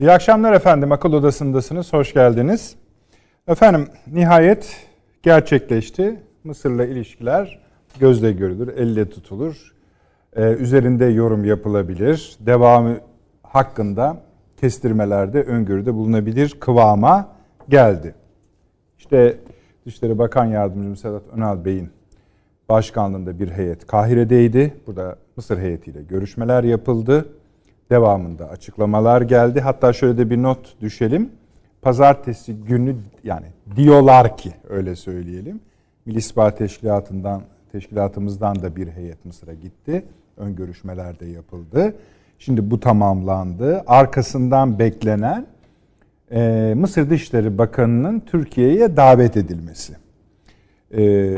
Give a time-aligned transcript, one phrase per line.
[0.00, 0.92] İyi akşamlar efendim.
[0.92, 1.92] Akıl Odası'ndasınız.
[1.92, 2.76] Hoş geldiniz.
[3.48, 4.76] Efendim nihayet
[5.22, 6.20] gerçekleşti.
[6.44, 7.58] Mısır'la ilişkiler
[8.00, 9.74] gözle görülür, elle tutulur.
[10.36, 12.36] Ee, üzerinde yorum yapılabilir.
[12.40, 12.98] Devamı
[13.42, 14.22] hakkında
[14.60, 17.28] kestirmelerde, öngörüde bulunabilir kıvama
[17.68, 18.14] geldi.
[18.98, 19.36] İşte
[19.86, 21.90] Dışişleri Bakan Yardımcısı Sedat Önal Bey'in
[22.68, 24.74] başkanlığında bir heyet Kahire'deydi.
[24.86, 27.28] Burada Mısır heyetiyle görüşmeler yapıldı.
[27.90, 29.60] Devamında açıklamalar geldi.
[29.60, 31.30] Hatta şöyle de bir not düşelim.
[31.82, 35.60] Pazartesi günü yani diyorlar ki öyle söyleyelim.
[36.06, 37.42] Milli İstihbarat Teşkilatı'ndan
[37.72, 40.04] teşkilatımızdan da bir heyet Mısır'a gitti.
[40.36, 41.94] Ön görüşmeler de yapıldı.
[42.38, 43.82] Şimdi bu tamamlandı.
[43.86, 45.46] Arkasından beklenen
[46.32, 49.92] e, Mısır Dışişleri Bakanı'nın Türkiye'ye davet edilmesi.
[50.96, 51.32] E,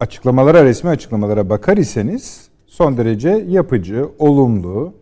[0.00, 4.94] açıklamalara, resmi açıklamalara bakar iseniz son derece yapıcı, olumlu,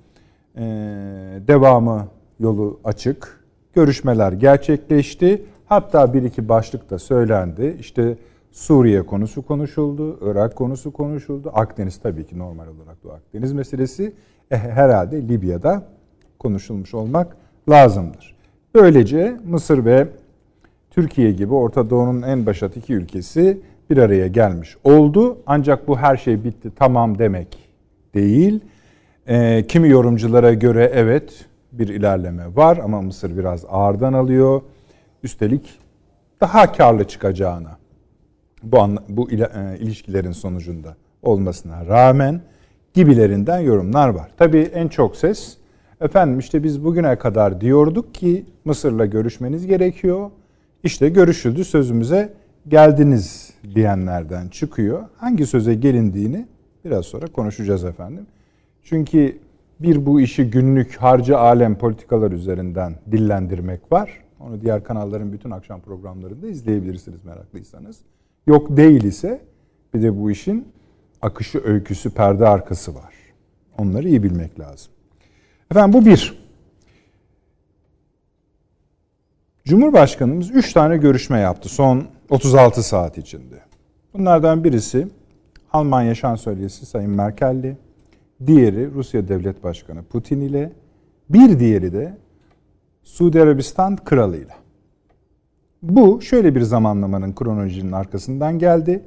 [1.49, 2.09] devamı
[2.41, 5.43] yolu açık, görüşmeler gerçekleşti.
[5.67, 7.77] Hatta bir iki başlık da söylendi.
[7.81, 8.17] İşte
[8.53, 11.51] Suriye konusu konuşuldu, Irak konusu konuşuldu.
[11.55, 14.13] Akdeniz tabii ki normal olarak Doğu Akdeniz meselesi.
[14.51, 15.83] E, herhalde Libya'da
[16.39, 17.37] konuşulmuş olmak
[17.69, 18.37] lazımdır.
[18.75, 20.09] Böylece Mısır ve
[20.91, 25.39] Türkiye gibi Orta Doğu'nun en başat iki ülkesi bir araya gelmiş oldu.
[25.47, 27.59] Ancak bu her şey bitti tamam demek
[28.15, 28.61] değil.
[29.27, 34.63] E, kimi yorumculara göre evet bir ilerleme var ama Mısır biraz ağırdan alıyor.
[35.23, 35.79] Üstelik
[36.41, 37.79] daha karlı çıkacağına
[38.63, 38.79] bu
[39.09, 39.37] bu e,
[39.79, 42.41] ilişkilerin sonucunda olmasına rağmen
[42.95, 44.29] gibilerinden yorumlar var.
[44.37, 45.57] Tabii en çok ses
[46.01, 50.31] efendim işte biz bugüne kadar diyorduk ki Mısır'la görüşmeniz gerekiyor.
[50.85, 52.33] İşte görüşüldü sözümüze
[52.69, 55.03] geldiniz diyenlerden çıkıyor.
[55.17, 56.47] Hangi söze gelindiğini
[56.85, 58.27] biraz sonra konuşacağız efendim.
[58.83, 59.39] Çünkü
[59.81, 64.23] bir bu işi günlük harcı alem politikalar üzerinden dillendirmek var.
[64.41, 67.99] Onu diğer kanalların bütün akşam programlarında izleyebilirsiniz meraklıysanız.
[68.47, 69.41] Yok değil ise
[69.95, 70.69] bir de bu işin
[71.23, 73.15] akışı, öyküsü, perde arkası var.
[73.79, 74.93] Onları iyi bilmek lazım.
[75.71, 76.43] Efendim bu bir.
[79.65, 83.61] Cumhurbaşkanımız 3 tane görüşme yaptı son 36 saat içinde.
[84.15, 85.09] Bunlardan birisi
[85.73, 87.77] Almanya Şansölyesi Sayın Merkel'li,
[88.47, 90.73] diğeri Rusya Devlet Başkanı Putin ile,
[91.31, 92.17] bir diğeri de
[93.03, 94.55] Suudi Arabistan Kralı ile.
[95.83, 99.03] Bu şöyle bir zamanlamanın kronolojinin arkasından geldi.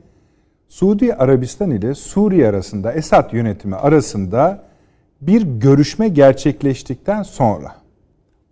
[0.68, 4.64] Suudi Arabistan ile Suriye arasında Esad yönetimi arasında
[5.22, 7.76] bir görüşme gerçekleştikten sonra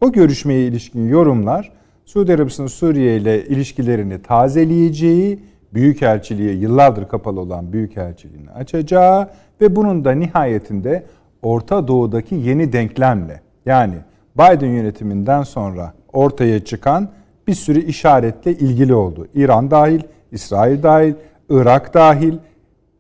[0.02, 1.72] o görüşmeye ilişkin yorumlar
[2.06, 5.40] Suudi Arabistan Suriye ile ilişkilerini tazeleyeceği,
[5.74, 9.30] büyükelçiliğe yıllardır kapalı olan büyükelçiliğini açacağı
[9.62, 11.04] ve bunun da nihayetinde
[11.42, 13.96] Orta Doğu'daki yeni denklemle yani
[14.36, 17.10] Biden yönetiminden sonra ortaya çıkan
[17.48, 19.28] bir sürü işaretle ilgili oldu.
[19.34, 20.02] İran dahil,
[20.32, 21.14] İsrail dahil,
[21.50, 22.38] Irak dahil,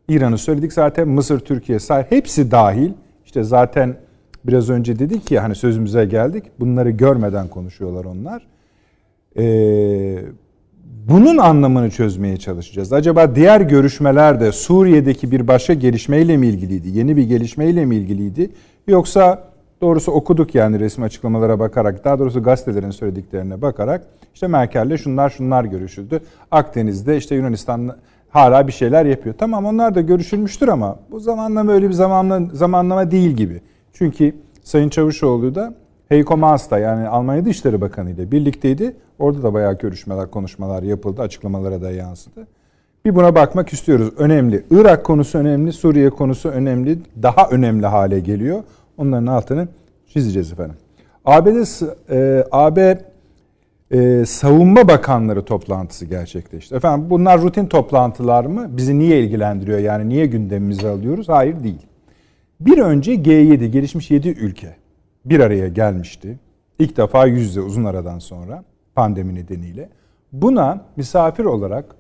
[0.07, 2.91] İran'ı söyledik zaten Mısır, Türkiye sahil hepsi dahil.
[3.25, 3.95] İşte zaten
[4.43, 6.43] biraz önce dedik ki hani sözümüze geldik.
[6.59, 8.47] Bunları görmeden konuşuyorlar onlar.
[9.37, 10.19] Ee,
[10.83, 12.93] bunun anlamını çözmeye çalışacağız.
[12.93, 16.97] Acaba diğer görüşmelerde Suriye'deki bir başka gelişmeyle mi ilgiliydi?
[16.97, 18.49] Yeni bir gelişmeyle mi ilgiliydi?
[18.87, 19.43] Yoksa
[19.81, 25.63] doğrusu okuduk yani resmi açıklamalara bakarak, daha doğrusu gazetelerin söylediklerine bakarak işte Merkel'le şunlar şunlar
[25.63, 26.19] görüşüldü.
[26.51, 27.97] Akdeniz'de işte Yunanistan
[28.29, 29.35] hala bir şeyler yapıyor.
[29.37, 33.61] Tamam onlar da görüşülmüştür ama bu zamanlama öyle bir zamanlama, zamanlama değil gibi.
[33.93, 35.73] Çünkü Sayın Çavuşoğlu da
[36.13, 38.95] Heiko Maas'ta yani Almanya Dışişleri Bakanı ile birlikteydi.
[39.19, 41.21] Orada da bayağı görüşmeler, konuşmalar yapıldı.
[41.21, 42.47] Açıklamalara da yansıdı.
[43.05, 44.09] Bir buna bakmak istiyoruz.
[44.17, 44.63] Önemli.
[44.71, 46.99] Irak konusu önemli, Suriye konusu önemli.
[47.23, 48.63] Daha önemli hale geliyor.
[48.97, 49.67] Onların altını
[50.07, 50.75] çizeceğiz efendim.
[51.25, 51.47] ABD,
[52.09, 52.97] e, AB
[53.91, 56.75] e, Savunma Bakanları toplantısı gerçekleşti.
[56.75, 58.67] Efendim bunlar rutin toplantılar mı?
[58.69, 59.79] Bizi niye ilgilendiriyor?
[59.79, 61.29] Yani niye gündemimize alıyoruz?
[61.29, 61.87] Hayır değil.
[62.59, 64.82] Bir önce G7, gelişmiş 7 ülke
[65.25, 66.39] bir araya gelmişti.
[66.79, 68.63] İlk defa yüz yüze uzun aradan sonra
[68.95, 69.89] pandemi nedeniyle.
[70.31, 71.95] Buna misafir olarak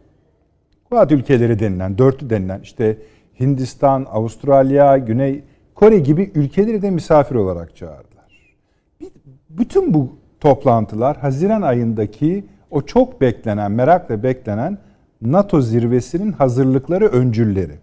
[0.89, 2.97] Kuat ülkeleri denilen, dörtlü denilen işte
[3.39, 5.43] Hindistan, Avustralya, Güney
[5.75, 8.53] Kore gibi ülkeleri de misafir olarak çağırdılar.
[9.49, 10.09] Bütün bu
[10.39, 14.77] toplantılar Haziran ayındaki o çok beklenen, merakla beklenen
[15.21, 17.73] NATO zirvesinin hazırlıkları öncülleri.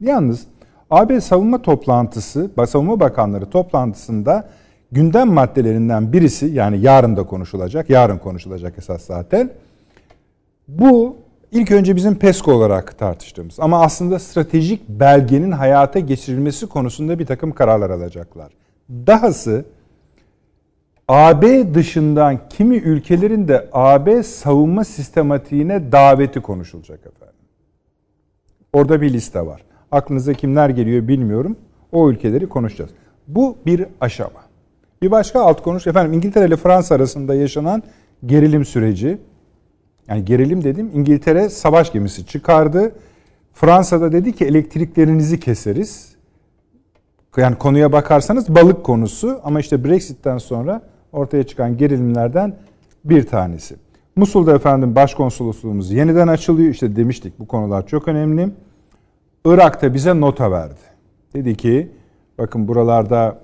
[0.00, 0.46] Yalnız
[0.90, 4.48] AB savunma toplantısı, savunma bakanları toplantısında
[4.92, 9.50] gündem maddelerinden birisi yani yarın da konuşulacak, yarın konuşulacak esas zaten.
[10.68, 11.16] Bu
[11.52, 17.52] ilk önce bizim PESCO olarak tartıştığımız ama aslında stratejik belgenin hayata geçirilmesi konusunda bir takım
[17.52, 18.52] kararlar alacaklar.
[18.90, 19.64] Dahası
[21.08, 27.36] AB dışından kimi ülkelerin de AB savunma sistematiğine daveti konuşulacak efendim.
[28.72, 29.64] Orada bir liste var.
[29.92, 31.56] Aklınıza kimler geliyor bilmiyorum.
[31.92, 32.90] O ülkeleri konuşacağız.
[33.28, 34.45] Bu bir aşama.
[35.02, 37.82] Bir başka alt konuş efendim İngiltere ile Fransa arasında yaşanan
[38.26, 39.18] gerilim süreci.
[40.08, 42.92] Yani gerilim dedim İngiltere savaş gemisi çıkardı.
[43.54, 46.16] Fransa'da dedi ki elektriklerinizi keseriz.
[47.36, 50.82] Yani konuya bakarsanız balık konusu ama işte Brexit'ten sonra
[51.12, 52.56] ortaya çıkan gerilimlerden
[53.04, 53.76] bir tanesi.
[54.16, 56.70] Musul'da efendim başkonsolosluğumuz yeniden açılıyor.
[56.70, 58.50] İşte demiştik bu konular çok önemli.
[59.44, 60.80] Irak'ta bize nota verdi.
[61.34, 61.90] Dedi ki
[62.38, 63.38] bakın buralarda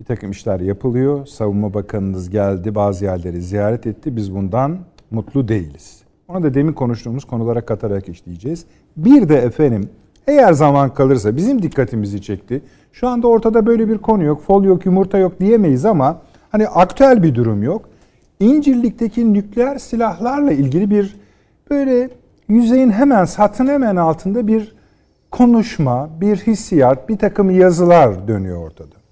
[0.00, 1.26] bir takım işler yapılıyor.
[1.26, 4.16] Savunma Bakanınız geldi bazı yerleri ziyaret etti.
[4.16, 4.78] Biz bundan
[5.10, 6.02] mutlu değiliz.
[6.28, 8.64] Ona da demin konuştuğumuz konulara katarak işleyeceğiz.
[8.96, 9.88] Bir de efendim
[10.26, 12.62] eğer zaman kalırsa bizim dikkatimizi çekti.
[12.92, 14.42] Şu anda ortada böyle bir konu yok.
[14.42, 16.20] Fol yok, yumurta yok diyemeyiz ama
[16.50, 17.88] hani aktüel bir durum yok.
[18.40, 21.16] İncirlik'teki nükleer silahlarla ilgili bir
[21.70, 22.10] böyle
[22.48, 24.74] yüzeyin hemen satın hemen altında bir
[25.30, 29.03] konuşma, bir hissiyat, bir takım yazılar dönüyor ortada.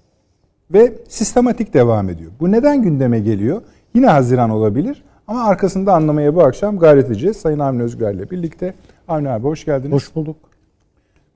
[0.73, 2.31] Ve sistematik devam ediyor.
[2.39, 3.61] Bu neden gündeme geliyor?
[3.93, 7.37] Yine Haziran olabilir ama arkasında anlamaya bu akşam gayret edeceğiz.
[7.37, 8.73] Sayın Avni Özgür ile birlikte.
[9.07, 9.93] Avni abi hoş geldiniz.
[9.93, 10.35] Hoş bulduk.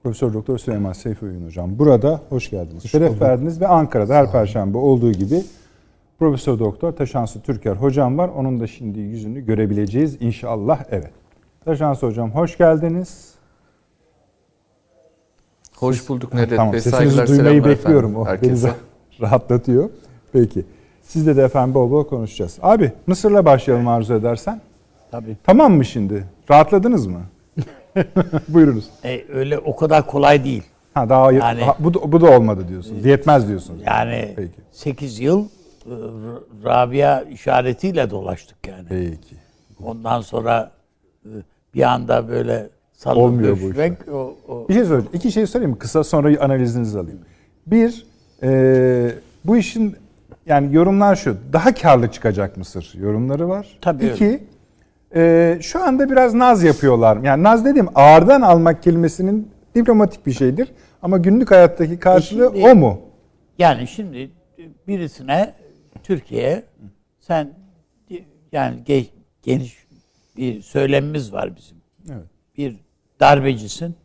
[0.03, 2.83] Profesör Doktor Süleyman Seyfi Uyun hocam burada hoş geldiniz.
[2.83, 3.21] Hoş Şeref bulduk.
[3.21, 5.43] verdiniz ve Ankara'da her perşembe olduğu gibi
[6.19, 8.29] Profesör Doktor Taşansı Türker hocam var.
[8.37, 10.83] Onun da şimdi yüzünü görebileceğiz inşallah.
[10.91, 11.11] Evet.
[11.65, 13.33] Taşansı hocam hoş geldiniz.
[15.75, 16.81] Hoş bulduk Nedret tamam, Bey.
[16.81, 18.15] Sesinizi duymayı bekliyorum.
[18.15, 18.67] O herkese.
[18.67, 18.73] beni
[19.21, 19.89] rahatlatıyor.
[20.33, 20.65] Peki.
[21.01, 22.57] Sizle de efendim bol bol konuşacağız.
[22.61, 24.61] Abi Mısır'la başlayalım arzu edersen.
[25.11, 25.37] Tabii.
[25.43, 26.25] Tamam mı şimdi?
[26.51, 27.21] Rahatladınız mı?
[28.47, 28.89] Buyurunuz.
[29.03, 30.63] E, öyle o kadar kolay değil.
[30.93, 33.05] Ha daha yani, daha, bu bu da olmadı diyorsunuz.
[33.05, 33.81] Yetmez diyorsunuz.
[33.85, 34.51] Yani Peki.
[34.71, 35.45] 8 yıl e,
[36.63, 38.85] Rabia işaretiyle dolaştık yani.
[38.89, 39.35] Peki.
[39.83, 40.71] Ondan sonra
[41.25, 41.29] e,
[41.73, 43.91] bir anda böyle salın Olmuyor bu işler.
[44.11, 44.69] O, o...
[44.69, 45.09] Bir şey söyleyeyim.
[45.13, 45.79] İki şey söyleyeyim mi?
[45.79, 47.19] Kısa sonra analizinizi alayım.
[47.67, 48.05] Bir,
[48.43, 49.11] e,
[49.45, 49.95] bu işin
[50.45, 51.37] yani yorumlar şu.
[51.53, 53.77] Daha karlı çıkacak Mısır yorumları var.
[53.81, 54.05] Tabii.
[54.05, 54.43] İki,
[55.15, 57.17] e, şu anda biraz naz yapıyorlar.
[57.23, 60.71] Yani naz dedim ağırdan almak kelimesinin diplomatik bir şeydir.
[61.01, 63.01] Ama günlük hayattaki karşılığı e şimdi, o mu?
[63.59, 64.31] Yani şimdi
[64.87, 65.53] birisine
[66.03, 66.63] Türkiye
[67.19, 67.53] sen
[68.51, 68.83] yani
[69.43, 69.77] geniş
[70.37, 71.77] bir söylemimiz var bizim.
[72.09, 72.27] Evet.
[72.57, 72.75] Bir
[73.19, 73.95] darbecisin,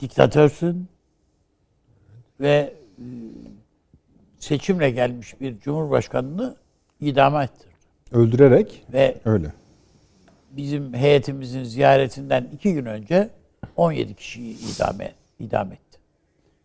[0.00, 0.88] diktatörsün
[2.42, 3.04] ve e,
[4.38, 6.56] seçimle gelmiş bir cumhurbaşkanını
[7.00, 7.72] idama ettirdi.
[8.12, 9.52] Öldürerek ve öyle.
[10.50, 13.30] Bizim heyetimizin ziyaretinden iki gün önce
[13.76, 14.96] 17 kişiyi idam,
[15.38, 15.98] idam etti.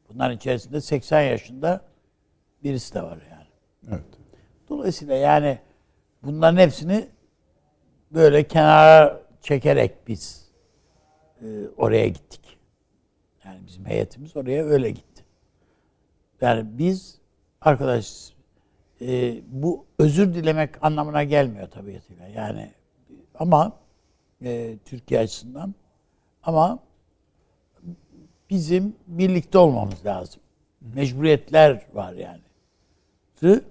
[0.09, 1.81] Bunların içerisinde 80 yaşında
[2.63, 3.47] birisi de var yani.
[3.89, 4.05] Evet.
[4.69, 5.57] Dolayısıyla yani
[6.23, 7.07] bunların hepsini
[8.11, 10.47] böyle kenara çekerek biz
[11.41, 11.45] e,
[11.77, 12.57] oraya gittik.
[13.45, 15.06] Yani bizim heyetimiz oraya öyle gitti.
[16.41, 17.17] Yani biz
[17.61, 18.33] arkadaş
[19.01, 22.27] e, bu özür dilemek anlamına gelmiyor tabiatıyla.
[22.27, 22.71] Yani
[23.35, 23.71] ama
[24.43, 25.75] e, Türkiye açısından
[26.43, 26.79] ama
[28.49, 30.41] bizim birlikte olmamız lazım.
[30.81, 32.41] Mecburiyetler var yani.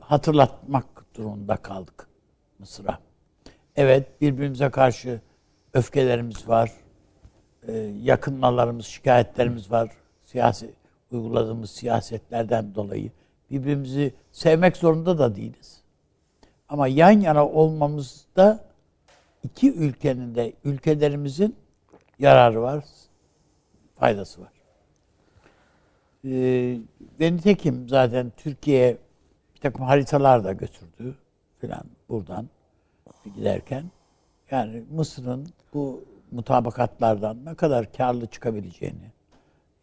[0.00, 2.08] Hatırlatmak durumunda kaldık
[2.58, 2.98] Mısır'a.
[3.76, 5.20] Evet birbirimize karşı
[5.74, 6.72] öfkelerimiz var.
[7.68, 9.90] Ee, yakınmalarımız, şikayetlerimiz var.
[10.24, 10.70] Siyasi
[11.12, 13.10] uyguladığımız siyasetlerden dolayı.
[13.50, 15.80] Birbirimizi sevmek zorunda da değiliz.
[16.68, 18.64] Ama yan yana olmamızda
[19.42, 21.56] iki ülkenin de ülkelerimizin
[22.18, 22.84] yararı var,
[23.98, 24.52] faydası var.
[26.24, 26.78] Ee,
[27.20, 28.96] ve nitekim zaten Türkiye
[29.54, 31.14] bir takım haritalar da götürdü
[31.60, 32.48] filan buradan
[33.36, 33.84] giderken.
[34.50, 39.12] Yani Mısır'ın bu mutabakatlardan ne kadar karlı çıkabileceğini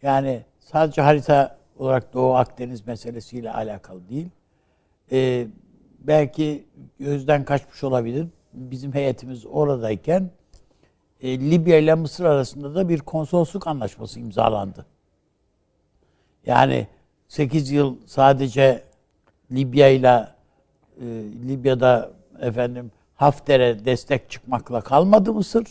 [0.01, 4.29] yani sadece harita olarak Doğu Akdeniz meselesiyle alakalı değil.
[5.11, 5.47] Ee,
[5.99, 6.65] belki
[6.99, 8.27] gözden kaçmış olabilir.
[8.53, 10.29] Bizim heyetimiz oradayken
[11.21, 14.85] e, Libya ile Mısır arasında da bir konsolosluk anlaşması imzalandı.
[16.45, 16.87] Yani
[17.27, 18.83] 8 yıl sadece
[19.51, 20.27] Libya ile
[21.01, 21.05] e,
[21.47, 25.65] Libya'da efendim Hafter'e destek çıkmakla kalmadı Mısır.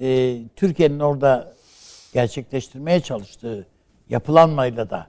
[0.00, 1.55] E, Türkiye'nin orada
[2.16, 3.66] gerçekleştirmeye çalıştığı
[4.08, 5.06] yapılanmayla da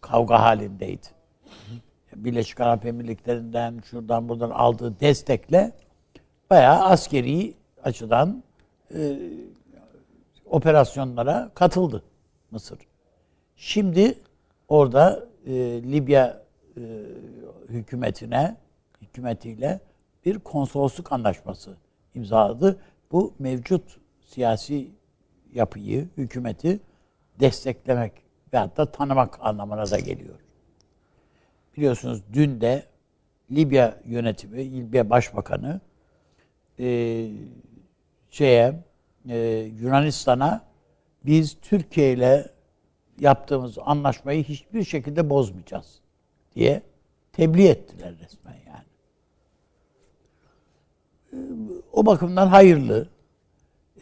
[0.00, 1.06] kavga halindeydi.
[2.16, 5.72] Birleşik Arap Emirlikleri'nden şuradan buradan aldığı destekle
[6.50, 8.42] bayağı askeri açıdan
[8.94, 9.18] e,
[10.46, 12.02] operasyonlara katıldı
[12.50, 12.78] Mısır.
[13.56, 14.18] Şimdi
[14.68, 16.42] orada e, Libya
[16.76, 16.80] e,
[17.68, 18.56] hükümetine
[19.02, 19.80] hükümetiyle
[20.24, 21.76] bir konsolosluk anlaşması
[22.14, 22.80] imzaladı.
[23.12, 24.97] Bu mevcut siyasi
[25.54, 26.80] yapıyı, hükümeti
[27.40, 28.12] desteklemek
[28.52, 30.34] ve hatta tanımak anlamına da geliyor.
[31.76, 32.86] Biliyorsunuz dün de
[33.50, 35.80] Libya yönetimi, Libya Başbakanı
[36.78, 37.28] e,
[38.30, 38.80] şeye
[39.28, 39.38] e,
[39.80, 40.64] Yunanistan'a
[41.26, 42.50] biz Türkiye ile
[43.20, 46.00] yaptığımız anlaşmayı hiçbir şekilde bozmayacağız
[46.54, 46.82] diye
[47.32, 48.84] tebliğ ettiler resmen yani.
[51.32, 51.36] E,
[51.92, 53.08] o bakımdan hayırlı.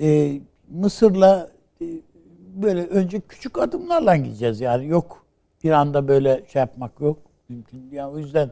[0.01, 1.87] E, Mısır'la e,
[2.55, 5.27] böyle önce küçük adımlarla gideceğiz yani yok
[5.65, 7.19] bir anda böyle şey yapmak yok
[7.49, 7.89] mümkün.
[7.93, 8.51] Yani o yüzden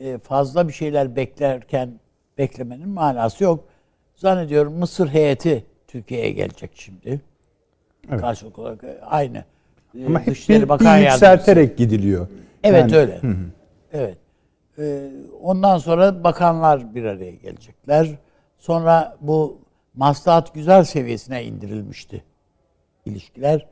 [0.00, 1.90] e, fazla bir şeyler beklerken
[2.38, 3.64] beklemenin manası yok.
[4.16, 7.20] Zannediyorum Mısır heyeti Türkiye'ye gelecek şimdi.
[8.10, 8.20] Evet.
[8.20, 9.44] Karşılık olarak e, aynı.
[10.06, 11.24] Ama hep Dışişleri bir, bir Bakan Yardımcısı.
[11.24, 12.26] yükselterek gidiliyor.
[12.64, 13.20] Evet Yani- öyle.
[13.92, 14.18] Evet.
[14.78, 15.10] Ee,
[15.42, 18.08] ondan sonra bakanlar bir araya gelecekler.
[18.58, 19.58] Sonra bu
[19.98, 22.24] maslahat güzel seviyesine indirilmişti
[23.04, 23.66] ilişkiler.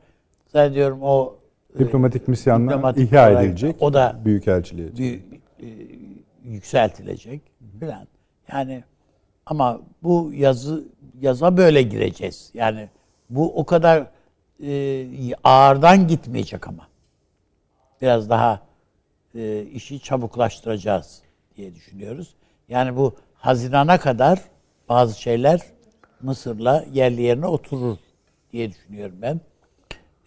[0.47, 1.35] Zannediyorum o
[1.75, 3.75] e, Diplomatik misyanlar diplomatik ihya olarak edilecek.
[3.79, 4.97] O da Büyükelçiliğe.
[4.97, 5.19] bir,
[5.59, 5.67] e,
[6.43, 7.41] yükseltilecek
[7.79, 8.07] filan.
[8.51, 8.83] Yani
[9.45, 10.83] ama bu yazı
[11.21, 12.51] yaza böyle gireceğiz.
[12.53, 12.89] Yani
[13.29, 14.07] bu o kadar
[14.63, 16.87] e, ağırdan gitmeyecek ama.
[18.01, 18.61] Biraz daha
[19.35, 21.21] e, işi çabuklaştıracağız
[21.57, 22.35] diye düşünüyoruz.
[22.69, 24.41] Yani bu Haziran'a kadar
[24.89, 25.76] bazı şeyler
[26.21, 27.97] Mısır'la yerli yerine oturur
[28.51, 29.41] diye düşünüyorum ben.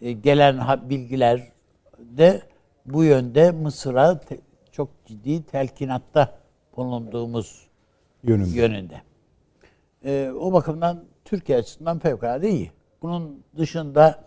[0.01, 1.51] E, gelen bilgiler
[1.99, 2.41] de
[2.85, 4.39] bu yönde Mısır'a te-
[4.71, 6.37] çok ciddi telkinatta
[6.77, 7.67] bulunduğumuz
[8.23, 8.49] Yönünde.
[8.59, 9.01] yönünde.
[10.05, 12.71] E, o bakımdan Türkiye açısından fevkalade iyi.
[13.01, 14.23] Bunun dışında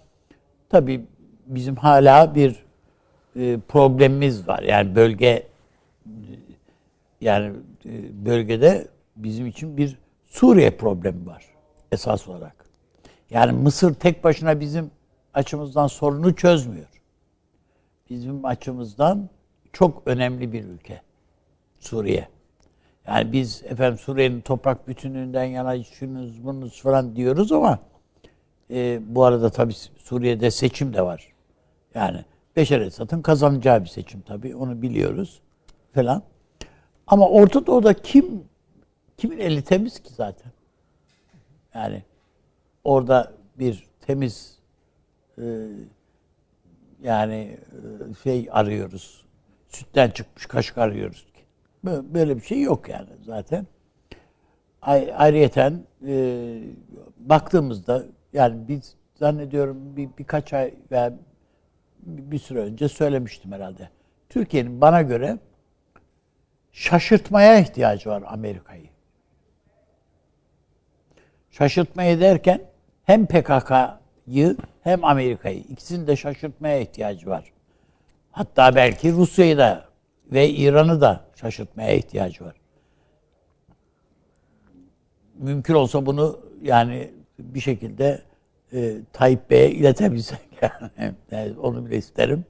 [0.69, 1.05] tabii
[1.47, 2.65] bizim hala bir
[3.37, 4.63] e, problemimiz var.
[4.63, 5.47] Yani bölge
[7.21, 7.53] yani
[7.87, 11.45] e, bölgede bizim için bir Suriye problemi var
[11.95, 12.65] esas olarak.
[13.31, 14.91] Yani Mısır tek başına bizim
[15.35, 16.87] açımızdan sorunu çözmüyor.
[18.11, 19.29] Bizim açımızdan
[19.73, 21.01] çok önemli bir ülke
[21.81, 22.29] Suriye.
[23.07, 27.79] Yani biz efendim Suriye'nin toprak bütünlüğünden yana şunuz bunuz falan diyoruz ama
[28.71, 31.33] e, bu arada tabii Suriye'de seçim de var.
[31.95, 32.25] Yani
[32.57, 35.41] Beşer Esad'ın kazanacağı bir seçim tabii onu biliyoruz
[35.95, 36.23] falan.
[37.07, 38.45] Ama Orta Doğu'da kim
[39.17, 40.53] kimin eli temiz ki zaten?
[41.75, 42.03] Yani
[42.85, 44.59] orada bir temiz
[45.39, 45.45] e,
[47.03, 47.59] yani
[48.11, 49.25] e, şey arıyoruz.
[49.69, 51.27] Sütten çıkmış kaşık arıyoruz.
[51.85, 53.67] Bö- Böyle bir şey yok yani zaten.
[54.83, 56.59] Ay- Ayrıyeten e,
[57.17, 61.13] baktığımızda yani biz zannediyorum bir, birkaç ay veya
[62.03, 63.89] bir süre önce söylemiştim herhalde.
[64.29, 65.39] Türkiye'nin bana göre
[66.73, 68.89] şaşırtmaya ihtiyacı var Amerika'yı.
[71.59, 72.61] Şaşırtmayı derken
[73.05, 77.53] hem PKK'yı hem Amerika'yı ikisini de şaşırtmaya ihtiyacı var.
[78.31, 79.85] Hatta belki Rusya'yı da
[80.33, 82.55] ve İran'ı da şaşırtmaya ihtiyacı var.
[85.39, 88.23] Mümkün olsa bunu yani bir şekilde
[88.73, 92.45] e, Tayyip Bey'e iletebilsek yani, Yani onu bile isterim.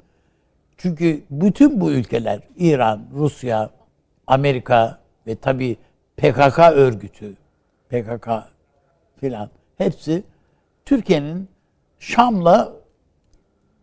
[0.77, 3.71] Çünkü bütün bu ülkeler İran, Rusya,
[4.27, 5.77] Amerika ve tabii
[6.17, 7.35] PKK örgütü,
[7.89, 8.54] PKK
[9.25, 10.25] filan hepsi
[10.85, 11.49] Türkiye'nin
[11.99, 12.73] Şam'la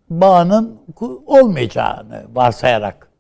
[0.10, 0.82] bağının
[1.26, 3.12] olmayacağını varsayarak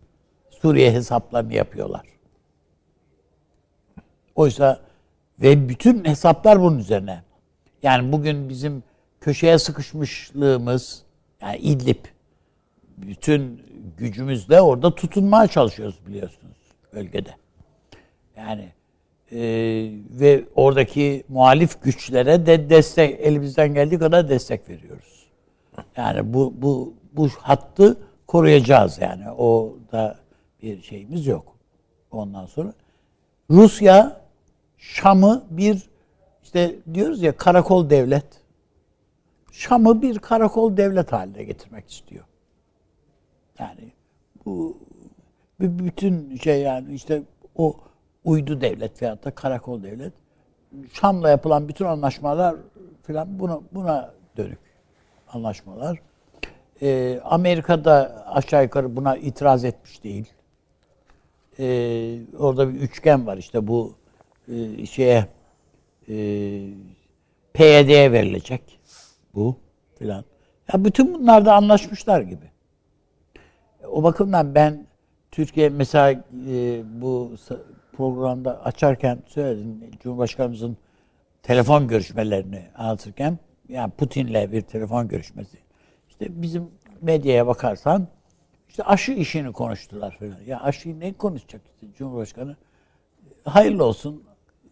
[0.49, 2.05] Suriye hesaplarını yapıyorlar.
[4.35, 4.79] Oysa
[5.41, 7.23] ve bütün hesaplar bunun üzerine.
[7.83, 8.83] Yani bugün bizim
[9.21, 11.03] köşeye sıkışmışlığımız
[11.41, 12.05] yani İdlib
[12.97, 13.61] bütün
[13.97, 16.57] gücümüzle orada tutunmaya çalışıyoruz biliyorsunuz
[16.93, 17.35] bölgede.
[18.37, 18.73] Yani
[19.31, 19.39] e,
[20.09, 25.27] ve oradaki muhalif güçlere de destek elimizden geldiği kadar destek veriyoruz.
[25.97, 27.97] Yani bu bu bu hattı
[28.27, 29.31] koruyacağız yani.
[29.31, 30.17] O da
[30.61, 31.55] bir şeyimiz yok.
[32.11, 32.73] Ondan sonra
[33.49, 34.21] Rusya
[34.77, 35.89] Şam'ı bir
[36.43, 38.25] işte diyoruz ya karakol devlet.
[39.51, 42.25] Şam'ı bir karakol devlet haline getirmek istiyor.
[43.59, 43.91] Yani
[44.45, 44.77] bu
[45.59, 47.23] bütün şey yani işte
[47.55, 47.75] o
[48.25, 50.13] uydu devlet veyahut da karakol devlet
[50.93, 52.55] Şam'la yapılan bütün anlaşmalar
[53.03, 54.59] filan buna buna dönük
[55.27, 55.99] anlaşmalar.
[56.81, 60.33] Ee, Amerika'da aşağı yukarı buna itiraz etmiş değil.
[61.59, 63.95] Ee, orada bir üçgen var işte bu
[64.47, 65.27] e, şeye
[66.09, 66.15] e,
[67.53, 68.79] PYD'ye verilecek
[69.35, 69.55] bu
[69.99, 70.25] filan.
[70.73, 72.51] Ya bütün bunlar da anlaşmışlar gibi.
[73.87, 74.87] O bakımdan ben
[75.31, 76.11] Türkiye mesela
[76.47, 77.31] e, bu
[78.01, 80.77] programda açarken söyledim Cumhurbaşkanımızın
[81.43, 83.39] telefon görüşmelerini anlatırken
[83.69, 85.57] yani Putin'le bir telefon görüşmesi.
[86.09, 86.67] İşte bizim
[87.01, 88.07] medyaya bakarsan
[88.69, 90.37] işte aşı işini konuştular falan.
[90.47, 92.55] Ya aşıyı ne konuşacak işte Cumhurbaşkanı?
[93.43, 94.23] Hayırlı olsun.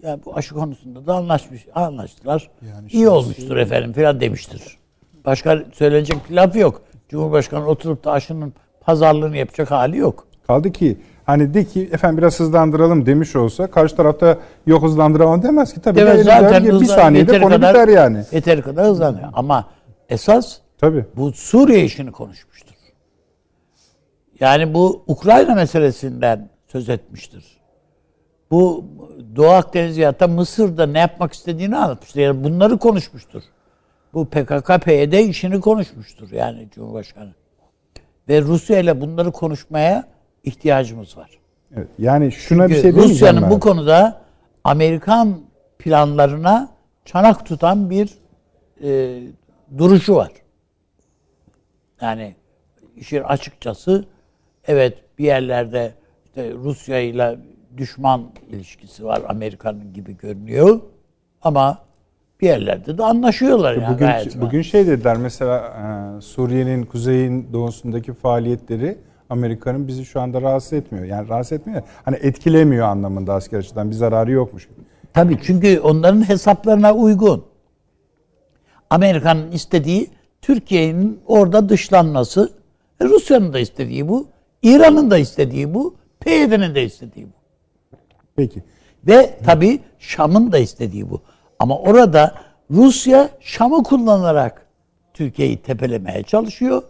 [0.03, 2.49] Ya yani bu aşı konusunda da anlaşmış, anlaştılar.
[2.69, 4.77] Yani İyi olmuştur efendim falan demiştir.
[5.25, 6.81] Başka söylenecek bir laf yok.
[7.09, 10.27] Cumhurbaşkanı oturup da aşının pazarlığını yapacak hali yok.
[10.47, 10.97] Kaldı ki
[11.29, 15.81] hani de ki efendim biraz hızlandıralım demiş olsa karşı tarafta yok hızlandıramam demez ki.
[15.81, 18.23] Tabii evet, zaten bir saniyede konu kadar, biter yani.
[18.31, 19.29] Yeteri kadar hızlanıyor.
[19.33, 19.69] Ama
[20.09, 21.05] esas Tabii.
[21.15, 22.75] bu Suriye işini konuşmuştur.
[24.39, 27.45] Yani bu Ukrayna meselesinden söz etmiştir.
[28.51, 28.85] Bu
[29.35, 32.21] Doğu Akdeniz ya da Mısır'da ne yapmak istediğini anlatmıştır.
[32.21, 33.43] Yani bunları konuşmuştur.
[34.13, 37.33] Bu PKK-PYD işini konuşmuştur yani Cumhurbaşkanı.
[38.29, 41.29] Ve Rusya ile bunları konuşmaya ihtiyacımız var.
[41.75, 44.21] Evet, yani şuna Çünkü bir şey demeyeceğim Rusya'nın bu konuda
[44.63, 45.39] Amerikan
[45.79, 46.69] planlarına
[47.05, 48.09] çanak tutan bir
[48.83, 49.21] e,
[49.77, 50.31] duruşu var.
[52.01, 52.35] Yani
[52.95, 54.05] işin açıkçası
[54.67, 55.93] evet bir yerlerde
[56.25, 57.37] işte Rusya ile
[57.77, 60.79] düşman ilişkisi var Amerika'nın gibi görünüyor
[61.41, 61.77] ama
[62.41, 63.93] bir yerlerde de anlaşıyorlar yani.
[63.93, 68.97] Bugün bugün şey dediler mesela e, Suriye'nin kuzeyin doğusundaki faaliyetleri
[69.29, 71.05] Amerika'nın bizi şu anda rahatsız etmiyor.
[71.05, 71.81] Yani rahatsız etmiyor.
[72.05, 74.69] Hani etkilemiyor anlamında asker açıdan bir zararı yokmuş.
[75.13, 77.45] Tabii çünkü onların hesaplarına uygun.
[78.89, 80.09] Amerika'nın istediği
[80.41, 82.53] Türkiye'nin orada dışlanması,
[83.01, 84.27] Rusya'nın da istediği bu,
[84.63, 87.31] İran'ın da istediği bu, PYD'nin de istediği bu.
[88.35, 88.63] Peki.
[89.07, 91.21] Ve tabii Şam'ın da istediği bu.
[91.59, 92.35] Ama orada
[92.71, 94.65] Rusya Şam'ı kullanarak
[95.13, 96.83] Türkiye'yi tepelemeye çalışıyor.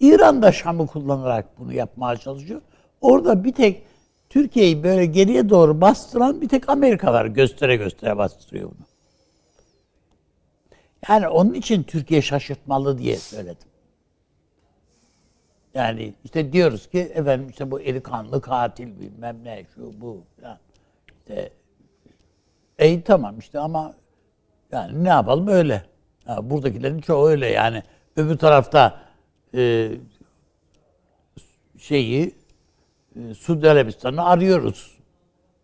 [0.00, 2.60] İran da Şam'ı kullanarak bunu yapmaya çalışıyor.
[3.00, 3.82] Orada bir tek
[4.30, 7.26] Türkiye'yi böyle geriye doğru bastıran bir tek Amerika var.
[7.26, 8.86] Göstere göstere bastırıyor bunu.
[11.08, 13.68] Yani onun için Türkiye şaşırtmalı diye söyledim.
[15.74, 20.58] Yani işte diyoruz ki efendim işte bu eli kanlı katil bilmem ne şu bu falan.
[21.18, 21.52] İşte
[22.78, 23.94] e tamam işte ama
[24.72, 25.82] yani ne yapalım öyle.
[26.24, 27.82] Ha, buradakilerin çoğu öyle yani.
[28.16, 29.00] Öbür tarafta
[29.54, 29.90] e,
[31.78, 32.34] şeyi
[33.16, 34.98] e, Suudi Arabistan'ı arıyoruz.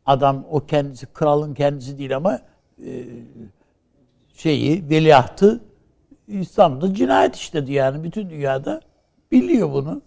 [0.07, 2.41] Adam o kendisi kralın kendisi değil ama
[2.85, 3.05] e,
[4.35, 5.61] şeyi veliahtı
[6.29, 8.81] İslam'da cinayet işledi yani bütün dünyada
[9.33, 10.03] biliyor bunu.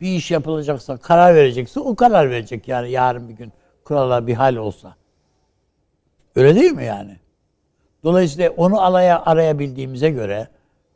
[0.00, 3.52] Bir iş yapılacaksa karar verecekse o karar verecek yani yarın bir gün
[3.84, 4.96] krala bir hal olsa.
[6.36, 7.16] Öyle değil mi yani?
[8.04, 10.48] Dolayısıyla onu alaya arayabildiğimize göre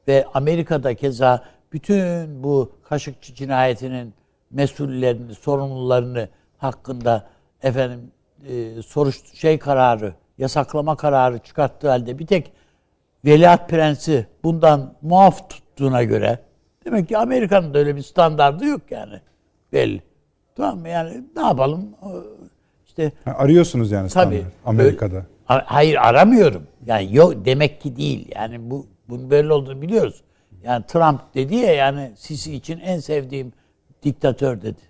[0.08, 4.14] ve Amerika'da keza bütün bu Kaşıkçı cinayetinin
[4.50, 7.28] mesullerini, sorumlularını hakkında
[7.62, 8.10] efendim
[8.48, 12.52] e, soruş şey kararı, yasaklama kararı çıkarttığı halde bir tek
[13.24, 16.38] Veliaht Prensi bundan muaf tuttuğuna göre
[16.84, 19.20] demek ki Amerika'nın da öyle bir standardı yok yani.
[19.72, 20.02] Belli.
[20.56, 20.88] Tamam mı?
[20.88, 21.88] Yani ne yapalım?
[22.86, 25.26] İşte ha, arıyorsunuz yani tabii, Amerika'da.
[25.44, 26.62] Hayır aramıyorum.
[26.86, 28.28] Yani yok demek ki değil.
[28.34, 30.22] Yani bu bunun böyle olduğunu biliyoruz.
[30.62, 33.52] Yani Trump dedi ya yani Sisi için en sevdiğim
[34.02, 34.80] diktatör dedi.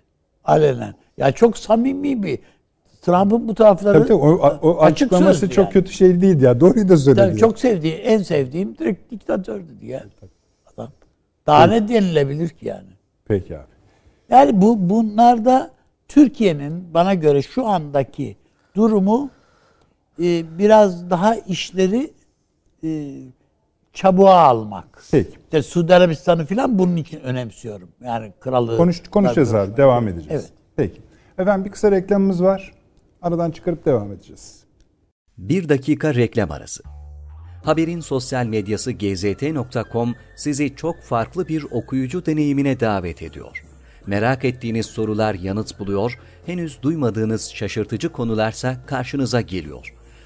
[0.43, 0.95] Alenen.
[1.17, 2.39] Ya çok samimi bir
[3.01, 5.73] Trump'ın bu tarafları tabii, tabii, o, o açıklaması çok yani.
[5.73, 6.59] kötü şey değildi ya.
[6.59, 7.25] Doğruyu da söyledi.
[7.25, 10.11] Tabii, çok sevdiği, en sevdiğim direkt diktatör dedi yani.
[10.73, 10.91] Adam.
[11.47, 11.83] Daha Peki.
[11.83, 12.89] ne denilebilir ki yani?
[13.25, 13.65] Peki abi.
[14.29, 15.71] Yani bu bunlarda
[16.07, 18.35] Türkiye'nin bana göre şu andaki
[18.75, 19.29] durumu
[20.19, 22.13] e, biraz daha işleri
[22.83, 23.11] e,
[23.93, 25.03] çabuğa almak.
[25.11, 25.29] Peki.
[25.43, 27.89] İşte Suudi Arabistan'ı falan bunun için önemsiyorum.
[28.03, 28.77] Yani kralı.
[28.77, 29.77] Konuş, konuşacağız abi.
[29.77, 30.41] Devam edeceğiz.
[30.41, 30.53] Evet.
[30.75, 31.01] Peki.
[31.37, 32.71] Efendim bir kısa reklamımız var.
[33.21, 34.63] Aradan çıkarıp devam edeceğiz.
[35.37, 36.83] Bir dakika reklam arası.
[37.63, 43.63] Haberin sosyal medyası gzt.com sizi çok farklı bir okuyucu deneyimine davet ediyor.
[44.07, 49.93] Merak ettiğiniz sorular yanıt buluyor, henüz duymadığınız şaşırtıcı konularsa karşınıza geliyor.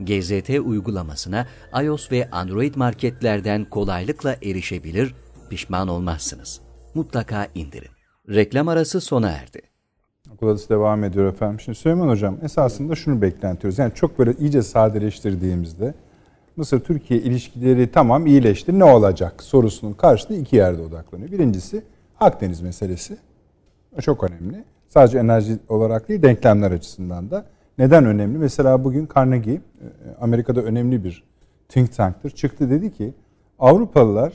[0.00, 1.46] GZT uygulamasına
[1.82, 5.14] iOS ve Android marketlerden kolaylıkla erişebilir,
[5.50, 6.60] pişman olmazsınız.
[6.94, 7.90] Mutlaka indirin.
[8.28, 9.62] Reklam arası sona erdi.
[10.34, 11.60] Okul adası devam ediyor efendim.
[11.60, 13.78] Şimdi Süleyman Hocam esasında şunu beklentiyoruz.
[13.78, 15.94] Yani çok böyle iyice sadeleştirdiğimizde
[16.56, 21.32] Mısır Türkiye ilişkileri tamam iyileşti ne olacak sorusunun karşılığı iki yerde odaklanıyor.
[21.32, 21.82] Birincisi
[22.20, 23.18] Akdeniz meselesi.
[24.00, 24.64] Çok önemli.
[24.88, 27.44] Sadece enerji olarak değil denklemler açısından da.
[27.78, 28.38] Neden önemli?
[28.38, 29.60] Mesela bugün Carnegie e,
[30.20, 31.24] Amerika'da önemli bir
[31.68, 32.30] think tank'tır.
[32.30, 33.14] Çıktı dedi ki
[33.58, 34.32] Avrupalılar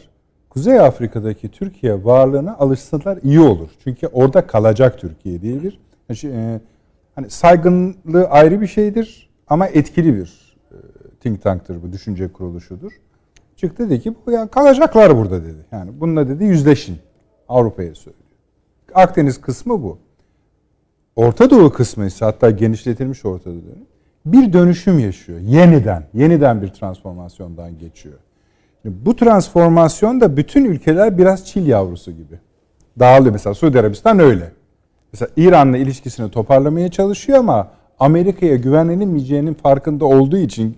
[0.49, 3.69] Kuzey Afrika'daki Türkiye varlığına alışsalar iyi olur.
[3.83, 5.79] Çünkü orada kalacak Türkiye diye bir
[6.23, 6.61] e,
[7.15, 10.77] hani saygınlığı ayrı bir şeydir ama etkili bir e,
[11.19, 12.91] think tank'tır bu düşünce kuruluşudur.
[13.55, 15.65] Çıktı dedi ki bu ya kalacaklar burada dedi.
[15.71, 16.97] Yani bununla dedi yüzleşin.
[17.49, 18.23] Avrupa'ya söylüyor.
[18.93, 19.97] Akdeniz kısmı bu.
[21.15, 23.61] Orta Doğu kısmı ise hatta genişletilmiş Orta Doğu
[24.25, 25.39] bir dönüşüm yaşıyor.
[25.39, 28.15] Yeniden, yeniden bir transformasyondan geçiyor.
[28.85, 32.39] Bu transformasyon da bütün ülkeler biraz çil yavrusu gibi.
[32.99, 34.51] Dağılıyor mesela Suudi Arabistan öyle.
[35.13, 37.67] Mesela İran'la ilişkisini toparlamaya çalışıyor ama
[37.99, 40.77] Amerika'ya güvenilmeyeceğinin farkında olduğu için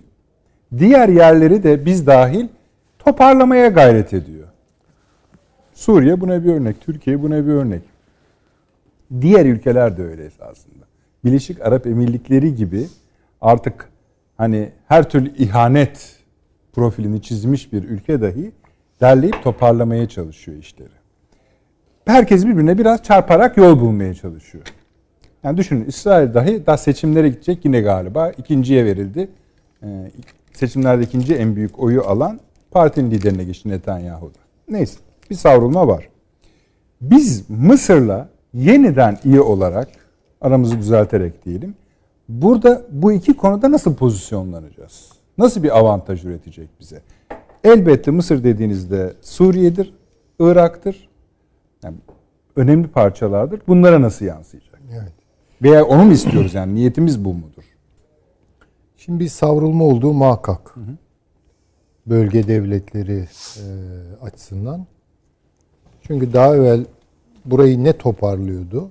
[0.78, 2.48] diğer yerleri de biz dahil
[2.98, 4.46] toparlamaya gayret ediyor.
[5.74, 7.82] Suriye buna bir örnek, Türkiye buna bir örnek.
[9.20, 10.84] Diğer ülkeler de öyle esasında.
[11.24, 12.86] Birleşik Arap Emirlikleri gibi
[13.40, 13.90] artık
[14.36, 16.16] hani her türlü ihanet
[16.72, 18.52] profilini çizmiş bir ülke dahi
[19.00, 20.88] derleyip toparlamaya çalışıyor işleri.
[22.06, 24.64] Herkes birbirine biraz çarparak yol bulmaya çalışıyor.
[25.42, 29.28] Yani düşünün İsrail dahi daha seçimlere gidecek yine galiba ikinciye verildi.
[29.82, 30.10] Ee,
[30.52, 32.40] seçimlerde ikinci en büyük oyu alan
[32.70, 34.38] partinin liderine geçti Netanyahu'da.
[34.68, 34.98] Neyse
[35.30, 36.08] bir savrulma var.
[37.00, 39.88] Biz Mısır'la yeniden iyi olarak
[40.40, 41.74] aramızı düzelterek diyelim.
[42.28, 45.12] Burada bu iki konuda nasıl pozisyonlanacağız?
[45.38, 47.02] Nasıl bir avantaj üretecek bize?
[47.64, 49.94] Elbette Mısır dediğinizde Suriye'dir,
[50.40, 51.08] Irak'tır.
[51.84, 51.96] Yani
[52.56, 53.60] önemli parçalardır.
[53.68, 54.80] Bunlara nasıl yansıyacak?
[54.92, 55.12] Evet.
[55.62, 57.64] Veya onu mu istiyoruz yani niyetimiz bu mudur?
[58.96, 60.76] Şimdi bir savrulma olduğu muhakkak.
[60.76, 60.96] Hı hı.
[62.06, 63.64] Bölge devletleri e,
[64.22, 64.86] açısından.
[66.02, 66.84] Çünkü daha evvel
[67.46, 68.90] burayı ne toparlıyordu?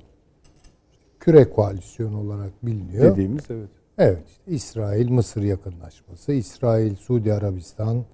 [1.19, 3.11] Küre koalisyonu olarak biliniyor.
[3.11, 3.69] Dediğimiz evet.
[3.97, 4.23] Evet.
[4.47, 8.05] İsrail-Mısır yakınlaşması, İsrail-Suudi Arabistan,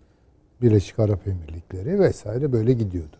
[0.62, 3.18] Birleşik Arap Emirlikleri vesaire böyle gidiyordu.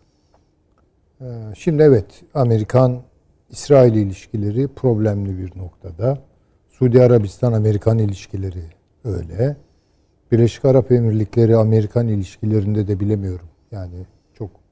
[1.20, 1.24] Ee,
[1.56, 6.18] şimdi evet Amerikan-İsrail ilişkileri problemli bir noktada.
[6.70, 8.64] Suudi Arabistan-Amerikan ilişkileri
[9.04, 9.56] öyle.
[10.32, 13.46] Birleşik Arap Emirlikleri Amerikan ilişkilerinde de bilemiyorum.
[13.70, 14.06] Yani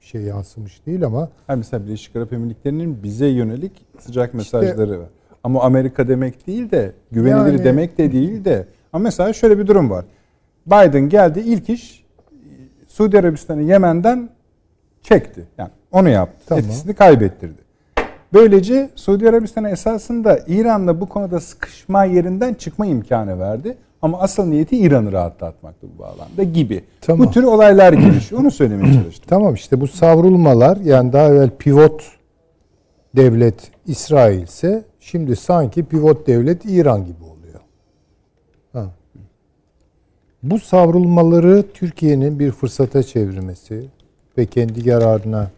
[0.01, 1.29] şey yansımış değil ama.
[1.47, 5.09] Ha mesela Birleşik Arap Emirlikleri'nin bize yönelik sıcak mesajları işte, var.
[5.45, 8.67] Ama Amerika demek değil de güvenilir yani, demek de değil de.
[8.93, 10.05] Ama mesela şöyle bir durum var.
[10.67, 12.05] Biden geldi ilk iş
[12.89, 14.31] Suudi Arabistan'ı Yemen'den
[15.03, 15.45] çekti.
[15.59, 16.45] Yani onu yaptı.
[16.47, 16.65] Tamam.
[16.65, 17.71] Etkisini kaybettirdi.
[18.33, 23.77] Böylece Suudi Arabistan'a esasında İran'la bu konuda sıkışma yerinden çıkma imkanı verdi.
[24.03, 26.85] Ama asıl niyeti İran'ı rahatlatmaktı bu bağlamda gibi.
[27.01, 27.27] Tamam.
[27.27, 28.41] Bu tür olaylar gelişiyor.
[28.41, 29.25] Onu söylemeye çalıştım.
[29.29, 32.03] tamam işte bu savrulmalar yani daha evvel pivot
[33.17, 37.61] devlet İsrail ise şimdi sanki pivot devlet İran gibi oluyor.
[38.73, 38.87] Ha.
[40.43, 43.85] Bu savrulmaları Türkiye'nin bir fırsata çevirmesi
[44.39, 45.51] ve kendi yararına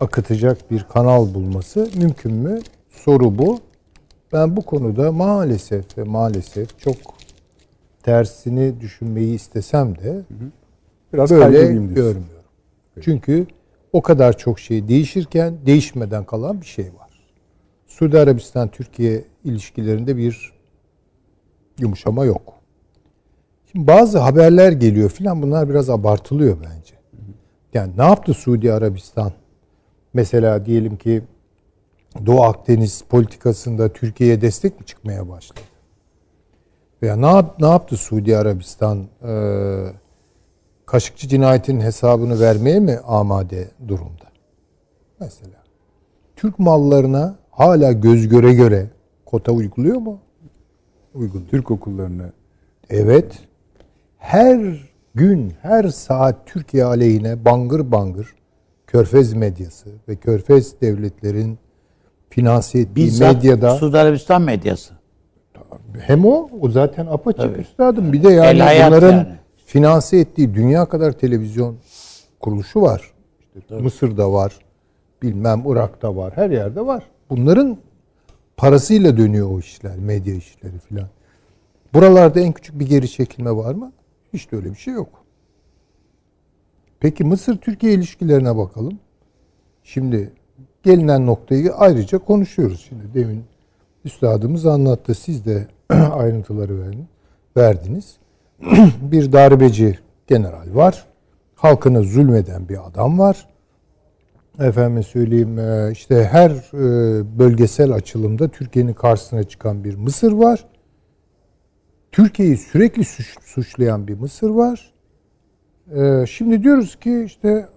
[0.00, 2.60] akıtacak bir kanal bulması mümkün mü?
[2.90, 3.58] Soru bu.
[4.32, 6.96] Ben bu konuda maalesef ve maalesef çok
[8.02, 10.22] tersini düşünmeyi istesem de
[11.12, 12.24] biraz böyle görmüyorum.
[13.00, 13.46] Çünkü
[13.92, 17.10] o kadar çok şey değişirken değişmeden kalan bir şey var.
[17.86, 20.52] Suudi Arabistan Türkiye ilişkilerinde bir
[21.78, 22.54] yumuşama yok.
[23.72, 26.94] Şimdi bazı haberler geliyor filan bunlar biraz abartılıyor bence.
[27.74, 29.32] Yani ne yaptı Suudi Arabistan?
[30.14, 31.22] Mesela diyelim ki
[32.26, 35.60] Doğu Akdeniz politikasında Türkiye'ye destek mi çıkmaya başladı?
[37.02, 39.06] Veya ne, yap, ne yaptı Suudi Arabistan?
[39.24, 39.86] Ee,
[40.86, 44.24] Kaşıkçı cinayetinin hesabını vermeye mi amade durumda?
[45.20, 45.62] Mesela.
[46.36, 48.86] Türk mallarına hala göz göre göre
[49.26, 50.18] kota uyguluyor mu?
[51.14, 51.48] Uyguluyor.
[51.48, 52.32] Türk okullarını.
[52.90, 53.38] Evet.
[54.18, 58.34] Her gün, her saat Türkiye aleyhine bangır bangır
[58.86, 61.58] Körfez medyası ve Körfez devletlerin
[62.30, 63.74] finanse ettiği Bizzat medyada...
[63.74, 64.99] Suudi Arabistan medyası.
[65.98, 67.60] Hem o, o zaten apaçık Tabii.
[67.60, 68.12] üstadım.
[68.12, 69.26] Bir de yani bunların yani.
[69.66, 71.76] finanse ettiği dünya kadar televizyon
[72.40, 73.10] kuruluşu var.
[73.56, 74.58] İşte Mısır'da var,
[75.22, 77.04] bilmem Irak'ta var, her yerde var.
[77.30, 77.76] Bunların
[78.56, 81.08] parasıyla dönüyor o işler, medya işleri filan.
[81.94, 83.92] Buralarda en küçük bir geri çekilme var mı?
[84.32, 85.08] Hiç de öyle bir şey yok.
[87.00, 88.98] Peki Mısır-Türkiye ilişkilerine bakalım.
[89.84, 90.32] Şimdi
[90.82, 92.86] gelinen noktayı ayrıca konuşuyoruz.
[92.88, 93.44] Şimdi demin
[94.04, 95.14] Üstadımız anlattı.
[95.14, 95.66] Siz de
[96.12, 97.06] ayrıntıları verin,
[97.56, 98.16] verdiniz.
[99.02, 101.06] bir darbeci general var.
[101.54, 103.46] Halkına zulmeden bir adam var.
[104.58, 110.64] Efendim söyleyeyim e, işte her e, bölgesel açılımda Türkiye'nin karşısına çıkan bir Mısır var.
[112.12, 114.92] Türkiye'yi sürekli suç, suçlayan bir Mısır var.
[115.96, 117.68] E, şimdi diyoruz ki işte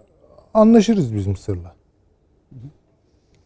[0.54, 1.76] anlaşırız biz Mısır'la.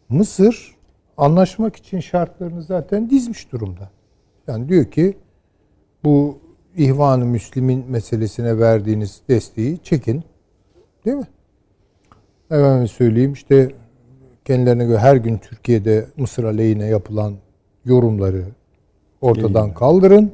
[0.10, 0.77] Mısır
[1.18, 3.90] anlaşmak için şartlarını zaten dizmiş durumda.
[4.48, 5.18] Yani diyor ki
[6.04, 6.40] bu
[6.78, 10.24] İhvan-ı Müslim'in meselesine verdiğiniz desteği çekin.
[11.06, 11.28] Değil mi?
[12.52, 13.72] Efendim söyleyeyim işte
[14.46, 17.34] kendilerine göre her gün Türkiye'de Mısır aleyhine yapılan
[17.86, 18.46] yorumları
[19.22, 20.32] ortadan kaldırın.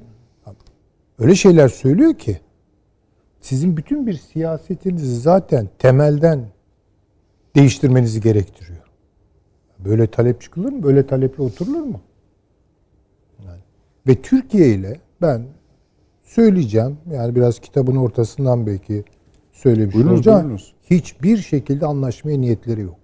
[1.19, 2.39] Öyle şeyler söylüyor ki
[3.41, 6.45] sizin bütün bir siyasetinizi zaten temelden
[7.55, 8.82] değiştirmenizi gerektiriyor.
[9.85, 10.83] Böyle talep çıkılır mı?
[10.83, 11.99] Böyle taleple oturulur mu?
[13.45, 13.59] Yani.
[14.07, 15.41] Ve Türkiye ile ben
[16.23, 16.97] söyleyeceğim.
[17.11, 19.03] Yani biraz kitabın ortasından belki
[19.51, 20.39] söylemiş Buyurunuz, olacağım.
[20.39, 20.73] buyurunuz.
[20.89, 22.95] Hiçbir şekilde anlaşmaya niyetleri yok.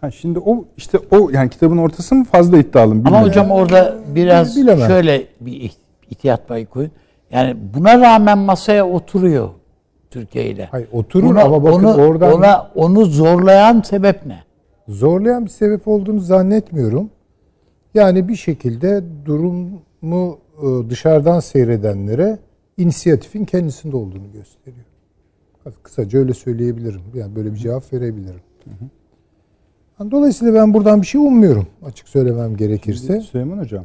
[0.00, 3.28] Ha şimdi o işte o yani kitabın ortası mı fazla iddialı mı Ama bilmiyorum.
[3.28, 4.88] hocam orada biraz Bilemem.
[4.88, 5.76] şöyle bir iht-
[6.10, 6.90] ihtiyat payı koyun.
[7.30, 9.48] Yani buna rağmen masaya oturuyor
[10.10, 10.68] Türkiye ile.
[10.70, 14.42] Hayır, oturur Ona- ama bakın onu, oradan ona onu zorlayan sebep ne?
[14.88, 17.10] Zorlayan bir sebep olduğunu zannetmiyorum.
[17.94, 22.38] Yani bir şekilde durumu e, dışarıdan seyredenlere
[22.76, 24.84] inisiyatifin kendisinde olduğunu gösteriyor.
[25.82, 27.00] Kısaca öyle söyleyebilirim.
[27.14, 28.40] Yani böyle bir cevap verebilirim.
[30.00, 33.20] Yani Dolayısıyla ben buradan bir şey ummuyorum açık söylemem gerekirse.
[33.20, 33.84] Süleyman Hocam,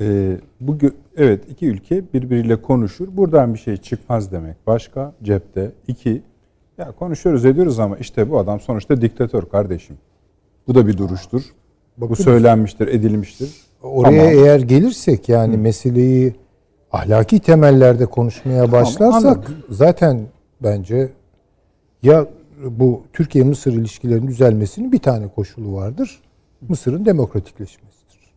[0.00, 0.76] e, bu
[1.16, 3.16] evet iki ülke birbiriyle konuşur.
[3.16, 4.66] Buradan bir şey çıkmaz demek.
[4.66, 5.72] Başka cepte.
[5.88, 6.22] iki
[6.78, 9.96] ya konuşuyoruz ediyoruz ama işte bu adam sonuçta diktatör kardeşim.
[10.68, 11.42] Bu da bir duruştur.
[11.96, 13.50] bu Bakın- söylenmiştir, edilmiştir.
[13.82, 14.44] Oraya Tamam.
[14.44, 16.34] eğer gelirsek yani meseleyi
[16.92, 19.54] ahlaki temellerde konuşmaya başlarsak anladım.
[19.70, 20.20] zaten
[20.62, 21.08] bence
[22.02, 22.26] ya
[22.64, 26.20] bu Türkiye-Mısır ilişkilerinin düzelmesinin bir tane koşulu vardır.
[26.68, 28.32] Mısır'ın demokratikleşmesidir.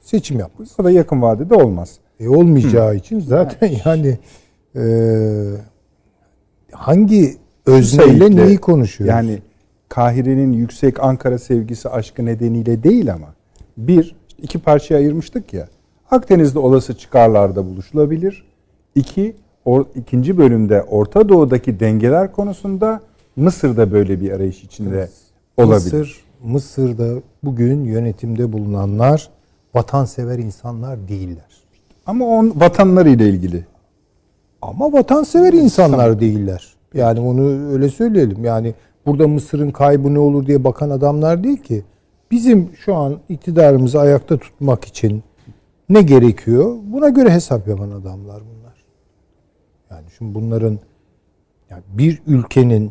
[0.00, 0.78] Seçim yapması.
[0.78, 1.98] Bu da yakın vadede olmaz.
[2.20, 4.18] E olmayacağı için zaten yani
[4.76, 4.82] e,
[6.78, 7.36] hangi
[7.66, 9.14] özneyle neyi konuşuyoruz?
[9.16, 9.38] Yani
[9.88, 13.26] Kahire'nin yüksek Ankara sevgisi aşkı nedeniyle değil ama
[13.76, 15.68] bir, iki parçaya ayırmıştık ya.
[16.10, 18.44] Akdeniz'de olası çıkarlarda buluşulabilir.
[18.94, 23.00] İki, or, ikinci bölümde Orta Doğu'daki dengeler konusunda
[23.36, 25.08] Mısır'da böyle bir arayış içinde
[25.56, 25.98] olabilir.
[25.98, 29.30] Mısır, Mısır'da bugün yönetimde bulunanlar
[29.74, 31.62] vatansever insanlar değiller.
[32.06, 33.64] Ama on vatanları ile ilgili.
[34.66, 36.74] Ama vatansever insanlar değiller.
[36.94, 38.44] Yani onu öyle söyleyelim.
[38.44, 38.74] Yani
[39.06, 41.84] burada Mısır'ın kaybı ne olur diye bakan adamlar değil ki.
[42.30, 45.22] Bizim şu an iktidarımızı ayakta tutmak için
[45.88, 46.76] ne gerekiyor?
[46.82, 48.84] Buna göre hesap yapan adamlar bunlar.
[49.90, 50.78] Yani şimdi bunların
[51.70, 52.90] yani bir ülkenin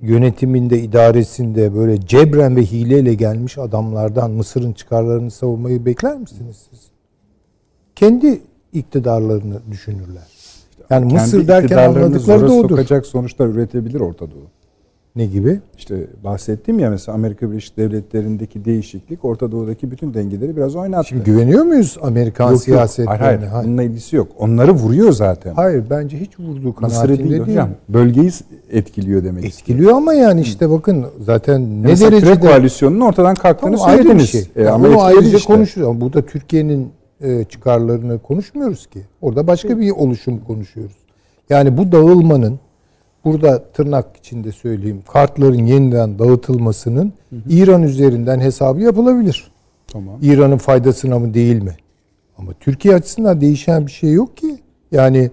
[0.00, 6.80] yönetiminde, idaresinde böyle cebren ve hileyle gelmiş adamlardan Mısır'ın çıkarlarını savunmayı bekler misiniz siz?
[7.94, 8.40] Kendi
[8.72, 10.26] iktidarlarını düşünürler.
[10.90, 12.68] Yani Mısır derken anladıkları da odur.
[12.68, 14.46] sokacak sonuçlar üretebilir Orta Doğu.
[15.16, 15.60] Ne gibi?
[15.78, 21.08] İşte bahsettim ya mesela Amerika Birleşik Devletleri'ndeki değişiklik Orta Doğu'daki bütün dengeleri biraz oynattı.
[21.08, 22.62] Şimdi güveniyor muyuz Amerikan Yok, yok.
[22.62, 23.22] siyasetlerine?
[23.24, 23.50] Hayır, hayır.
[23.50, 23.66] Hayır.
[23.68, 24.28] Bununla ilgisi yok.
[24.38, 25.54] Onları vuruyor zaten.
[25.54, 27.68] Hayır, bence hiç vurduğu kanaatinde değil hocam.
[27.88, 28.30] Bölgeyi
[28.70, 29.60] etkiliyor demek istiyor.
[29.60, 34.04] Etkiliyor ama yani işte bakın zaten ne Kürek derecede koalisyonunun ortadan kalktığını Tamam, ayrı bir
[34.04, 34.30] söylediniz.
[34.30, 34.40] şey.
[34.56, 35.52] E, Yani etkiledi ayrıca işte.
[35.54, 35.90] konuşuyoruz.
[35.90, 36.88] Ama burada Türkiye'nin e,
[37.48, 39.00] çıkarlarını konuşmuyoruz ki.
[39.20, 40.96] Orada başka bir oluşum konuşuyoruz.
[41.50, 42.60] Yani bu dağılmanın
[43.24, 47.12] burada tırnak içinde söyleyeyim kartların yeniden dağıtılmasının
[47.48, 49.50] İran üzerinden hesabı yapılabilir.
[49.86, 50.18] Tamam.
[50.22, 51.76] İran'ın faydasına mı değil mi?
[52.38, 54.58] Ama Türkiye açısından değişen bir şey yok ki.
[54.92, 55.30] Yani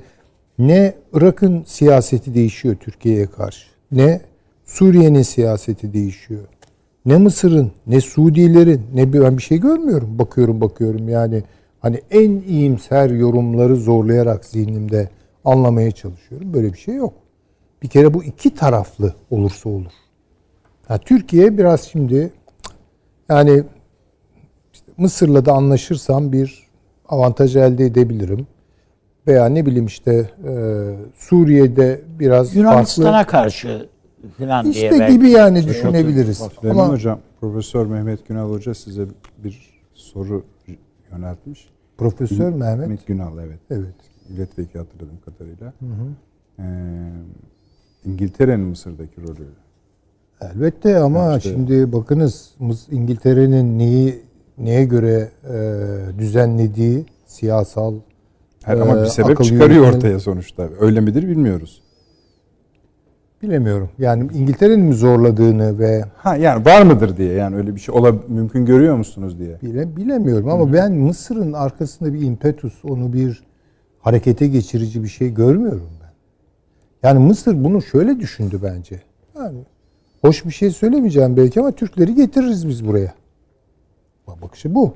[0.59, 4.21] ne Irak'ın siyaseti değişiyor Türkiye'ye karşı, ne
[4.65, 6.43] Suriye'nin siyaseti değişiyor.
[7.05, 10.19] Ne Mısır'ın, ne Suudilerin, ne ben bir şey görmüyorum.
[10.19, 11.43] Bakıyorum bakıyorum yani
[11.83, 15.09] hani en iyimser yorumları zorlayarak zihnimde
[15.45, 16.53] anlamaya çalışıyorum.
[16.53, 17.13] Böyle bir şey yok.
[17.81, 19.91] Bir kere bu iki taraflı olursa olur.
[20.87, 22.31] Ha, Türkiye biraz şimdi
[23.29, 23.63] yani
[24.97, 26.63] Mısır'la da anlaşırsam bir
[27.09, 28.47] avantaj elde edebilirim.
[29.27, 30.53] Veya ne bileyim işte e,
[31.17, 33.31] Suriye'de biraz Yunanistan'a farklı.
[33.31, 33.89] karşı
[34.37, 36.37] falan diye İşte belki gibi yani şey düşünebiliriz.
[36.37, 39.05] Süleyman Ama Hocam, Profesör Mehmet Günal Hoca size
[39.37, 40.43] bir soru
[41.11, 41.72] yöneltmiş.
[42.09, 43.59] Profesör Mehmet Mehmet Günal evet.
[43.71, 43.95] evet.
[44.29, 45.73] Milletvekili hatırladığım kadarıyla.
[46.59, 46.63] Ee,
[48.05, 49.47] İngiltere'nin Mısır'daki rolü.
[50.41, 52.51] Elbette ama Yani işte- şimdi bakınız
[52.91, 54.21] İngiltere'nin neyi
[54.57, 57.93] neye göre e, düzenlediği siyasal
[58.63, 60.69] Her ama bir e, sebep akıl çıkarıyor yönetimi- ortaya sonuçta.
[60.79, 61.82] Öyle midir bilmiyoruz.
[63.43, 63.89] Bilemiyorum.
[63.99, 68.15] Yani İngiltere'nin mi zorladığını ve Ha yani var mıdır diye yani öyle bir şey ola
[68.27, 69.61] mümkün görüyor musunuz diye.
[69.61, 73.43] bile bilemiyorum ama ben Mısır'ın arkasında bir impetus, onu bir
[73.99, 76.13] harekete geçirici bir şey görmüyorum ben.
[77.09, 79.01] Yani Mısır bunu şöyle düşündü bence.
[79.37, 79.57] Yani
[80.21, 83.13] hoş bir şey söylemeyeceğim belki ama Türkleri getiririz biz buraya.
[84.27, 84.93] Bak- Bakışı bu.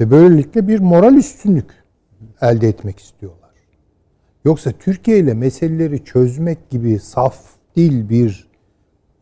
[0.00, 1.70] Ve böylelikle bir moral üstünlük
[2.42, 3.39] elde etmek istiyorlar.
[4.44, 7.38] Yoksa Türkiye ile meseleleri çözmek gibi saf
[7.76, 8.50] değil bir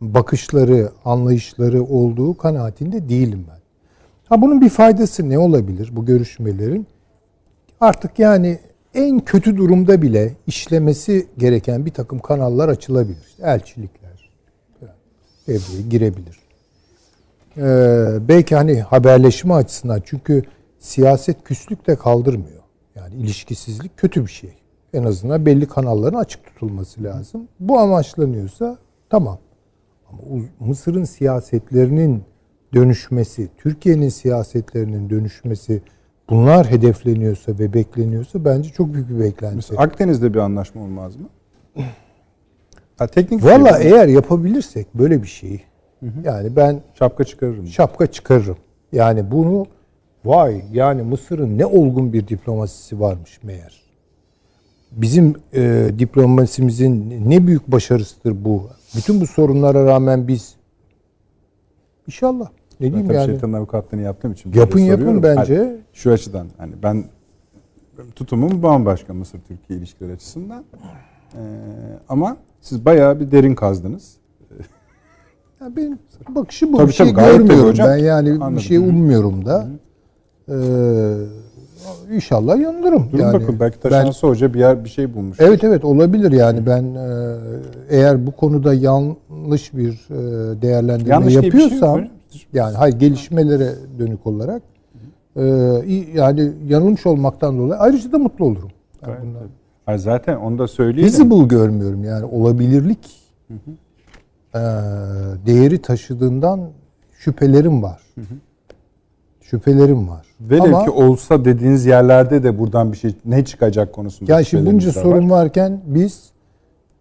[0.00, 3.58] bakışları, anlayışları olduğu kanaatinde değilim ben.
[4.28, 6.86] Ha bunun bir faydası ne olabilir bu görüşmelerin?
[7.80, 8.58] Artık yani
[8.94, 13.24] en kötü durumda bile işlemesi gereken bir takım kanallar açılabilir.
[13.28, 14.30] İşte elçilikler
[15.48, 16.38] devreye girebilir.
[17.56, 20.42] Ee, belki hani haberleşme açısından çünkü
[20.78, 22.62] siyaset küslük de kaldırmıyor.
[22.96, 24.57] Yani ilişkisizlik kötü bir şey.
[24.92, 27.48] En azından belli kanalların açık tutulması lazım.
[27.60, 28.78] Bu amaçlanıyorsa
[29.10, 29.38] tamam.
[30.08, 30.20] Ama
[30.60, 32.22] Mısır'ın siyasetlerinin
[32.74, 35.82] dönüşmesi, Türkiye'nin siyasetlerinin dönüşmesi
[36.30, 39.56] bunlar hedefleniyorsa ve bekleniyorsa bence çok büyük bir beklenti.
[39.56, 41.28] Mesela Akdeniz'de bir anlaşma olmaz mı?
[42.98, 45.60] Ha, teknik Valla şey, eğer yapabilirsek böyle bir şeyi
[46.24, 47.66] yani ben şapka çıkarırım.
[47.66, 48.56] şapka çıkarırım.
[48.92, 49.66] Yani bunu
[50.24, 53.87] vay yani Mısır'ın ne olgun bir diplomasisi varmış meğer.
[54.92, 58.62] Bizim e, diplomasimizin ne büyük başarısıdır bu.
[58.96, 60.54] Bütün bu sorunlara rağmen biz
[62.06, 62.48] inşallah
[62.80, 64.52] ne Ben diyeyim yani şeytanın avukatlığını yaptığım için.
[64.52, 65.22] yapın yapın soruyorum.
[65.22, 65.56] bence.
[65.58, 67.04] Hayır, şu açıdan hani ben
[68.16, 70.64] tutumum bambaşka Mısır-Türkiye ilişkileri açısından.
[71.34, 71.38] Ee,
[72.08, 74.16] ama siz bayağı bir derin kazdınız.
[75.60, 75.98] Ya benim
[76.28, 76.76] bakışı bu.
[76.76, 77.88] Tabii, bir şey tabii, görmüyorum hocam.
[77.88, 78.56] ben yani Anladım.
[78.56, 79.68] bir şey ummuyorum da.
[80.48, 80.54] Ee,
[82.12, 83.12] inşallah yanılırım.
[83.12, 83.32] Durun yani.
[83.34, 85.36] bakın belki Ben- Taşansı Hoca bir yer bir şey bulmuş.
[85.40, 87.36] Evet evet olabilir yani ben e,
[87.88, 92.04] eğer bu konuda yanlış bir e, değerlendirme Yanlış diye bir şey yok yapıyorsam
[92.52, 94.62] yani hayır gelişmelere dönük olarak
[95.36, 95.42] e,
[96.14, 98.70] yani yanılmış olmaktan dolayı ayrıca da mutlu olurum.
[99.06, 99.48] Yani bundan-.
[99.86, 101.04] Hayır, zaten onu da söyleyelim.
[101.12, 102.98] Visible görmüyorum yani olabilirlik
[104.54, 104.60] e,
[105.46, 106.60] değeri taşıdığından
[107.18, 108.02] şüphelerim var.
[109.50, 110.26] Şüphelerim var.
[110.40, 114.32] Velev Ama ki olsa dediğiniz yerlerde de buradan bir şey ne çıkacak konusunda.
[114.32, 115.42] yani şimdi bunca sorun var.
[115.42, 116.30] varken biz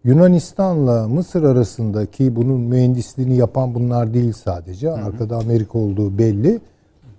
[0.04, 4.92] Yunanistan'la Mısır arasındaki bunun mühendisliğini yapan bunlar değil sadece.
[4.92, 6.60] Arkada Amerika olduğu belli.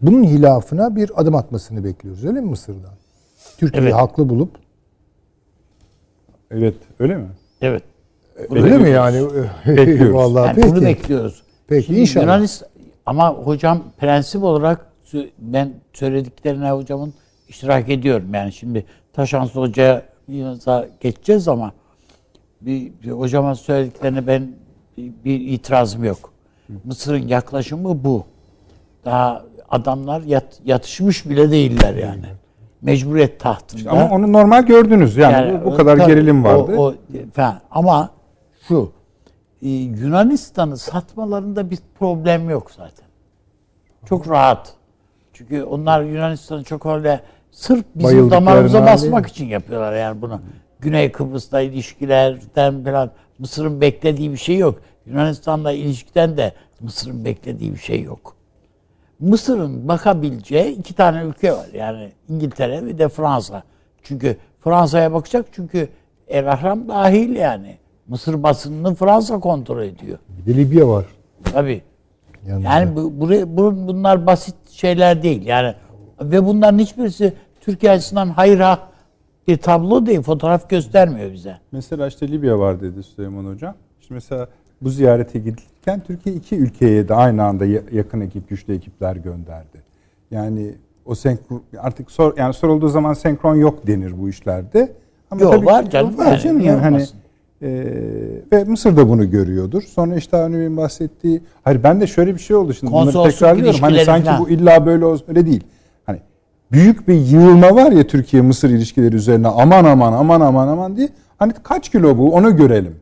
[0.02, 2.92] Bunun hilafına bir adım atmasını bekliyoruz öyle mi Mısır'dan?
[3.58, 4.00] Türkiye'yi Evet.
[4.00, 4.50] haklı bulup
[6.50, 7.26] Evet öyle mi?
[7.60, 7.82] Evet.
[8.50, 9.22] öyle mi yani?
[9.66, 10.14] Bekliyoruz.
[10.14, 10.68] Vallahi Yani peki.
[10.76, 11.42] bunu bekliyoruz.
[11.68, 12.24] Peki, Şimdi inşallah.
[12.24, 12.68] Yunanistan-
[13.06, 14.86] ama hocam prensip olarak
[15.38, 17.14] ben söylediklerine hocamın
[17.48, 18.34] iştirak ediyorum.
[18.34, 20.02] Yani şimdi Taşansı Hoca'ya
[21.00, 21.72] geçeceğiz ama
[22.60, 24.52] bir, bir hocamın söylediklerine ben
[24.96, 26.32] bir, bir itirazım yok.
[26.84, 28.24] Mısır'ın yaklaşımı bu.
[29.04, 32.24] Daha adamlar yat, yatışmış bile değiller yani.
[32.82, 33.90] Mecburiyet tahtında.
[33.90, 36.74] Ama onu normal gördünüz yani, bu, bu kadar tabii, gerilim vardı.
[36.76, 36.94] O, o,
[37.32, 37.60] falan.
[37.70, 38.10] Ama
[38.68, 38.92] şu
[39.62, 43.06] e, Yunanistan'ı satmalarında bir problem yok zaten.
[44.06, 44.77] Çok rahat.
[45.38, 47.20] Çünkü onlar Yunanistan'ı çok öyle
[47.51, 50.40] sırf bizim damarımıza basmak için yapıyorlar yani bunu.
[50.81, 54.81] Güney Kıbrıs'ta ilişkilerden falan Mısır'ın beklediği bir şey yok.
[55.07, 58.37] Yunanistan'la ilişkiden de Mısır'ın beklediği bir şey yok.
[59.20, 61.66] Mısır'ın bakabileceği iki tane ülke var.
[61.74, 63.62] Yani İngiltere ve de Fransa.
[64.03, 65.88] Çünkü Fransa'ya bakacak çünkü
[66.29, 67.79] El Ahram dahil yani.
[68.09, 70.18] Mısır basınını Fransa kontrol ediyor.
[70.29, 71.05] Bir de Libya var.
[71.44, 71.83] Tabii.
[72.46, 72.68] Yanında.
[72.68, 75.46] Yani bu, buraya- bu- bunlar basit şeyler değil.
[75.46, 75.74] Yani
[76.22, 78.78] ve bunların hiçbirisi Türkiye açısından hayır ha
[79.48, 80.22] bir tablo değil.
[80.22, 81.56] Fotoğraf göstermiyor bize.
[81.72, 83.74] Mesela işte Libya var dedi Süleyman Hocam.
[84.00, 84.48] Şimdi mesela
[84.80, 89.82] bu ziyarete gidilirken Türkiye iki ülkeye de aynı anda ya- yakın ekip, güçlü ekipler gönderdi.
[90.30, 90.74] Yani
[91.07, 94.92] o senkron artık sor, yani sorulduğu zaman senkron yok denir bu işlerde.
[95.30, 97.05] Ama Yok, tabii var canım, Var yani, canım niye yani hani?
[97.62, 97.68] E,
[98.52, 99.82] ve Mısır da bunu görüyordur.
[99.82, 103.80] Sonra işte Bey'in bahsettiği hayır ben de şöyle bir şey oldu şimdi bunları tekrarlıyorum.
[103.80, 104.40] Hani sanki falan.
[104.40, 105.64] bu illa böyle olsun öyle değil.
[106.06, 106.20] Hani
[106.72, 111.09] büyük bir yığılma var ya Türkiye Mısır ilişkileri üzerine aman aman aman aman aman diye.
[111.38, 112.96] Hani kaç kilo bu onu görelim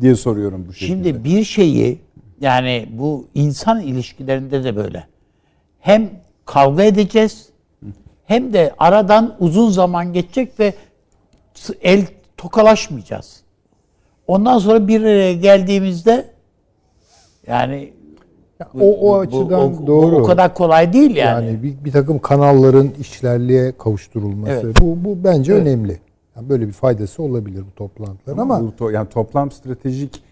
[0.00, 0.88] diye soruyorum bu şekilde.
[0.88, 1.98] Şimdi bir şeyi
[2.40, 5.06] yani bu insan ilişkilerinde de böyle.
[5.80, 6.10] Hem
[6.46, 7.48] kavga edeceğiz
[8.24, 10.74] hem de aradan uzun zaman geçecek ve
[11.82, 12.06] el
[12.36, 13.40] tokalaşmayacağız.
[14.30, 16.24] Ondan sonra bir araya geldiğimizde
[17.46, 17.92] yani
[18.74, 20.16] Bu- o o bu- açıdan o- bu doğru.
[20.16, 21.46] O kadar kolay değil yani.
[21.46, 24.76] Yani bir, bir takım kanalların işlerliğe kavuşturulması Evet.
[24.80, 25.98] bu bu bence önemli.
[26.36, 30.22] Yani böyle bir faydası olabilir bu toplantıların ama bu to- yani toplam stratejik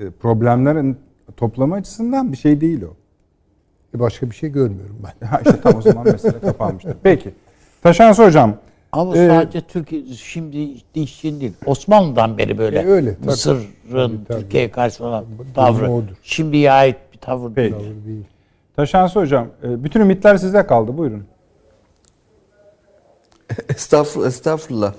[0.00, 0.96] e, problemlerin
[1.36, 2.94] toplamı açısından bir şey değil o.
[3.98, 5.26] başka bir şey görmüyorum ben.
[5.26, 6.96] Ha, işte tam o zaman mesele kapanmıştır.
[7.02, 7.30] Peki.
[7.82, 8.54] Taşansı hocam.
[8.96, 10.58] Ama Ee, sadece Türkiye şimdi
[10.94, 11.52] için değil.
[11.66, 12.78] Osmanlı'dan beri böyle.
[12.78, 13.16] E, öyle.
[13.24, 14.24] Mısır'ın.
[14.28, 15.24] Türkiye'ye karşı olan
[15.54, 15.90] tavrı.
[15.92, 16.14] odur.
[16.22, 17.74] Şimdiye ait bir tavır Peki.
[18.06, 18.24] değil.
[18.76, 19.46] Taşansı hocam.
[19.64, 20.96] e, Bütün ümitler size kaldı.
[20.98, 21.24] Buyurun.
[23.68, 24.92] Estağfurullah, estağfurullah.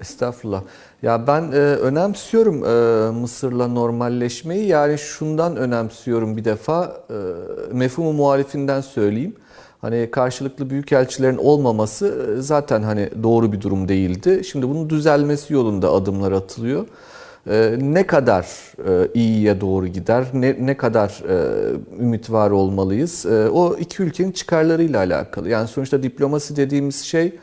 [0.00, 0.62] Estağfurullah.
[1.02, 4.66] Ya ben e, önemsiyorum e, Mısır'la normalleşmeyi.
[4.68, 6.96] Yani şundan önemsiyorum bir defa.
[7.10, 7.14] E,
[7.74, 9.36] mefhumu muhalifinden söyleyeyim.
[9.80, 14.42] Hani karşılıklı büyükelçilerin olmaması e, zaten hani doğru bir durum değildi.
[14.50, 16.86] Şimdi bunun düzelmesi yolunda adımlar atılıyor.
[17.50, 18.44] E, ne kadar
[18.88, 21.22] e, iyiye doğru gider, ne, ne kadar
[22.00, 23.26] ümit var olmalıyız?
[23.52, 25.48] O iki ülkenin çıkarlarıyla alakalı.
[25.48, 27.38] Yani sonuçta diplomasi dediğimiz şey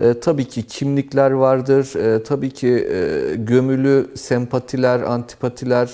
[0.00, 2.88] e, tabii ki kimlikler vardır, e, tabii ki
[3.36, 5.90] gömülü sempatiler, antipatiler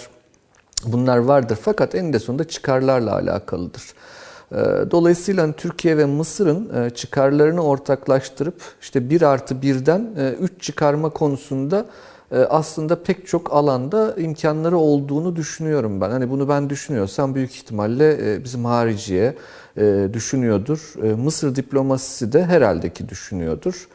[0.85, 1.59] bunlar vardır.
[1.63, 3.83] Fakat en de sonunda çıkarlarla alakalıdır.
[4.53, 11.11] E, Dolayısıyla hani Türkiye ve Mısır'ın e, çıkarlarını ortaklaştırıp işte 1 artı 1'den 3 çıkarma
[11.11, 11.87] konusunda
[12.33, 16.11] e, aslında pek çok alanda imkanları olduğunu düşünüyorum ben.
[16.11, 19.35] Hani bunu ben düşünüyorsam büyük ihtimalle e, bizim hariciye
[19.77, 20.95] e, düşünüyordur.
[21.03, 23.89] E, Mısır diplomasisi de herhalde ki düşünüyordur.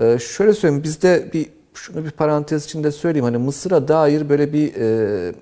[0.00, 3.24] E, Şöyle söyleyeyim bizde bir şunu bir parantez içinde söyleyeyim.
[3.24, 5.32] Hani Mısır'a dair böyle bir e,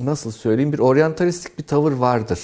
[0.00, 2.40] nasıl söyleyeyim bir oryantalistik bir tavır vardır.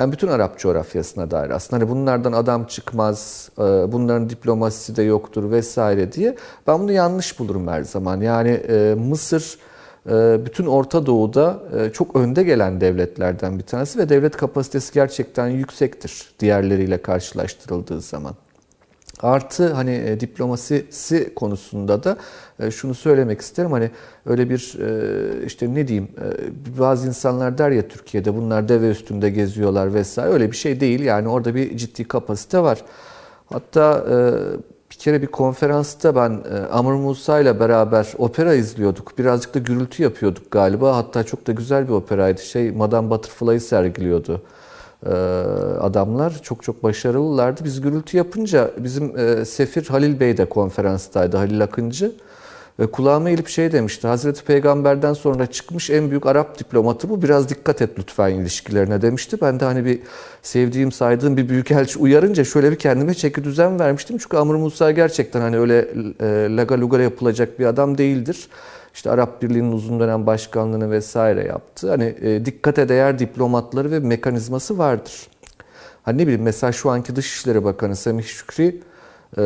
[0.00, 5.50] Yani bütün Arap coğrafyasına dair aslında hani bunlardan adam çıkmaz, e, bunların diplomasisi de yoktur
[5.50, 6.36] vesaire diye.
[6.66, 8.20] Ben bunu yanlış bulurum her zaman.
[8.20, 9.58] Yani e, Mısır
[10.10, 11.58] e, bütün Orta Doğu'da
[11.92, 18.34] çok önde gelen devletlerden bir tanesi ve devlet kapasitesi gerçekten yüksektir diğerleriyle karşılaştırıldığı zaman.
[19.22, 22.16] Artı hani e, diplomasisi konusunda da
[22.60, 23.72] e, şunu söylemek isterim.
[23.72, 23.90] Hani
[24.26, 26.08] öyle bir e, işte ne diyeyim
[26.78, 30.32] bazı insanlar der ya Türkiye'de bunlar deve üstünde geziyorlar vesaire.
[30.32, 31.00] Öyle bir şey değil.
[31.00, 32.84] Yani orada bir ciddi kapasite var.
[33.52, 34.04] Hatta
[34.90, 39.18] bir kere bir konferansta ben e, Amr Musa ile beraber opera izliyorduk.
[39.18, 40.96] Birazcık da gürültü yapıyorduk galiba.
[40.96, 42.40] Hatta çok da güzel bir operaydı.
[42.42, 44.42] Şey Madame Butterfly'ı sergiliyordu
[45.80, 46.42] adamlar.
[46.42, 47.64] Çok çok başarılılardı.
[47.64, 51.36] Biz gürültü yapınca bizim e, Sefir Halil Bey de konferanstaydı.
[51.36, 52.12] Halil Akıncı.
[52.78, 54.06] E, kulağıma eğilip şey demişti.
[54.06, 57.22] Hazreti Peygamber'den sonra çıkmış en büyük Arap diplomatı bu.
[57.22, 59.36] Biraz dikkat et lütfen ilişkilerine demişti.
[59.42, 60.00] Ben de hani bir
[60.42, 64.18] sevdiğim, saydığım bir büyükelçi uyarınca şöyle bir kendime çeki düzen vermiştim.
[64.18, 65.88] Çünkü Amr Musa gerçekten hani öyle
[66.20, 68.48] e, laga luga yapılacak bir adam değildir.
[68.94, 71.90] İşte Arap Birliği'nin uzun dönem başkanlığını vesaire yaptı.
[71.90, 75.28] Hani e, dikkate değer diplomatları ve mekanizması vardır.
[76.02, 78.80] Hani ne bileyim mesela şu anki Dışişleri Bakanı Semih Şükri
[79.38, 79.42] e,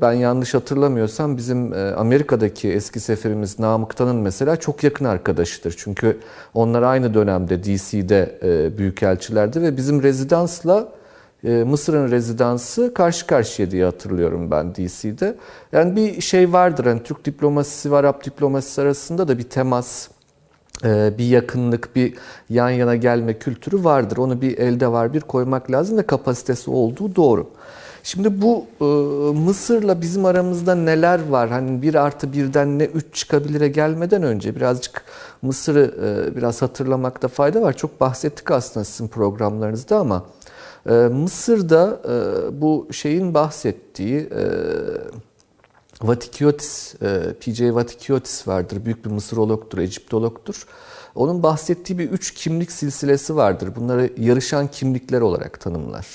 [0.00, 5.74] ben yanlış hatırlamıyorsam bizim e, Amerika'daki eski seferimiz Namık Tan'ın mesela çok yakın arkadaşıdır.
[5.78, 6.18] Çünkü
[6.54, 10.88] onlar aynı dönemde DC'de e, büyükelçilerdi ve bizim rezidansla
[11.50, 15.36] Mısır'ın rezidansı karşı karşıya diye hatırlıyorum ben DC'de.
[15.72, 20.08] Yani bir şey vardır hani Türk diplomasisi ve Arap diplomasisi arasında da bir temas,
[20.84, 22.14] e, bir yakınlık, bir
[22.50, 24.16] yan yana gelme kültürü vardır.
[24.16, 27.50] Onu bir elde var bir koymak lazım ve kapasitesi olduğu doğru.
[28.02, 28.84] Şimdi bu e,
[29.40, 31.50] Mısır'la bizim aramızda neler var?
[31.50, 35.04] Hani bir artı birden ne üç çıkabilire gelmeden önce birazcık
[35.42, 37.72] Mısır'ı e, biraz hatırlamakta fayda var.
[37.72, 40.24] Çok bahsettik aslında sizin programlarınızda ama
[40.88, 44.44] e, Mısır'da e, bu şeyin bahsettiği e,
[46.02, 48.84] Vatikiotis, e, PJ Vatikiotis vardır.
[48.84, 50.66] Büyük bir Mısırologtur, Egiptologtur.
[51.14, 53.76] Onun bahsettiği bir üç kimlik silsilesi vardır.
[53.76, 56.06] Bunları yarışan kimlikler olarak tanımlar.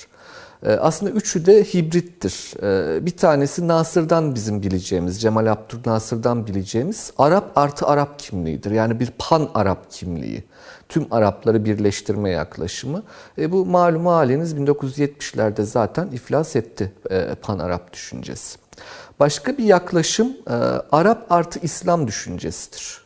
[0.65, 2.53] E, Aslında üçü de hibrittir.
[3.05, 8.72] Bir tanesi Nasır'dan bizim bileceğimiz, Cemal Abdülnasır'dan bileceğimiz Arap artı Arap kimliğidir.
[8.72, 10.43] Yani bir pan Arap kimliği.
[10.91, 13.03] Tüm Arapları birleştirme yaklaşımı.
[13.37, 18.59] E, bu malum haliniz 1970'lerde zaten iflas etti e, pan Arap düşüncesi.
[19.19, 20.53] Başka bir yaklaşım e,
[20.91, 23.01] Arap artı İslam düşüncesidir.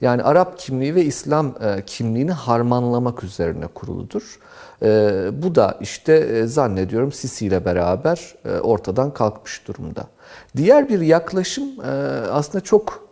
[0.00, 4.38] Yani Arap kimliği ve İslam e, kimliğini harmanlamak üzerine kuruludur.
[5.42, 10.06] Bu da işte zannediyorum Sisi ile beraber ortadan kalkmış durumda.
[10.56, 11.68] Diğer bir yaklaşım
[12.30, 13.03] aslında çok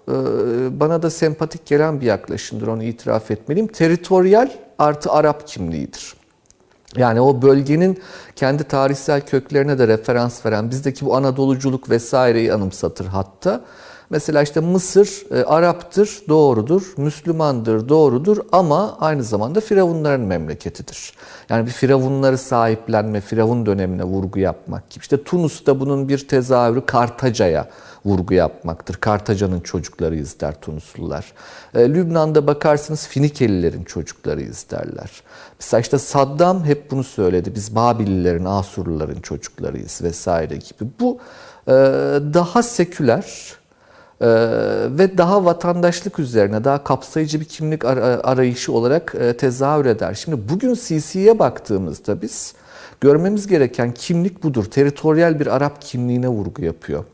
[0.80, 3.66] bana da sempatik gelen bir yaklaşımdır onu itiraf etmeliyim.
[3.66, 6.14] Teritoryal artı Arap kimliğidir.
[6.96, 7.98] Yani o bölgenin
[8.36, 13.64] kendi tarihsel köklerine de referans veren, bizdeki bu Anadoluculuk vesaireyi anımsatır hatta.
[14.10, 21.12] Mesela işte Mısır e, Arap'tır, doğrudur, Müslümandır, doğrudur ama aynı zamanda Firavunların memleketidir.
[21.48, 25.02] Yani bir Firavunları sahiplenme, Firavun dönemine vurgu yapmak gibi.
[25.02, 27.68] İşte Tunus'ta bunun bir tezahürü Kartaca'ya
[28.04, 28.94] vurgu yapmaktır.
[28.94, 31.32] Kartaca'nın çocuklarıyız der Tunuslular.
[31.74, 35.10] E, Lübnan'da bakarsınız Finikelilerin çocuklarıyız derler.
[35.60, 37.54] Mesela işte Saddam hep bunu söyledi.
[37.54, 40.90] Biz Babililerin, Asurluların çocuklarıyız vesaire gibi.
[41.00, 41.18] Bu
[41.68, 41.72] e,
[42.34, 43.56] daha seküler
[44.20, 44.28] e,
[44.98, 47.84] ve daha vatandaşlık üzerine, daha kapsayıcı bir kimlik
[48.24, 50.14] arayışı olarak e, tezahür eder.
[50.14, 52.54] Şimdi bugün CC'ye baktığımızda biz
[53.00, 54.64] görmemiz gereken kimlik budur.
[54.64, 57.04] Teritoryal bir Arap kimliğine vurgu yapıyor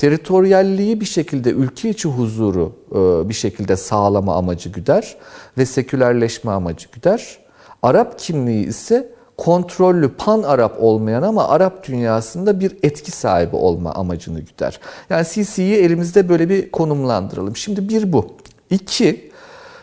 [0.00, 5.16] teritoryalliği bir şekilde ülke içi huzuru e, bir şekilde sağlama amacı güder
[5.58, 7.38] ve sekülerleşme amacı güder.
[7.82, 14.40] Arap kimliği ise kontrollü pan Arap olmayan ama Arap dünyasında bir etki sahibi olma amacını
[14.40, 14.80] güder.
[15.10, 17.56] Yani CC'yi elimizde böyle bir konumlandıralım.
[17.56, 18.26] Şimdi bir bu.
[18.70, 19.30] İki,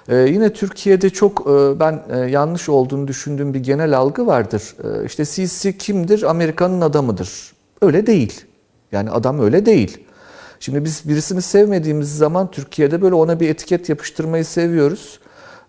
[0.09, 4.75] e, yine Türkiye'de çok e, ben yanlış olduğunu düşündüğüm bir genel algı vardır.
[5.05, 6.23] İşte CC kimdir?
[6.23, 7.53] Amerika'nın adamıdır.
[7.81, 8.41] Öyle değil.
[8.91, 10.06] Yani adam öyle değil.
[10.59, 15.19] Şimdi biz birisini sevmediğimiz zaman Türkiye'de böyle ona bir etiket yapıştırmayı seviyoruz.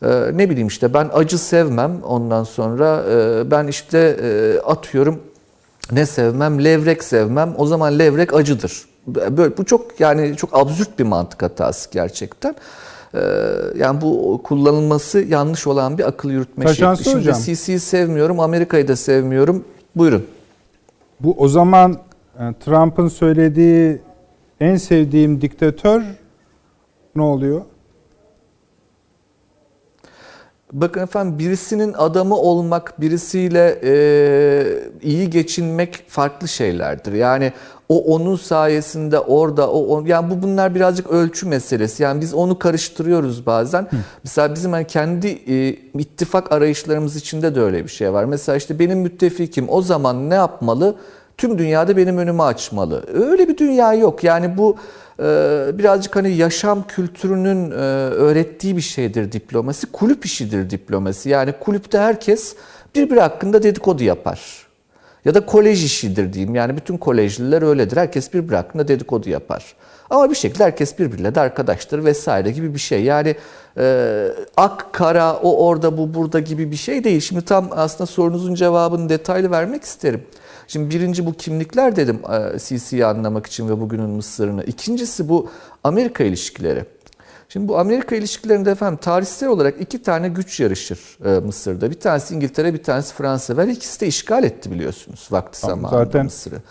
[0.02, 5.20] Ee, ne bileyim işte ben acı sevmem ondan sonra e, ben işte e, atıyorum
[5.92, 8.84] ne sevmem levrek sevmem o zaman levrek acıdır.
[9.06, 12.54] Böyle bu çok yani çok absürt bir mantık hatası gerçekten.
[13.14, 13.20] Ee,
[13.76, 17.10] yani bu kullanılması yanlış olan bir akıl yürütme Taşan şekli.
[17.10, 17.56] Şimdi.
[17.56, 19.64] CC'yi sevmiyorum, Amerika'yı da sevmiyorum.
[19.96, 20.26] Buyurun.
[21.20, 21.96] Bu o zaman
[22.38, 24.00] e, Trump'ın söylediği
[24.60, 26.02] en sevdiğim diktatör
[27.16, 27.62] ne oluyor?
[30.72, 33.92] Bakın efendim birisinin adamı olmak, birisiyle e,
[35.02, 37.12] iyi geçinmek farklı şeylerdir.
[37.12, 37.52] Yani
[37.88, 42.02] o onun sayesinde orada o, o yani bu bunlar birazcık ölçü meselesi.
[42.02, 43.82] Yani biz onu karıştırıyoruz bazen.
[43.82, 43.96] Hı.
[44.24, 48.24] Mesela bizim hani kendi e, ittifak arayışlarımız içinde de öyle bir şey var.
[48.24, 50.96] Mesela işte benim müttefikim o zaman ne yapmalı?
[51.38, 53.04] Tüm dünyada benim önümü açmalı.
[53.14, 54.24] Öyle bir dünya yok.
[54.24, 54.76] Yani bu
[55.20, 55.24] e,
[55.74, 59.86] birazcık hani yaşam kültürünün e, öğrettiği bir şeydir diplomasi.
[59.86, 61.28] Kulüp işidir diplomasi.
[61.28, 62.56] Yani kulüpte herkes
[62.94, 64.68] birbiri hakkında dedikodu yapar.
[65.24, 66.54] Ya da kolej işidir diyeyim.
[66.54, 67.96] Yani bütün kolejliler öyledir.
[67.96, 69.74] Herkes birbiri hakkında dedikodu yapar.
[70.10, 73.02] Ama bir şekilde herkes birbiriyle de arkadaştır vesaire gibi bir şey.
[73.02, 73.36] Yani
[73.78, 77.20] e, ak, kara, o orada, bu burada gibi bir şey değil.
[77.20, 80.22] Şimdi tam aslında sorunuzun cevabını detaylı vermek isterim.
[80.68, 82.20] Şimdi birinci bu kimlikler dedim
[82.58, 84.64] CC'yi anlamak için ve bugünün Mısır'ını.
[84.64, 85.50] İkincisi bu
[85.84, 86.84] Amerika ilişkileri.
[87.48, 91.90] Şimdi bu Amerika ilişkilerinde efendim tarihsel olarak iki tane güç yarışır e, Mısır'da.
[91.90, 93.56] Bir tanesi İngiltere, bir tanesi Fransa.
[93.56, 96.24] Ve ikisi de işgal etti biliyorsunuz vakti zamanında zaten.
[96.24, 96.62] Mısır'ı.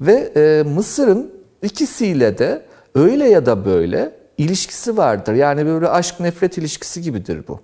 [0.00, 1.30] Ve e, Mısır'ın
[1.62, 2.62] ikisiyle de
[2.94, 5.34] öyle ya da böyle ilişkisi vardır.
[5.34, 7.60] Yani böyle aşk nefret ilişkisi gibidir bu.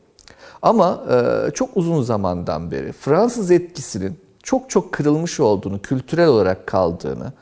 [0.63, 4.19] Ama e, çok uzun zamandan beri Fransız etkisinin
[4.51, 7.33] çok çok kırılmış olduğunu, kültürel olarak kaldığını,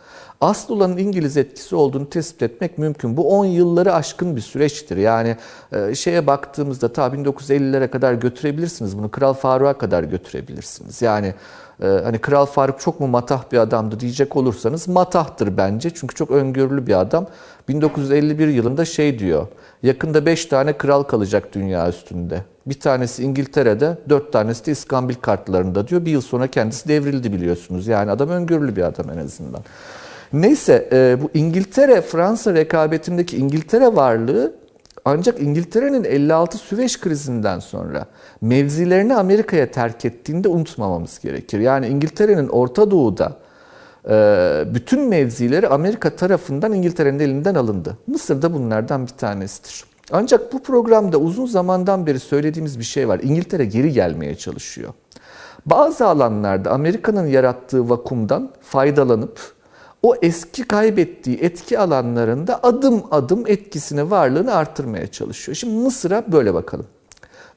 [0.40, 3.16] asıl olanın İngiliz etkisi olduğunu tespit etmek mümkün.
[3.16, 4.96] Bu 10 yılları aşkın bir süreçtir.
[4.96, 5.36] Yani
[5.72, 9.10] e, şeye baktığımızda ta 1950'lere kadar götürebilirsiniz bunu.
[9.10, 11.02] Kral Faruk'a kadar götürebilirsiniz.
[11.02, 11.34] Yani
[11.82, 15.90] e, hani Kral Faruk çok mu matah bir adamdı diyecek olursanız matahtır bence.
[15.90, 17.26] Çünkü çok öngörülü bir adam.
[17.68, 19.46] 1951 yılında şey diyor.
[19.82, 22.42] Yakında 5 tane kral kalacak dünya üstünde.
[22.66, 26.04] Bir tanesi İngiltere'de, dört tanesi de İskambil kartlarında diyor.
[26.04, 27.86] Bir yıl sonra kendisi devrildi biliyorsunuz.
[27.86, 29.60] Yani adam öngörülü bir adam en azından.
[30.32, 34.54] Neyse e, bu İngiltere-Fransa rekabetindeki İngiltere varlığı
[35.04, 38.06] ancak İngiltere'nin 56 Süveyş krizinden sonra
[38.40, 41.58] mevzilerini Amerika'ya terk ettiğinde unutmamamız gerekir.
[41.58, 43.36] Yani İngiltere'nin Orta Doğu'da
[44.10, 47.98] e, bütün mevzileri Amerika tarafından İngiltere'nin elinden alındı.
[48.06, 49.84] Mısır da bunlardan bir tanesidir.
[50.12, 53.20] Ancak bu programda uzun zamandan beri söylediğimiz bir şey var.
[53.22, 54.92] İngiltere geri gelmeye çalışıyor.
[55.66, 59.38] Bazı alanlarda Amerika'nın yarattığı vakumdan faydalanıp
[60.02, 65.56] o eski kaybettiği etki alanlarında adım adım etkisini, varlığını artırmaya çalışıyor.
[65.56, 66.86] Şimdi Mısır'a böyle bakalım.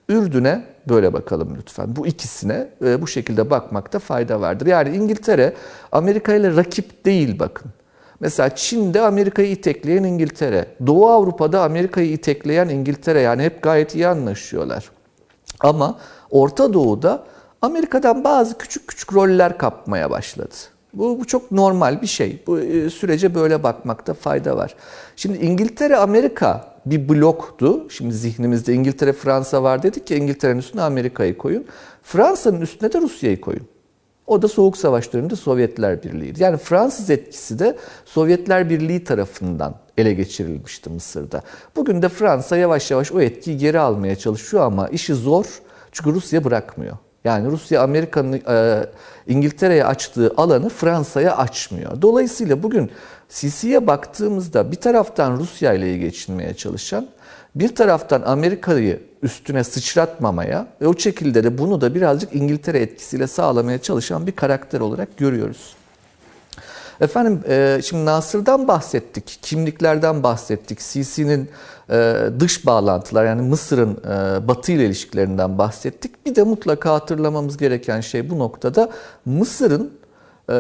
[0.10, 1.96] Ürdün'e böyle bakalım lütfen.
[1.96, 4.66] Bu ikisine e, bu şekilde bakmakta fayda vardır.
[4.66, 5.54] Yani İngiltere
[5.92, 7.72] Amerika ile rakip değil bakın.
[8.20, 14.92] Mesela Çin'de Amerika'yı itekleyen İngiltere, Doğu Avrupa'da Amerika'yı itekleyen İngiltere yani hep gayet iyi anlaşıyorlar.
[15.60, 16.00] Ama
[16.32, 17.24] Orta Doğu'da
[17.62, 20.56] Amerika'dan bazı küçük küçük roller kapmaya başladı.
[20.94, 22.44] Bu, bu çok normal bir şey.
[22.48, 24.76] Bu e, sürece böyle bakmakta fayda var.
[25.16, 27.90] Şimdi İngiltere, Amerika bir bloktu.
[27.90, 31.66] Şimdi zihnimizde İngiltere, Fransa var dedik ki İngiltere'nin üstüne Amerika'yı koyun.
[32.04, 33.68] Fransa'nın üstüne de Rusya'yı koyun.
[34.28, 36.44] O da Soğuk Savaş döneminde Sovyetler Birliği'ydi.
[36.44, 41.42] Yani Fransız etkisi de Sovyetler Birliği tarafından ele geçirilmişti Mısır'da.
[41.76, 45.46] Bugün de Fransa yavaş yavaş o etkiyi geri almaya çalışıyor ama işi zor
[45.92, 46.98] çünkü Rusya bırakmıyor.
[47.24, 48.86] Yani Rusya Amerika'nın e,
[49.28, 52.02] İngiltere'ye açtığı alanı Fransa'ya açmıyor.
[52.02, 52.92] Dolayısıyla bugün
[53.30, 57.08] Sisi'ye baktığımızda bir taraftan Rusya ile geçinmeye çalışan,
[57.56, 63.78] bir taraftan Amerika'yı üstüne sıçratmamaya ve o şekilde de bunu da birazcık İngiltere etkisiyle sağlamaya
[63.78, 65.76] çalışan bir karakter olarak görüyoruz.
[67.02, 71.49] Efendim e, şimdi Nasır'dan bahsettik, kimliklerden bahsettik, Sisi'nin
[71.89, 76.26] e, dış bağlantılar yani Mısır'ın e, Batı ile ilişkilerinden bahsettik.
[76.26, 78.89] Bir de mutlaka hatırlamamız gereken şey bu noktada
[79.26, 79.91] Mısır'ın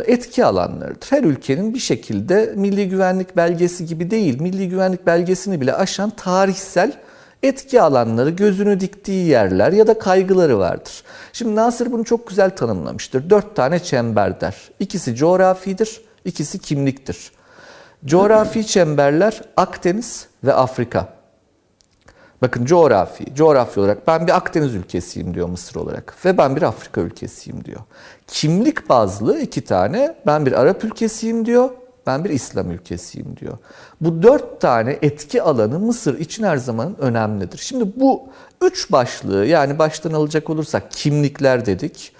[0.05, 1.07] etki alanlarıdır.
[1.09, 6.93] Her ülkenin bir şekilde milli güvenlik belgesi gibi değil, milli güvenlik belgesini bile aşan tarihsel
[7.43, 11.03] etki alanları, gözünü diktiği yerler ya da kaygıları vardır.
[11.33, 13.29] Şimdi Nasır bunu çok güzel tanımlamıştır.
[13.29, 14.55] Dört tane çember der.
[14.79, 17.31] İkisi coğrafidir, ikisi kimliktir.
[18.05, 21.13] Coğrafi çemberler Akdeniz ve Afrika.
[22.41, 27.01] Bakın coğrafi, coğrafi olarak ben bir Akdeniz ülkesiyim diyor Mısır olarak ve ben bir Afrika
[27.01, 27.79] ülkesiyim diyor.
[28.27, 31.69] Kimlik bazlı iki tane ben bir Arap ülkesiyim diyor,
[32.07, 33.57] ben bir İslam ülkesiyim diyor.
[34.01, 37.57] Bu dört tane etki alanı Mısır için her zaman önemlidir.
[37.57, 38.23] Şimdi bu
[38.61, 42.13] üç başlığı yani baştan alacak olursak kimlikler dedik.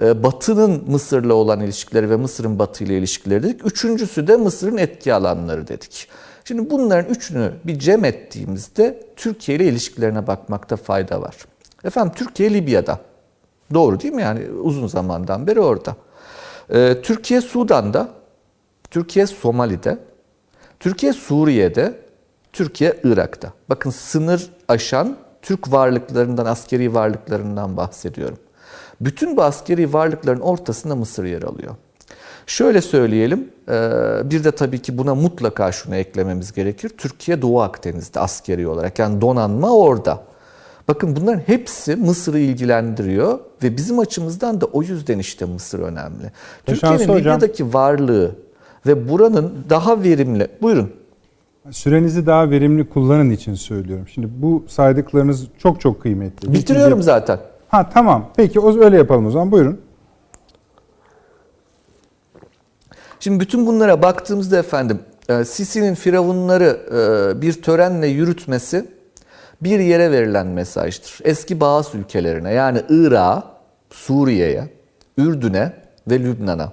[0.00, 3.66] Ee, Batı'nın Mısır'la olan ilişkileri ve Mısır'ın Batı ile ilişkileri dedik.
[3.66, 6.08] Üçüncüsü de Mısır'ın etki alanları dedik.
[6.44, 11.36] Şimdi bunların üçünü bir cem ettiğimizde Türkiye ile ilişkilerine bakmakta fayda var.
[11.84, 12.98] Efendim Türkiye Libya'da.
[13.74, 14.22] Doğru değil mi?
[14.22, 15.96] Yani uzun zamandan beri orada.
[16.70, 18.08] Ee, Türkiye Sudan'da,
[18.90, 19.98] Türkiye Somali'de,
[20.80, 22.00] Türkiye Suriye'de,
[22.52, 23.52] Türkiye Irak'ta.
[23.68, 28.38] Bakın sınır aşan Türk varlıklarından, askeri varlıklarından bahsediyorum.
[29.00, 31.74] Bütün bu askeri varlıkların ortasında Mısır yer alıyor.
[32.46, 33.72] Şöyle söyleyelim, e,
[34.30, 36.88] bir de tabii ki buna mutlaka şunu eklememiz gerekir.
[36.88, 40.22] Türkiye Doğu Akdeniz'de askeri olarak yani donanma orada.
[40.88, 46.32] Bakın bunların hepsi Mısır'ı ilgilendiriyor ve bizim açımızdan da o yüzden işte Mısır önemli.
[46.66, 48.36] Türkiye'nin Libya'daki varlığı
[48.86, 50.48] ve buranın daha verimli...
[50.62, 50.90] Buyurun.
[51.70, 54.08] Sürenizi daha verimli kullanın için söylüyorum.
[54.14, 56.52] Şimdi bu saydıklarınız çok çok kıymetli.
[56.52, 57.38] Bitiriyorum zaten.
[57.70, 58.30] Ha tamam.
[58.36, 59.52] Peki o öyle yapalım o zaman.
[59.52, 59.80] Buyurun.
[63.20, 68.86] Şimdi bütün bunlara baktığımızda efendim e, Sisi'nin firavunları e, bir törenle yürütmesi
[69.62, 71.18] bir yere verilen mesajdır.
[71.24, 73.44] Eski Bağız ülkelerine yani Irak'a,
[73.90, 74.68] Suriye'ye,
[75.18, 75.72] Ürdün'e
[76.10, 76.72] ve Lübnan'a.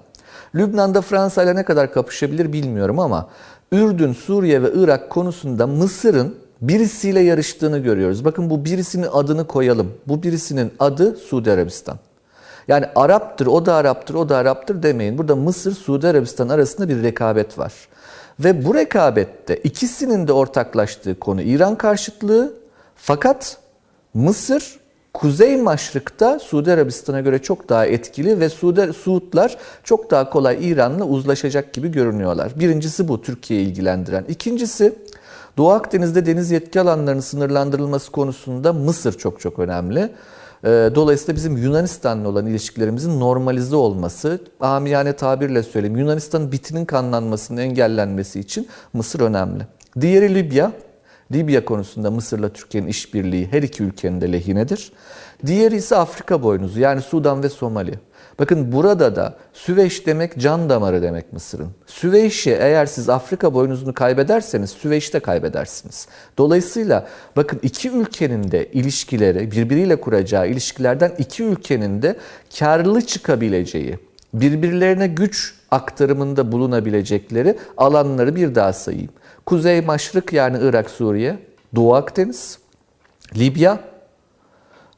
[0.55, 3.29] Lübnan'da Fransa ile ne kadar kapışabilir bilmiyorum ama
[3.71, 8.25] Ürdün, Suriye ve Irak konusunda Mısır'ın birisiyle yarıştığını görüyoruz.
[8.25, 9.93] Bakın bu birisinin adını koyalım.
[10.07, 11.97] Bu birisinin adı Suudi Arabistan.
[12.67, 15.17] Yani Arap'tır, o da Arap'tır, o da Arap'tır demeyin.
[15.17, 17.73] Burada Mısır, Suudi Arabistan arasında bir rekabet var.
[18.39, 22.53] Ve bu rekabette ikisinin de ortaklaştığı konu İran karşıtlığı.
[22.95, 23.57] Fakat
[24.13, 24.79] Mısır
[25.13, 31.05] Kuzey Maşrık'ta Suudi Arabistan'a göre çok daha etkili ve Suudi, Suudlar çok daha kolay İran'la
[31.05, 32.51] uzlaşacak gibi görünüyorlar.
[32.55, 34.25] Birincisi bu Türkiye'yi ilgilendiren.
[34.29, 34.95] İkincisi
[35.57, 40.13] Doğu Akdeniz'de deniz yetki alanlarının sınırlandırılması konusunda Mısır çok çok önemli.
[40.63, 48.39] Ee, dolayısıyla bizim Yunanistan'la olan ilişkilerimizin normalize olması, amiyane tabirle söyleyeyim, Yunanistan'ın bitinin kanlanmasının engellenmesi
[48.39, 49.67] için Mısır önemli.
[50.01, 50.71] Diğeri Libya.
[51.31, 54.91] Libya konusunda Mısır'la Türkiye'nin işbirliği her iki ülkenin de lehinedir.
[55.45, 57.99] Diğeri ise Afrika boynuzu yani Sudan ve Somali.
[58.39, 61.69] Bakın burada da Süveyş demek can damarı demek Mısır'ın.
[61.87, 66.07] Süveyş'i eğer siz Afrika boynuzunu kaybederseniz Süveyş'te kaybedersiniz.
[66.37, 72.15] Dolayısıyla bakın iki ülkenin de ilişkileri birbiriyle kuracağı ilişkilerden iki ülkenin de
[72.59, 73.99] karlı çıkabileceği,
[74.33, 79.09] birbirlerine güç aktarımında bulunabilecekleri alanları bir daha sayayım.
[79.45, 81.39] Kuzey Maşrık yani Irak, Suriye,
[81.75, 82.59] Doğu Akdeniz,
[83.35, 83.79] Libya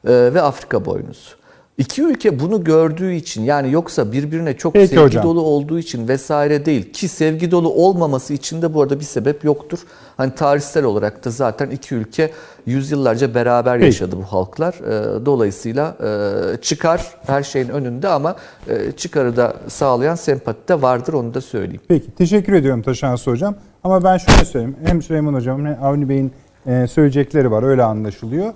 [0.08, 1.39] e, ve Afrika boynuzu.
[1.80, 5.24] İki ülke bunu gördüğü için yani yoksa birbirine çok Peki sevgi hocam.
[5.24, 9.44] dolu olduğu için vesaire değil ki sevgi dolu olmaması için de bu arada bir sebep
[9.44, 9.80] yoktur.
[10.18, 12.32] Hani tarihsel olarak da zaten iki ülke
[12.66, 13.86] yüzyıllarca beraber Peki.
[13.86, 14.74] yaşadı bu halklar.
[14.74, 18.36] Ee, Dolayısıyla e, çıkar her şeyin önünde ama
[18.68, 21.82] e, çıkarı da sağlayan sempati de vardır onu da söyleyeyim.
[21.88, 23.56] Peki teşekkür ediyorum Taşansı Hocam.
[23.84, 24.76] Ama ben şöyle söyleyeyim.
[24.86, 26.32] Hem Süleyman Hocam hem Avni Bey'in
[26.66, 28.54] e, söyleyecekleri var öyle anlaşılıyor.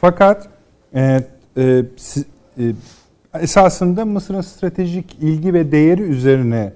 [0.00, 0.48] Fakat
[0.94, 1.20] e,
[1.56, 2.24] e, si- e,
[3.40, 6.72] esasında Mısır'ın stratejik ilgi ve değeri üzerine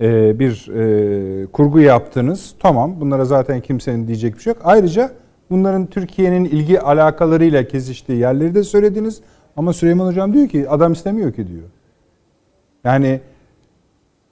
[0.00, 2.54] e, bir e, kurgu yaptınız.
[2.60, 4.62] Tamam bunlara zaten kimsenin diyecek bir şey yok.
[4.64, 5.10] Ayrıca
[5.50, 9.20] bunların Türkiye'nin ilgi alakalarıyla kesiştiği yerleri de söylediniz.
[9.56, 11.62] Ama Süleyman Hocam diyor ki adam istemiyor ki diyor.
[12.84, 13.20] Yani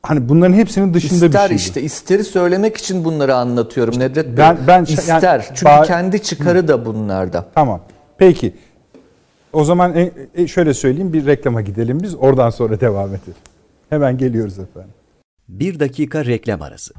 [0.03, 1.57] hani bunların hepsinin dışında bir İster şey.
[1.57, 1.61] bu.
[1.61, 4.37] işte isteri söylemek için bunları anlatıyorum Nedret Bey.
[4.37, 5.45] ben- ben- yani İster.
[5.55, 7.47] Çünkü ba- kendi çıkarı da bunlarda.
[7.55, 7.81] Tamam.
[8.19, 8.55] Peki.
[9.53, 13.35] O zaman e, e, şöyle söyleyeyim bir reklama gidelim biz oradan sonra devam edelim.
[13.91, 14.95] Hemen geliyoruz efendim.
[15.49, 16.95] Bir dakika reklam arası.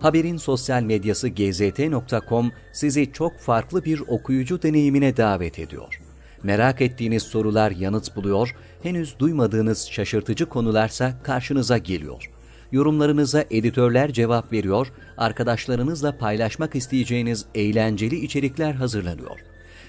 [0.00, 6.00] Haberin sosyal medyası gzt.com sizi çok farklı bir okuyucu deneyimine davet ediyor.
[6.42, 12.30] Merak ettiğiniz sorular yanıt buluyor, henüz duymadığınız şaşırtıcı konularsa karşınıza geliyor.
[12.72, 19.55] Yorumlarınıza editörler cevap veriyor, arkadaşlarınızla paylaşmak isteyeceğiniz eğlenceli içerikler hazırlanıyor.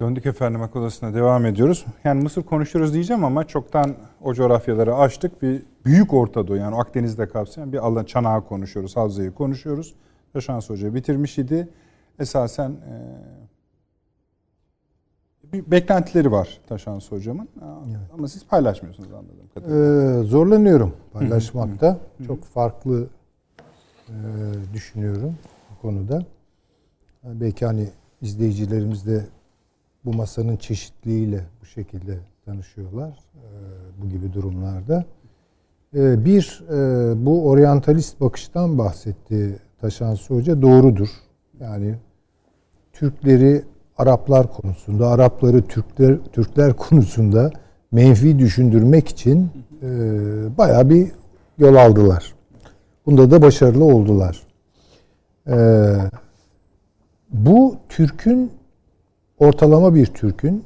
[0.00, 1.86] Döndük efendim akıl odasına devam ediyoruz.
[2.04, 5.42] Yani Mısır konuşuyoruz diyeceğim ama çoktan o coğrafyaları açtık.
[5.42, 9.94] Bir büyük Orta Doğu yani Akdeniz'de kapsayan bir alan çanağı konuşuyoruz, havzayı konuşuyoruz.
[10.32, 11.68] Taşans Hoca bitirmiş idi.
[12.18, 12.94] Esasen e,
[15.52, 17.48] bir beklentileri var Taşans Hocam'ın.
[18.14, 20.20] Ama siz paylaşmıyorsunuz anladığım kadarıyla.
[20.20, 21.98] Ee, zorlanıyorum paylaşmakta.
[22.26, 23.06] Çok farklı
[24.08, 24.14] e,
[24.74, 25.34] düşünüyorum
[25.70, 26.24] bu konuda.
[27.24, 27.88] Belki hani
[28.22, 29.26] izleyicilerimiz de
[30.04, 33.46] bu masanın çeşitliliğiyle bu şekilde tanışıyorlar e,
[34.02, 35.04] bu gibi durumlarda.
[35.96, 40.62] E, bir, e, bu oryantalist bakıştan bahsetti Taşansı Hoca.
[40.62, 41.08] Doğrudur.
[41.60, 41.94] Yani
[42.92, 43.62] Türkleri
[43.98, 47.50] Araplar konusunda, Arapları Türkler Türkler konusunda
[47.92, 49.50] menfi düşündürmek için
[49.82, 49.88] e,
[50.58, 51.12] bayağı bir
[51.58, 52.34] yol aldılar.
[53.06, 54.46] Bunda da başarılı oldular.
[57.30, 58.52] Bu Türk'ün
[59.40, 60.64] ortalama bir Türk'ün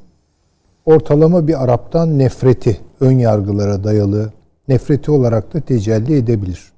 [0.85, 4.33] ortalama bir Arap'tan nefreti, ön yargılara dayalı
[4.67, 6.71] nefreti olarak da tecelli edebilir.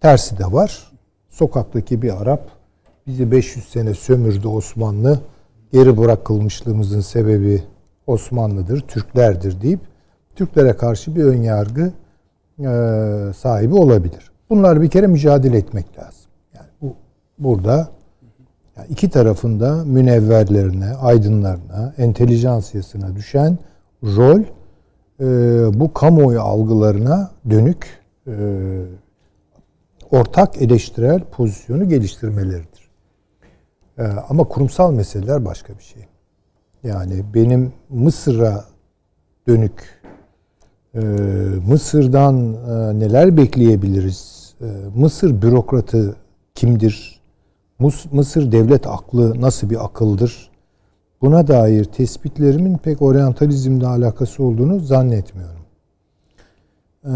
[0.00, 0.92] Tersi de var.
[1.28, 2.48] Sokaktaki bir Arap
[3.06, 5.20] bizi 500 sene sömürdü Osmanlı.
[5.72, 7.62] Geri bırakılmışlığımızın sebebi
[8.06, 9.80] Osmanlı'dır, Türklerdir deyip
[10.34, 11.92] Türklere karşı bir ön yargı
[12.58, 12.68] e,
[13.36, 14.30] sahibi olabilir.
[14.50, 16.30] Bunlar bir kere mücadele etmek lazım.
[16.54, 16.94] Yani bu
[17.38, 17.88] burada
[18.76, 23.58] yani iki tarafında münevverlerine, aydınlarına, entelijansiyasına düşen
[24.02, 24.40] rol
[25.20, 25.26] e,
[25.80, 28.32] bu kamuoyu algılarına dönük e,
[30.10, 32.90] ortak eleştirel pozisyonu geliştirmeleridir.
[33.98, 36.02] E, ama kurumsal meseleler başka bir şey.
[36.82, 38.64] Yani benim Mısır'a
[39.48, 40.02] dönük
[40.94, 41.00] e,
[41.68, 44.54] Mısır'dan e, neler bekleyebiliriz?
[44.60, 46.16] E, Mısır bürokratı
[46.54, 47.15] kimdir?
[48.12, 50.50] Mısır devlet aklı nasıl bir akıldır?
[51.22, 55.56] Buna dair tespitlerimin pek oryantalizmle alakası olduğunu zannetmiyorum.
[57.04, 57.10] Ee,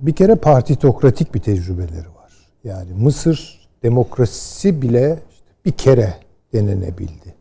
[0.00, 2.32] bir kere partitokratik bir tecrübeleri var.
[2.64, 5.18] Yani Mısır demokrasisi bile
[5.64, 6.14] bir kere
[6.52, 7.34] denenebildi.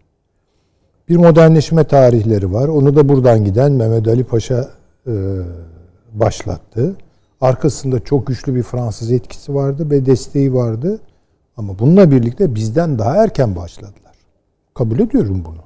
[1.10, 2.68] Bir modernleşme tarihleri var.
[2.68, 4.70] Onu da buradan giden Mehmet Ali Paşa
[5.08, 5.14] e,
[6.14, 6.96] başlattı.
[7.42, 11.00] Arkasında çok güçlü bir Fransız etkisi vardı ve desteği vardı.
[11.58, 14.16] Ama bununla birlikte bizden daha erken başladılar.
[14.74, 15.62] Kabul ediyorum bunu.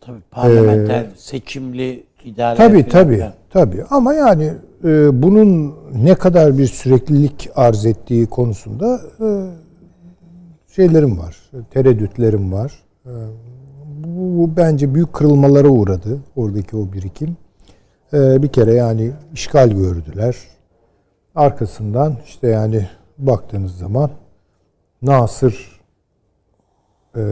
[0.00, 3.14] Tabii parlamenter seçimli idare Tabii tabii.
[3.14, 3.32] filan.
[3.50, 4.52] Tabii ama yani
[4.84, 9.26] e, bunun ne kadar bir süreklilik arz ettiği konusunda e,
[10.74, 11.36] şeylerim var.
[11.70, 12.72] Tereddütlerim var.
[13.06, 13.12] E,
[14.04, 17.36] bu, bu bence büyük kırılmalara uğradı oradaki o birikim.
[18.12, 20.36] E, bir kere yani işgal gördüler.
[21.34, 22.88] Arkasından işte yani
[23.18, 24.10] baktığınız zaman
[25.02, 25.80] Nasır
[27.16, 27.22] e,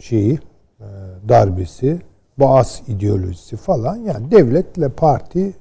[0.00, 0.38] şeyi
[0.80, 0.86] e,
[1.28, 2.00] darbesi,
[2.38, 5.52] Baas ideolojisi falan yani devletle parti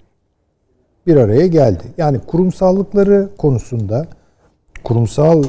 [1.08, 1.84] bir araya geldi.
[1.98, 4.08] Yani kurumsallıkları konusunda
[4.84, 5.48] kurumsal e,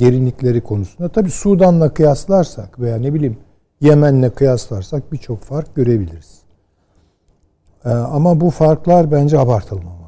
[0.00, 3.36] derinlikleri konusunda tabi Sudan'la kıyaslarsak veya ne bileyim
[3.80, 6.42] Yemen'le kıyaslarsak birçok fark görebiliriz.
[7.84, 10.03] E, ama bu farklar bence abartılmamalıdır.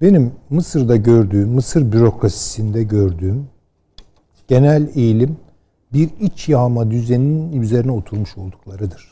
[0.00, 3.46] Benim Mısır'da gördüğüm, Mısır bürokrasisinde gördüğüm
[4.48, 5.36] genel eğilim
[5.92, 9.08] bir iç yağma düzeninin üzerine oturmuş olduklarıdır.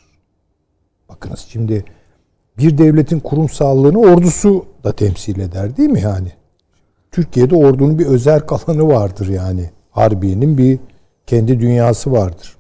[1.08, 1.84] Bakınız şimdi
[2.58, 6.32] bir devletin kurumsallığını ordusu da temsil eder değil mi yani?
[7.12, 9.70] Türkiye'de ordunun bir özel alanı vardır yani.
[9.90, 10.78] Harbiye'nin bir
[11.26, 12.56] kendi dünyası vardır.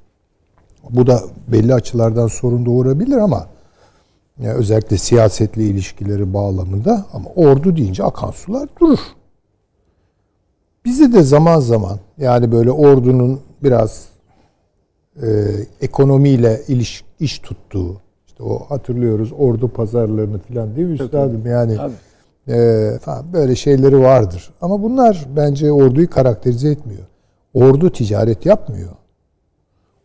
[0.90, 3.46] Bu da belli açılardan sorun doğurabilir ama
[4.38, 8.98] ya özellikle siyasetle ilişkileri bağlamında ama ordu deyince akan sular durur.
[10.84, 14.08] Bizi de zaman zaman yani böyle ordunun biraz
[15.22, 15.26] e,
[15.80, 21.78] ekonomiyle iliş, iş tuttuğu işte o hatırlıyoruz ordu pazarlarını falan değil mi üstadım yani
[22.48, 24.50] e, falan böyle şeyleri vardır.
[24.60, 27.02] Ama bunlar bence orduyu karakterize etmiyor.
[27.54, 28.92] Ordu ticaret yapmıyor.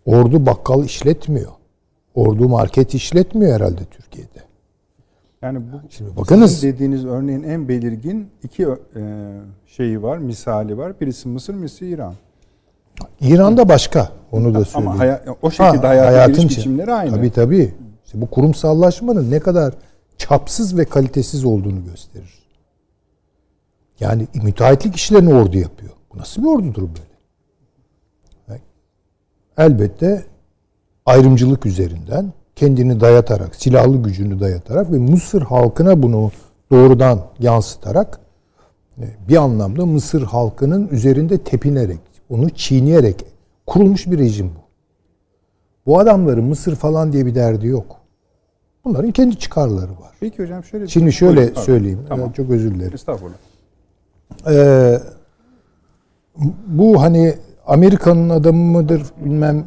[0.06, 1.52] Ordu bakkal işletmiyor.
[2.16, 4.40] Ordu market işletmiyor herhalde Türkiye'de.
[5.42, 6.64] Yani bu Şimdi bakınız.
[6.64, 8.70] dediğiniz örneğin en belirgin iki e,
[9.66, 11.00] şeyi var, misali var.
[11.02, 12.14] Birisi Mısır, birisi İran.
[13.22, 14.12] İran'da başka.
[14.32, 14.92] Onu da söyleyeyim.
[14.92, 17.12] Ama haya- o şekilde Ha, hayatın giriş içi- biçimleri aynı.
[17.16, 17.74] Tabii tabii.
[18.06, 19.74] İşte bu kurumsallaşmanın ne kadar
[20.18, 22.40] çapsız ve kalitesiz olduğunu gösterir.
[24.00, 25.92] Yani müteahhitlik işlerini ordu yapıyor.
[26.14, 27.10] Bu nasıl bir ordudur böyle?
[29.58, 30.26] Elbette
[31.10, 36.32] ayrımcılık üzerinden kendini dayatarak, silahlı gücünü dayatarak ve Mısır halkına bunu
[36.72, 38.20] doğrudan yansıtarak
[38.98, 42.00] e, bir anlamda Mısır halkının üzerinde tepinerek,
[42.30, 43.26] onu çiğneyerek
[43.68, 44.60] kurulmuş bir rejim bu.
[45.86, 47.96] Bu adamların Mısır falan diye bir derdi yok.
[48.86, 50.12] Bunların kendi çıkarları var.
[50.20, 52.00] Peki hocam şöyle bir- Şimdi şöyle Buyurun, söyleyeyim.
[52.10, 52.32] Tamam.
[52.32, 52.94] Çok özür dilerim.
[52.94, 53.36] Estağfurullah.
[54.50, 55.00] Ee,
[56.68, 57.36] bu hani
[57.70, 59.66] Amerika'nın adamı mıdır bilmem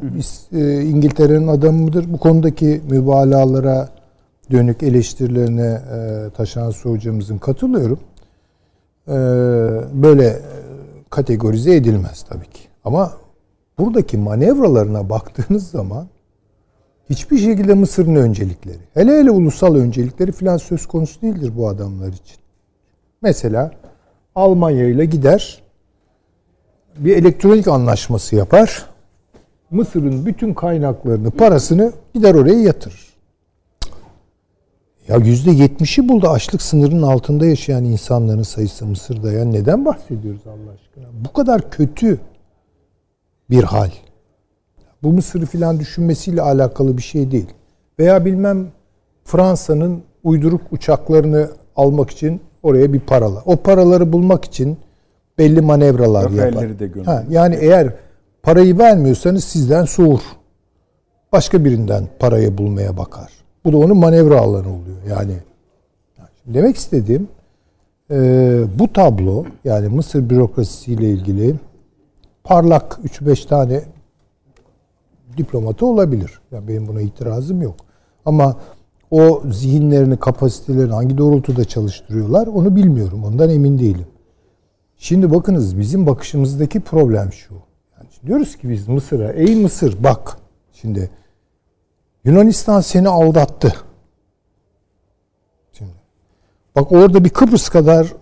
[0.53, 3.89] e, İngiltere'nin adamı mıdır bu konudaki mübalağalara
[4.51, 7.99] dönük eleştirilerine e, Taşan Su hocamızın katılıyorum.
[9.07, 9.11] Ee,
[9.93, 10.39] böyle e,
[11.09, 12.61] kategorize edilmez tabii ki.
[12.83, 13.13] Ama
[13.79, 16.07] buradaki manevralarına baktığınız zaman
[17.09, 22.37] hiçbir şekilde Mısır'ın öncelikleri, hele hele ulusal öncelikleri falan söz konusu değildir bu adamlar için.
[23.21, 23.71] Mesela
[24.35, 25.62] Almanya ile gider
[26.97, 28.85] bir elektronik anlaşması yapar.
[29.71, 33.13] Mısır'ın bütün kaynaklarını, parasını gider oraya yatırır.
[35.07, 39.31] Ya yüzde yetmişi buldu açlık sınırının altında yaşayan insanların sayısı Mısır'da.
[39.31, 41.25] Ya neden bahsediyoruz Allah aşkına?
[41.25, 42.19] Bu kadar kötü
[43.49, 43.89] bir hal.
[45.03, 47.47] Bu Mısır'ı filan düşünmesiyle alakalı bir şey değil.
[47.99, 48.67] Veya bilmem
[49.23, 53.43] Fransa'nın uyduruk uçaklarını almak için oraya bir paralar.
[53.45, 54.77] O paraları bulmak için
[55.37, 56.79] belli manevralar yapar.
[56.79, 57.03] de.
[57.05, 57.93] Ha, yani eğer
[58.43, 60.21] parayı vermiyorsanız sizden soğur.
[61.31, 63.29] Başka birinden parayı bulmaya bakar.
[63.65, 64.97] Bu da onun manevra alanı oluyor.
[65.09, 65.33] Yani
[66.45, 67.27] demek istediğim
[68.11, 68.17] e,
[68.79, 71.55] bu tablo yani Mısır bürokrasisiyle ilgili
[72.43, 73.81] parlak 3-5 tane
[75.37, 76.41] diplomatı olabilir.
[76.51, 77.75] Yani benim buna itirazım yok.
[78.25, 78.55] Ama
[79.11, 83.23] o zihinlerini, kapasitelerini hangi doğrultuda çalıştırıyorlar onu bilmiyorum.
[83.23, 84.05] Ondan emin değilim.
[85.03, 87.53] Şimdi bakınız bizim bakışımızdaki problem şu.
[87.97, 90.37] Yani diyoruz ki biz Mısır'a, ey Mısır bak
[90.73, 91.09] şimdi
[92.23, 93.73] Yunanistan seni aldattı.
[95.73, 95.91] Şimdi
[96.75, 98.13] bak orada bir Kıbrıs kadar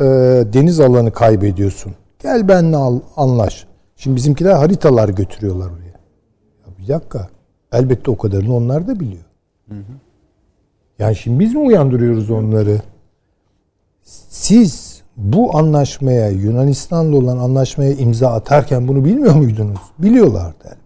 [0.00, 0.04] e,
[0.52, 1.94] deniz alanı kaybediyorsun.
[2.18, 3.66] Gel benimle al, anlaş.
[3.96, 6.00] Şimdi bizimkiler haritalar götürüyorlar oraya.
[6.66, 7.28] Ya bir dakika.
[7.72, 9.24] Elbette o kadarını onlar da biliyor.
[10.98, 12.82] Yani şimdi biz mi uyandırıyoruz onları?
[14.02, 14.89] Siz
[15.20, 19.80] bu anlaşmaya, Yunanistan'la olan anlaşmaya imza atarken bunu bilmiyor muydunuz?
[19.98, 20.80] Biliyorlardı elbette.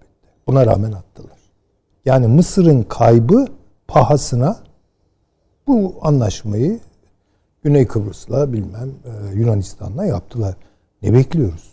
[0.46, 1.38] Buna rağmen attılar.
[2.04, 3.46] Yani Mısır'ın kaybı
[3.88, 4.56] pahasına
[5.66, 6.80] bu anlaşmayı
[7.62, 10.56] Güney Kıbrıs'la bilmem e, Yunanistan'la yaptılar.
[11.02, 11.72] Ne bekliyoruz?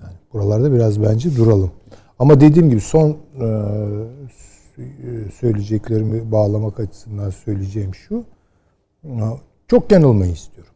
[0.00, 1.70] Yani buralarda biraz bence duralım.
[2.18, 3.16] Ama dediğim gibi son e,
[5.40, 8.24] söyleyeceklerimi bağlamak açısından söyleyeceğim şu.
[9.68, 10.69] Çok yanılmayı istiyorum.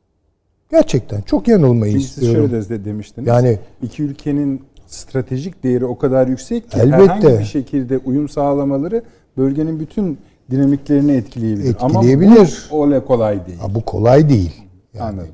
[0.74, 2.50] Gerçekten çok yanılmayı siz istiyorum.
[2.50, 3.28] şöyle de demiştiniz.
[3.28, 7.02] Yani iki ülkenin stratejik değeri o kadar yüksek ki Elbette.
[7.02, 9.02] herhangi bir şekilde uyum sağlamaları
[9.36, 10.18] bölgenin bütün
[10.50, 11.70] dinamiklerini etkileyebilir.
[11.70, 12.68] Etkileyebilir.
[12.70, 13.58] Ama bu öyle kolay değil.
[13.58, 14.52] ha, bu kolay değil.
[14.94, 15.28] Yani Anladım.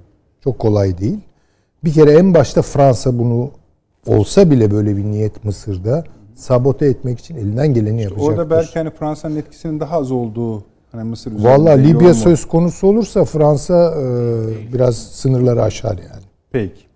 [0.44, 1.18] çok kolay değil.
[1.84, 3.50] Bir kere en başta Fransa bunu
[4.06, 8.28] olsa bile böyle bir niyet Mısır'da sabote etmek için elinden geleni yapacaktır.
[8.28, 11.38] Orada belki hani Fransa'nın etkisinin daha az olduğu hani Mısır iyi
[11.84, 16.22] Libya olma- söz konusu olursa Fransa e, biraz sınırları aşar yani.
[16.52, 16.90] Peki.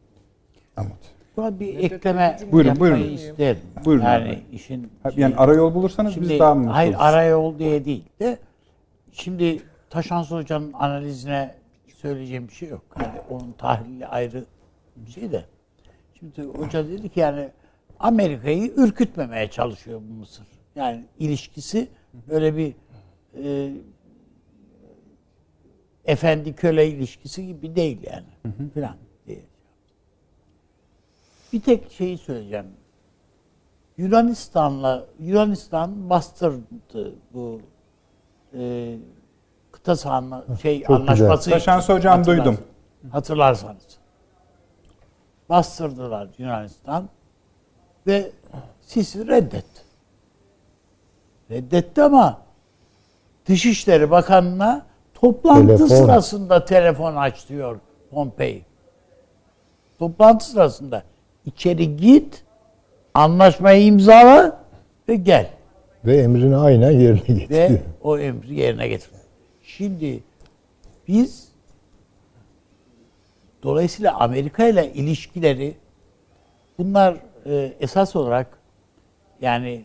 [1.36, 3.12] Buna bir ekleme Buyurun, yapmayı buyurun.
[3.14, 3.60] isterim.
[3.84, 4.56] Buyurun Yani abi.
[4.56, 7.02] işin Yani arayol bulursanız Şimdi biz daha mutlu hayır oluruz?
[7.04, 8.38] arayol diye değil de
[9.12, 11.54] şimdi Taşansı Hoca'nın analizine
[11.96, 12.82] söyleyeceğim bir şey yok.
[13.00, 14.44] Yani onun tahlili ayrı
[14.96, 15.44] bir şey de.
[16.18, 17.48] Şimdi hoca dedi ki yani
[18.00, 20.46] Amerika'yı ürkütmemeye çalışıyor bu Mısır.
[20.76, 21.88] Yani ilişkisi
[22.30, 22.74] böyle bir
[23.42, 23.72] e,
[26.04, 28.54] efendi köle ilişkisi gibi değil yani.
[28.74, 29.40] Falan diye.
[31.52, 32.66] Bir tek şeyi söyleyeceğim.
[33.96, 37.60] Yunanistan'la Yunanistan bastırdı bu
[38.58, 38.94] e,
[39.72, 41.44] kıta sahanlığı şey çok anlaşması.
[41.44, 41.52] güzel.
[41.52, 42.58] Taşansı hocam Hatırlar- duydum.
[43.12, 43.98] Hatırlarsanız.
[45.48, 47.08] bastırdılar Yunanistan
[48.06, 48.30] ve
[48.80, 49.80] Sisi reddetti.
[51.50, 52.42] Reddetti ama
[53.46, 55.86] Dışişleri Bakanı'na toplantı Telefon.
[55.86, 57.80] sırasında telefon aç diyor
[58.10, 58.64] Pompei.
[59.98, 61.02] Toplantı sırasında
[61.46, 62.44] içeri git,
[63.14, 64.64] anlaşmayı imzala
[65.08, 65.50] ve gel.
[66.04, 67.80] Ve emrini aynen yerine Ve getiriyor.
[68.02, 69.16] o emri yerine getirdi.
[69.62, 70.20] Şimdi
[71.08, 71.48] biz
[73.62, 75.74] dolayısıyla Amerika ile ilişkileri
[76.78, 77.16] bunlar
[77.46, 78.58] e, esas olarak
[79.40, 79.84] yani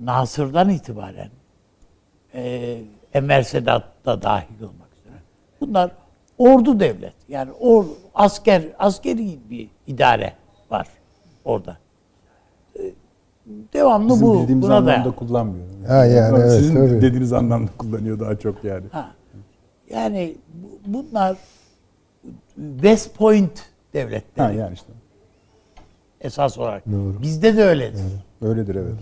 [0.00, 1.28] Nasır'dan itibaren
[2.38, 2.78] e,
[3.14, 5.14] Enver Sedat da dahil olmak üzere.
[5.60, 5.90] Bunlar
[6.38, 7.12] ordu devlet.
[7.28, 7.84] Yani or,
[8.14, 10.32] asker askeri bir idare
[10.70, 10.88] var
[11.44, 11.76] orada.
[12.78, 12.82] E,
[13.72, 15.12] devamlı Bizim bu bildiğimiz buna anlamda dayan.
[15.12, 15.66] kullanmıyor.
[15.88, 17.02] Ha, yani evet, Sizin tabii.
[17.02, 18.84] dediğiniz anlamda kullanıyor daha çok yani.
[18.92, 19.10] Ha.
[19.90, 21.36] Yani bu- bunlar
[22.56, 23.62] West Point
[23.94, 24.92] devletleri Ha yani işte.
[26.20, 26.86] esas olarak.
[26.86, 27.22] Doğru.
[27.22, 28.00] Bizde de öyledir.
[28.42, 28.94] Öyledir evet.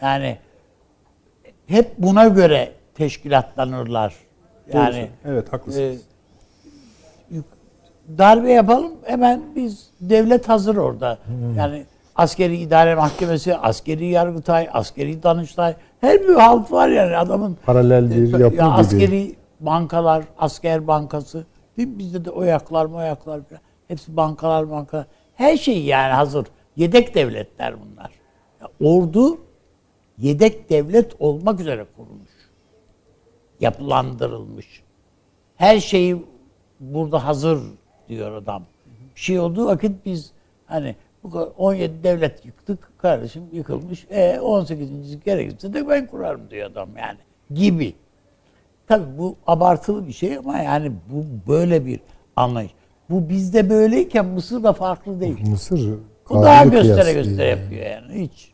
[0.00, 0.38] Yani
[1.66, 4.14] hep buna göre teşkilatlanırlar.
[4.72, 5.08] Yani Doğrusu.
[5.24, 6.00] evet haklısınız.
[7.32, 7.36] e,
[8.18, 11.18] darbe yapalım hemen biz devlet hazır orada.
[11.56, 11.84] Yani
[12.16, 18.34] askeri idare mahkemesi, askeri yargıtay, askeri danıştay her bir halt var yani adamın Paralel bir
[18.34, 18.62] E, yapı ya gibi.
[18.62, 21.46] Askeri bankalar, asker bankası.
[21.78, 23.40] Bizde de oyaklar moyaklar.
[23.88, 25.06] Hepsi bankalar bankalar.
[25.34, 26.46] Her şey yani hazır.
[26.76, 28.10] Yedek devletler bunlar.
[28.60, 29.38] Ya ordu
[30.18, 32.31] yedek devlet olmak üzere kurulmuş.
[33.62, 34.82] Yapılandırılmış.
[35.56, 36.16] Her şeyi
[36.80, 37.60] burada hazır
[38.08, 38.62] diyor adam.
[39.16, 40.32] Bir şey olduğu vakit biz
[40.66, 44.06] hani bu kadar 17 devlet yıktık kardeşim yıkılmış.
[44.10, 45.24] E 18.
[45.24, 47.18] gerekirse de ben kurarım diyor adam yani.
[47.54, 47.94] Gibi.
[48.86, 52.00] Tabii bu abartılı bir şey ama yani bu böyle bir
[52.36, 52.72] anlayış.
[53.10, 55.48] Bu bizde böyleyken Mısır'da farklı değil.
[55.48, 55.98] Mısır
[56.30, 57.60] Bu daha göstere göstere yani.
[57.60, 58.22] yapıyor yani.
[58.22, 58.52] Hiç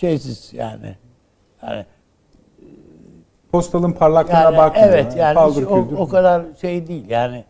[0.00, 0.96] şeysiz yani.
[1.62, 1.86] Yani,
[3.52, 4.88] Postalın parlaklığına yani bakmıyor.
[4.88, 7.44] evet yani Paldır o, o kadar şey değil yani.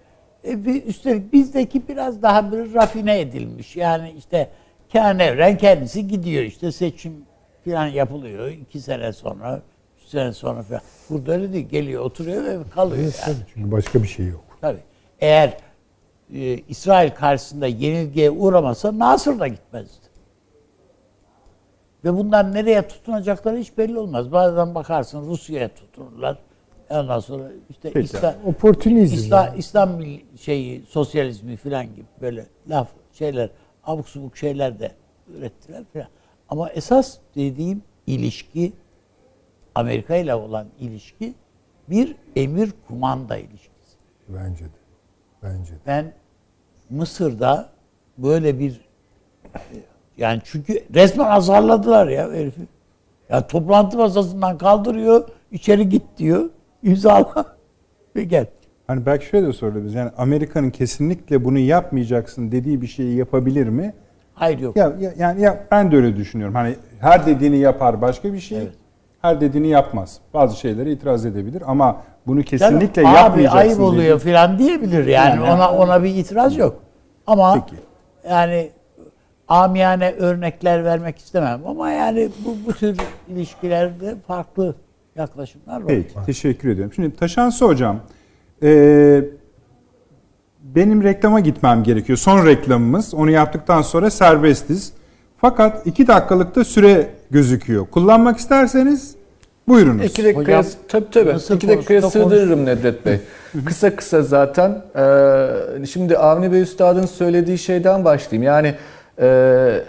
[0.48, 3.76] E, bir- üstelik bizdeki biraz daha bir rafine edilmiş.
[3.76, 4.48] Yani işte
[4.88, 7.12] Kenan Evren kendisi gidiyor işte seçim
[7.64, 9.60] falan yapılıyor iki sene sonra,
[10.02, 10.80] üç sene sonra falan.
[11.10, 11.68] Burada öyle değil.
[11.68, 13.36] Geliyor, oturuyor ve kalıyor Evet, yani.
[13.54, 14.40] Çünkü başka bir şey yok.
[14.60, 14.80] Tabii.
[15.20, 15.56] Eğer
[16.34, 20.09] e, İsrail karşısında yenilgiye uğramasa Nasır da gitmezdi.
[22.04, 24.32] Ve bunlar nereye tutunacakları hiç belli olmaz.
[24.32, 26.38] Bazen bakarsın Rusya'ya tutunurlar.
[26.90, 28.04] Ondan sonra işte Peki.
[28.04, 29.14] İslam, Oportunizm.
[29.14, 29.58] İslam, yani.
[29.58, 30.02] İslam
[30.40, 33.50] şeyi, sosyalizmi falan gibi böyle laf şeyler,
[33.84, 34.92] abuk subuk şeyler de
[35.28, 36.06] ürettiler falan.
[36.48, 38.72] Ama esas dediğim ilişki
[39.74, 41.34] Amerika ile olan ilişki
[41.90, 43.96] bir emir kumanda ilişkisi.
[44.28, 44.68] Bence de.
[45.42, 45.78] Bence de.
[45.86, 46.12] Ben
[46.90, 47.70] Mısır'da
[48.18, 48.80] böyle bir
[50.20, 52.60] yani çünkü resmen azarladılar ya herifi.
[53.30, 56.44] Ya toplantı masasından kaldırıyor, içeri git diyor,
[56.82, 57.44] imzala
[58.16, 58.46] ve gel.
[58.86, 59.94] Hani belki şöyle de sorabiliriz.
[59.94, 63.94] Yani Amerika'nın kesinlikle bunu yapmayacaksın dediği bir şeyi yapabilir mi?
[64.34, 64.76] Hayır yok.
[64.76, 66.54] Ya, ya- yani ya ben de öyle düşünüyorum.
[66.54, 68.58] Hani her dediğini yapar başka bir şey.
[68.58, 68.72] Evet.
[69.22, 70.18] Her dediğini yapmaz.
[70.34, 71.96] Bazı şeylere itiraz edebilir ama
[72.26, 73.58] bunu kesinlikle abi yapmayacaksın.
[73.58, 75.40] ayıp oluyor dediği- falan diyebilir yani.
[75.44, 75.50] Yani.
[75.50, 76.80] ona ona bir itiraz yok.
[77.26, 77.82] Ama Peki.
[78.28, 78.70] yani
[79.50, 82.96] amiyane örnekler vermek istemem ama yani bu bu tür
[83.28, 84.74] ilişkilerde farklı
[85.16, 85.86] yaklaşımlar var.
[85.86, 86.92] Peki, teşekkür ediyorum.
[86.94, 88.00] Şimdi Taşansı Hocam,
[88.62, 89.22] e,
[90.62, 92.18] benim reklama gitmem gerekiyor.
[92.18, 93.14] Son reklamımız.
[93.14, 94.92] Onu yaptıktan sonra serbestiz.
[95.36, 97.86] Fakat iki dakikalık da süre gözüküyor.
[97.86, 99.14] Kullanmak isterseniz
[99.68, 100.04] buyurunuz.
[100.04, 101.32] İki dakikaya, Hocam, tabii tabii.
[101.32, 103.20] Mısır İki dakikaya sığdırırım Nedret Bey.
[103.66, 104.82] kısa kısa zaten.
[104.96, 108.42] Ee, şimdi Avni Bey Üstad'ın söylediği şeyden başlayayım.
[108.42, 108.74] Yani
[109.18, 109.26] e,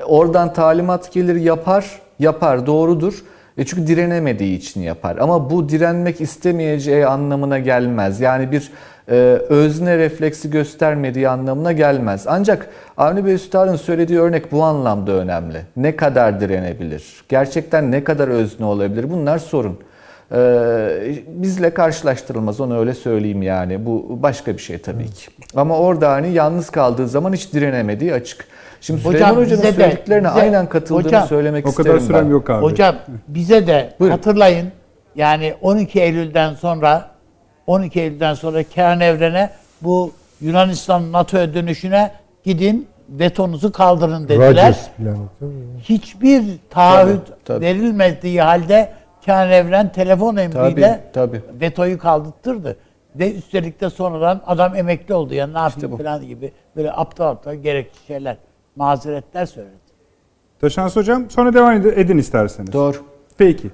[0.05, 3.24] oradan talimat gelir yapar, yapar doğrudur.
[3.57, 5.17] E çünkü direnemediği için yapar.
[5.17, 8.22] Ama bu direnmek istemeyeceği anlamına gelmez.
[8.22, 8.72] Yani bir
[9.09, 9.13] e,
[9.49, 12.24] özne refleksi göstermediği anlamına gelmez.
[12.28, 15.61] Ancak Avni Bey Üstad'ın söylediği örnek bu anlamda önemli.
[15.78, 17.24] Ne kadar direnebilir?
[17.30, 19.11] Gerçekten ne kadar özne olabilir?
[19.11, 19.80] Bunlar sorun.
[20.34, 23.86] Ee, bizle karşılaştırılmaz onu öyle söyleyeyim yani.
[23.86, 25.32] Bu başka bir şey tabii ki.
[25.55, 28.45] Ama orada hani yalnız kaldığı zaman hiç direnemediği açık.
[28.82, 31.99] Şimdi Hocam, Süleyman Hoca'nın bize de- söylediklerine bize- aynen katıldığımı Hocam, söylemek O isterim kadar
[32.05, 32.29] sürem ben.
[32.32, 32.61] yok abi.
[32.63, 32.95] Hocam
[33.27, 34.15] bize de Buyurun.
[34.17, 34.71] hatırlayın
[35.15, 37.11] yani 12 Eylül'den sonra
[37.67, 39.49] 12 Eylül'den sonra Kenan Evren'e
[39.82, 40.11] bu
[40.41, 42.11] Yunanistan NATO'ya dönüşüne
[42.43, 44.75] gidin vetonuzu kaldırın dediler.
[44.99, 45.15] Tabii.
[45.84, 47.65] Hiçbir taahhüt Tabii, tabii.
[47.65, 48.91] verilmediği halde
[49.25, 51.41] Kenan Evren telefon emriyle tabii.
[51.61, 52.77] vetoyu kaldırttırdı.
[53.15, 55.97] Ve üstelik de sonradan adam emekli oldu ya ne yapayım bu.
[55.97, 58.38] falan gibi böyle aptal aptal gerekli şeyler
[58.76, 59.74] mazeretler söyledi.
[60.61, 62.74] Taşans Hocam sonra devam ed- edin isterseniz.
[62.74, 62.97] Doğru.
[63.38, 63.67] Peki.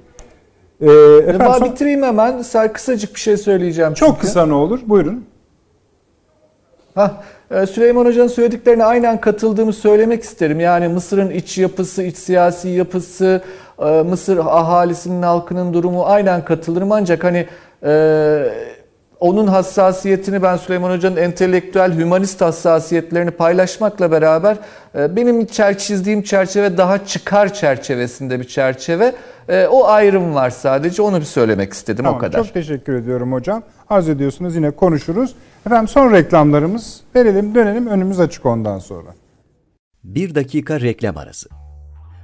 [0.82, 2.34] Ee, Ben efendim, son- bitireyim hemen.
[2.34, 3.94] Ser- Kısacık bir şey söyleyeceğim.
[3.94, 4.22] çok çünkü.
[4.22, 4.80] kısa ne olur?
[4.86, 5.26] Buyurun.
[6.96, 7.12] Hah,
[7.52, 10.60] e, Süleyman Hoca'nın söylediklerine aynen katıldığımı söylemek isterim.
[10.60, 13.42] Yani Mısır'ın iç yapısı, iç siyasi yapısı,
[13.80, 16.92] e, Mısır ahalisinin halkının durumu aynen katılırım.
[16.92, 17.48] Ancak hani
[17.84, 17.90] e,
[19.20, 24.58] onun hassasiyetini ben Süleyman Hoca'nın entelektüel, hümanist hassasiyetlerini paylaşmakla beraber
[24.96, 29.16] e, benim çer çizdiğim çerçeve daha çıkar çerçevesinde bir çerçeve.
[29.50, 31.02] E, o ayrım var sadece.
[31.02, 32.44] Onu bir söylemek istedim Tamam, o kadar.
[32.44, 33.64] Çok teşekkür ediyorum hocam.
[33.90, 35.36] Arz ediyorsunuz yine konuşuruz.
[35.66, 39.10] Efendim son reklamlarımız verelim dönelim önümüz açık ondan sonra.
[40.04, 41.50] Bir dakika reklam arası.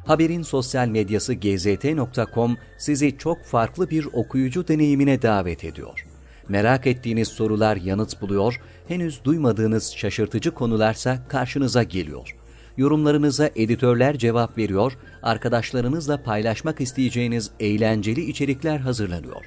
[0.06, 6.13] Haberin sosyal medyası gzt.com sizi çok farklı bir okuyucu deneyimine davet ediyor.
[6.50, 12.36] Merak ettiğiniz sorular yanıt buluyor, henüz duymadığınız şaşırtıcı konularsa karşınıza geliyor.
[12.78, 19.46] Yorumlarınıza editörler cevap veriyor, arkadaşlarınızla paylaşmak isteyeceğiniz eğlenceli içerikler hazırlanıyor.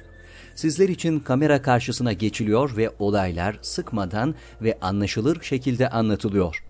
[0.55, 6.63] Sizler için kamera karşısına geçiliyor ve olaylar sıkmadan ve anlaşılır şekilde anlatılıyor.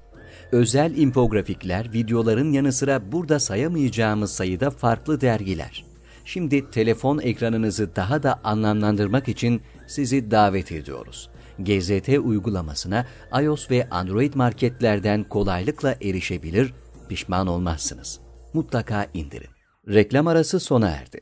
[0.52, 5.86] Özel infografikler, videoların yanı sıra burada sayamayacağımız sayıda farklı dergiler.
[6.26, 11.30] Şimdi telefon ekranınızı daha da anlamlandırmak için sizi davet ediyoruz.
[11.60, 13.06] GZT uygulamasına
[13.42, 16.74] iOS ve Android marketlerden kolaylıkla erişebilir,
[17.10, 18.20] pişman olmazsınız.
[18.54, 19.50] Mutlaka indirin.
[19.88, 21.22] Reklam arası sona erdi.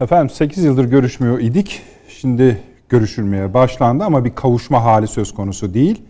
[0.00, 1.82] Efendim 8 yıldır görüşmüyor idik.
[2.08, 6.02] Şimdi görüşülmeye başlandı ama bir kavuşma hali söz konusu değil.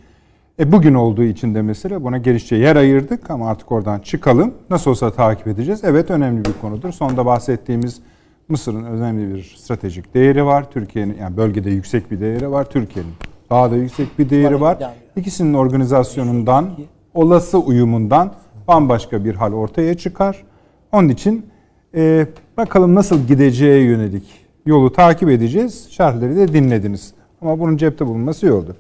[0.59, 4.55] E bugün olduğu için de mesela buna genişçe yer ayırdık ama artık oradan çıkalım.
[4.71, 5.81] Nasıl olsa takip edeceğiz.
[5.85, 6.93] Evet önemli bir konudur.
[6.93, 8.01] Sonda bahsettiğimiz
[8.49, 10.71] Mısır'ın önemli bir stratejik değeri var.
[10.71, 12.71] Türkiye'nin yani bölgede yüksek bir değeri var.
[12.71, 13.13] Türkiye'nin
[13.51, 14.79] daha da yüksek bir değeri var.
[15.17, 16.71] İkisinin organizasyonundan,
[17.15, 18.33] olası uyumundan
[18.69, 20.45] bambaşka bir hal ortaya çıkar.
[20.93, 21.47] Onun için
[21.95, 22.27] e,
[22.57, 24.25] bakalım nasıl gideceğe yönelik
[24.67, 25.87] yolu takip edeceğiz.
[25.91, 27.15] Şerhleri de dinlediniz.
[27.43, 28.77] Ama bunun cepte bulunması iyi oldu.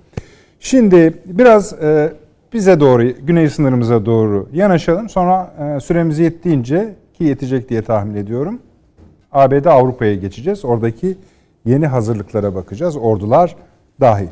[0.61, 2.13] Şimdi biraz e,
[2.53, 5.09] bize doğru, güney sınırımıza doğru yanaşalım.
[5.09, 8.59] Sonra e, süremiz yettiğince ki yetecek diye tahmin ediyorum.
[9.37, 10.65] ABD Avrupa'ya geçeceğiz.
[10.65, 11.17] Oradaki
[11.65, 12.97] yeni hazırlıklara bakacağız.
[12.97, 13.57] Ordular
[14.01, 14.29] dahil.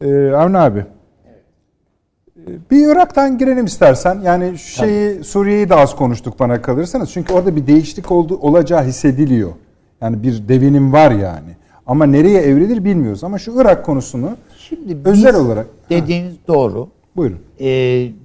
[0.00, 0.78] Ee, Avni abi.
[0.78, 4.20] e, Bir Irak'tan girelim istersen.
[4.24, 7.10] Yani şeyi Suriye'yi de az konuştuk bana kalırsanız.
[7.12, 9.52] Çünkü orada bir değişiklik oldu, olacağı hissediliyor.
[10.00, 11.56] Yani bir devinim var yani.
[11.86, 13.24] Ama nereye evrilir bilmiyoruz.
[13.24, 16.88] Ama şu Irak konusunu Şimdi özel olarak dediğiniz doğru.
[17.16, 17.38] buyurun.
[17.60, 17.66] Ee,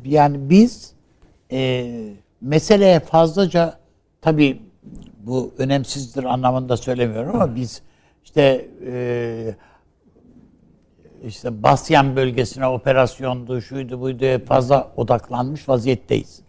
[0.06, 0.92] yani biz
[1.52, 1.86] e,
[2.42, 3.74] meseleye fazlaca
[4.22, 4.62] tabii
[5.28, 7.82] bu önemsizdir anlamında söylemiyorum ama biz
[8.24, 9.56] işte e,
[11.24, 16.42] işte Basyan bölgesine operasyondu, şuydu buydu fazla odaklanmış vaziyetteyiz.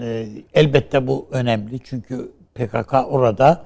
[0.00, 3.64] Ee, elbette bu önemli çünkü PKK orada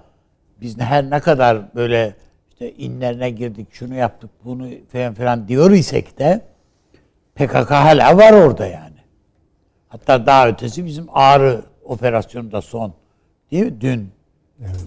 [0.61, 2.15] biz her ne kadar böyle
[2.51, 6.41] işte inlerine girdik, şunu yaptık, bunu falan filan diyor isek de
[7.35, 8.97] PKK hala var orada yani.
[9.89, 12.95] Hatta daha ötesi bizim Ağrı operasyonu da son.
[13.51, 13.81] Değil mi?
[13.81, 14.11] Dün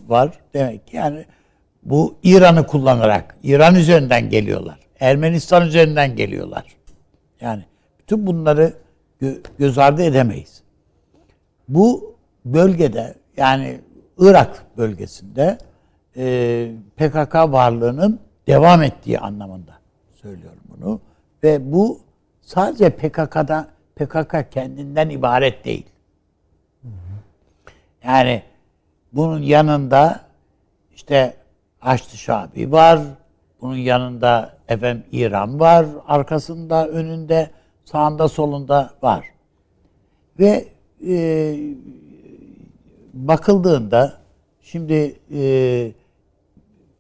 [0.08, 0.40] var.
[0.54, 1.26] Demek ki yani
[1.84, 4.80] bu İran'ı kullanarak, İran üzerinden geliyorlar.
[5.00, 6.66] Ermenistan üzerinden geliyorlar.
[7.42, 7.66] Yani
[8.00, 8.74] bütün bunları
[9.22, 10.64] gö- göz ardı edemeyiz.
[11.68, 13.82] Bu bölgede yani
[14.18, 15.58] Irak bölgesinde
[16.18, 19.74] e, PKK varlığının devam ettiği anlamında
[20.22, 21.02] söylüyorum bunu.
[21.44, 22.00] Ve bu
[22.42, 25.86] sadece PKK'da PKK kendinden ibaret değil.
[28.04, 28.44] Yani
[29.14, 30.22] bunun yanında
[30.96, 31.34] işte
[31.80, 33.00] Haçlı Şabi var.
[33.62, 35.86] Bunun yanında efendim İran var.
[36.08, 37.52] Arkasında, önünde,
[37.86, 39.26] sağında, solunda var.
[40.40, 40.68] Ve
[41.08, 41.56] e,
[43.14, 44.18] bakıldığında
[44.62, 45.92] şimdi e,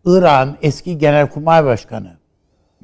[0.05, 2.17] İran eski Genelkurmay Başkanı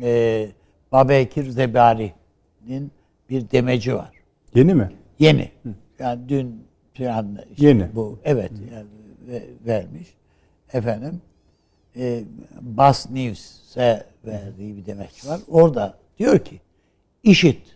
[0.01, 0.47] e,
[0.91, 2.91] Babekir Zebari'nin
[3.29, 4.11] bir demeci var.
[4.55, 4.91] Yeni mi?
[5.19, 5.51] Yeni.
[5.99, 7.95] Yani dün falan işte Yeni.
[7.95, 8.87] bu evet yani
[9.65, 10.13] vermiş.
[10.73, 11.21] Efendim
[11.95, 12.23] e,
[12.61, 15.39] Bas News'e verdiği bir demeç var.
[15.47, 16.61] Orada diyor ki
[17.23, 17.75] işit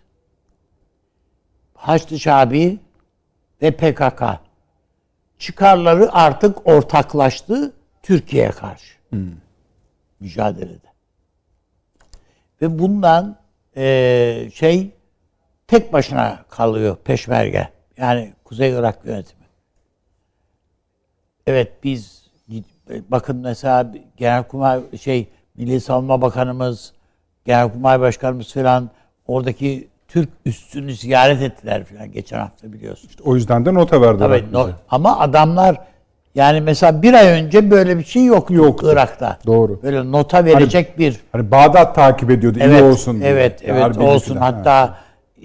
[1.74, 2.80] Haçlı Şabi
[3.62, 4.24] ve PKK
[5.38, 7.74] çıkarları artık ortaklaştı
[8.04, 8.96] Türkiye'ye karşı.
[10.20, 10.90] Mücadelede.
[12.62, 13.38] Ve bundan
[13.78, 14.92] e, şey
[15.68, 17.70] tek başına kalıyor peşmerge.
[17.98, 19.39] Yani Kuzey Irak yönetimi.
[21.50, 22.24] Evet biz
[23.10, 25.28] bakın mesela Genelkurmay şey
[25.58, 26.94] Milli Savunma Bakanımız,
[27.46, 28.90] Genelkurmay Başkanımız falan
[29.28, 33.10] oradaki Türk üssünü ziyaret ettiler falan geçen hafta biliyorsun.
[33.24, 34.54] O yüzden de nota verdiler Tabii, bize.
[34.54, 35.78] no- ama adamlar
[36.36, 38.90] yani mesela bir ay önce böyle bir şey yoktu, Yoktu.
[38.92, 39.40] Irak'ta.
[39.46, 39.80] Doğru.
[39.84, 43.30] Böyle nota verecek bir Hani Bağdat takip ediyordu evet, iyi olsun diye.
[43.30, 44.36] Evet, evet olsun.
[44.36, 44.54] falan.
[44.54, 44.98] Hatta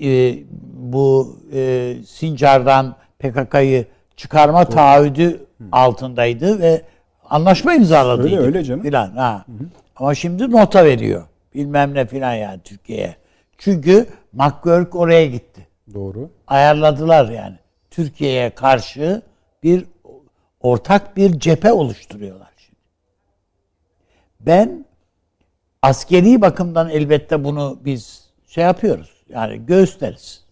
[0.02, 0.34] e,
[0.72, 3.86] bu e, Sincar'dan PKK'yı
[4.16, 5.40] çıkarma taahhüdü
[5.72, 6.82] altındaydı ve
[7.30, 8.36] anlaşma imzaladıydı.
[8.36, 8.82] Öyle, öyle canım.
[8.82, 9.44] Filan, ha.
[9.96, 11.22] Ama şimdi nota veriyor.
[11.54, 13.16] Bilmem ne filan yani Türkiye'ye.
[13.58, 15.66] Çünkü McGurk oraya gitti.
[15.94, 16.30] Doğru.
[16.46, 17.56] Ayarladılar yani.
[17.90, 19.22] Türkiye'ye karşı
[19.62, 19.84] bir
[20.60, 22.80] ortak bir cephe oluşturuyorlar şimdi.
[24.40, 24.84] Ben
[25.82, 29.10] askeri bakımdan elbette bunu biz şey yapıyoruz.
[29.28, 30.44] Yani göğüsleriz.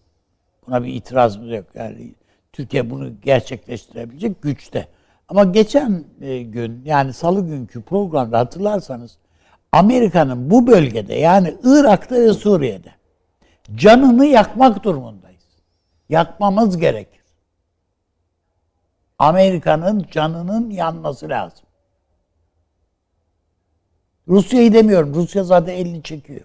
[0.67, 1.65] Buna bir itirazımız yok.
[1.75, 2.15] Yani
[2.53, 4.87] Türkiye bunu gerçekleştirebilecek güçte.
[5.29, 9.17] Ama geçen e, gün yani salı günkü programda hatırlarsanız
[9.71, 12.91] Amerika'nın bu bölgede yani Irak'ta ve Suriye'de
[13.75, 15.43] canını yakmak durumundayız.
[16.09, 17.23] Yakmamız gerekir.
[19.19, 21.65] Amerika'nın canının yanması lazım.
[24.27, 25.13] Rusya'yı demiyorum.
[25.13, 26.41] Rusya zaten elini çekiyor.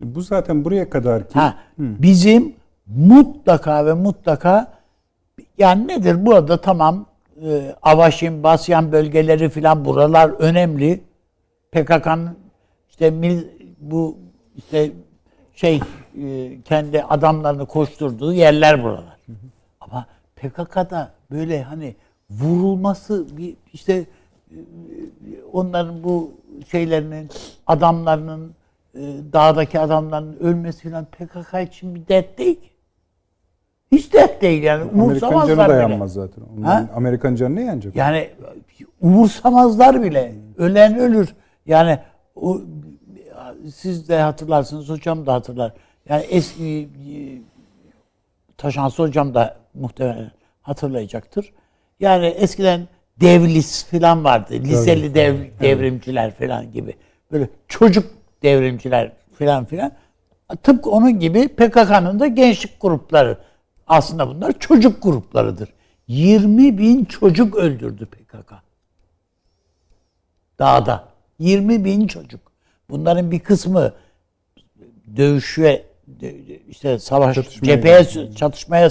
[0.00, 2.56] Bu zaten buraya kadar ki Ha, bizim
[2.86, 4.72] mutlaka ve mutlaka
[5.58, 7.06] yani nedir burada tamam
[7.42, 11.00] e, Avaşin, Basyan bölgeleri filan buralar önemli.
[11.72, 12.36] PKK'nın
[12.88, 13.48] işte mil-
[13.80, 14.18] bu
[14.56, 14.90] işte
[15.54, 15.80] şey
[16.22, 19.18] e, kendi adamlarını koşturduğu yerler buralar.
[19.80, 20.06] Ama
[20.36, 21.94] PKK'da böyle hani
[22.30, 23.92] vurulması bir işte
[24.50, 24.58] e,
[25.52, 26.32] onların bu
[26.70, 27.28] şeylerinin
[27.66, 28.54] adamlarının
[28.94, 29.00] e,
[29.32, 32.70] dağdaki adamların ölmesi falan PKK için bir dert değil ki.
[33.94, 34.82] Hiç dert değil yani.
[34.82, 36.44] Amerikan canı Umursamazlar dayanmaz zaten.
[36.58, 36.88] Onların?
[36.94, 37.96] Amerikan canı ne yenecek?
[37.96, 38.28] Yani
[39.00, 40.32] umursamazlar bile.
[40.58, 41.34] Ölen ölür.
[41.66, 41.98] Yani
[42.36, 42.60] o,
[43.74, 45.72] siz de hatırlarsınız, hocam da hatırlar.
[46.08, 47.18] Yani eski e,
[48.56, 50.30] Taşansı hocam da muhtemelen
[50.62, 51.52] hatırlayacaktır.
[52.00, 52.88] Yani eskiden
[53.20, 54.54] devlis falan vardı.
[54.54, 56.94] Liseli dev, devrimciler falan gibi.
[57.32, 58.06] Böyle çocuk
[58.42, 59.92] devrimciler falan filan.
[60.62, 63.38] Tıpkı onun gibi PKK'nın da gençlik grupları.
[63.86, 65.68] Aslında bunlar çocuk gruplarıdır.
[66.08, 68.52] 20 bin çocuk öldürdü PKK.
[70.58, 71.08] Dağda.
[71.38, 72.40] 20 bin çocuk.
[72.90, 73.92] Bunların bir kısmı
[75.16, 75.86] dövüşe
[76.68, 78.90] işte savaş Çatışmaya cepheye çatışmaya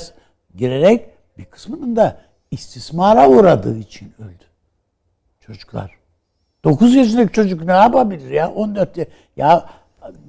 [0.56, 2.22] girerek bir kısmının da
[2.52, 4.44] istismara uğradığı için öldü.
[5.40, 5.92] Çocuklar.
[6.64, 8.52] 9 yaşındaki çocuk ne yapabilir ya?
[8.52, 9.06] 14 ya,
[9.38, 9.70] ya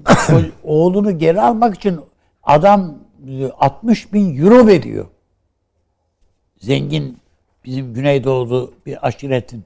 [0.65, 2.01] oğlunu geri almak için
[2.43, 2.99] adam
[3.59, 5.07] 60 bin euro veriyor.
[6.59, 7.19] Zengin
[7.65, 9.65] bizim Güneydoğulu bir aşiretin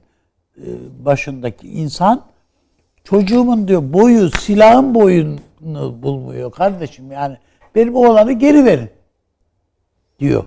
[0.57, 0.65] e,
[1.05, 2.25] başındaki insan
[3.03, 5.37] çocuğumun diyor boyu silahın boyunu
[6.03, 7.37] bulmuyor kardeşim yani
[7.75, 8.89] benim oğlanı geri verin
[10.19, 10.43] diyor.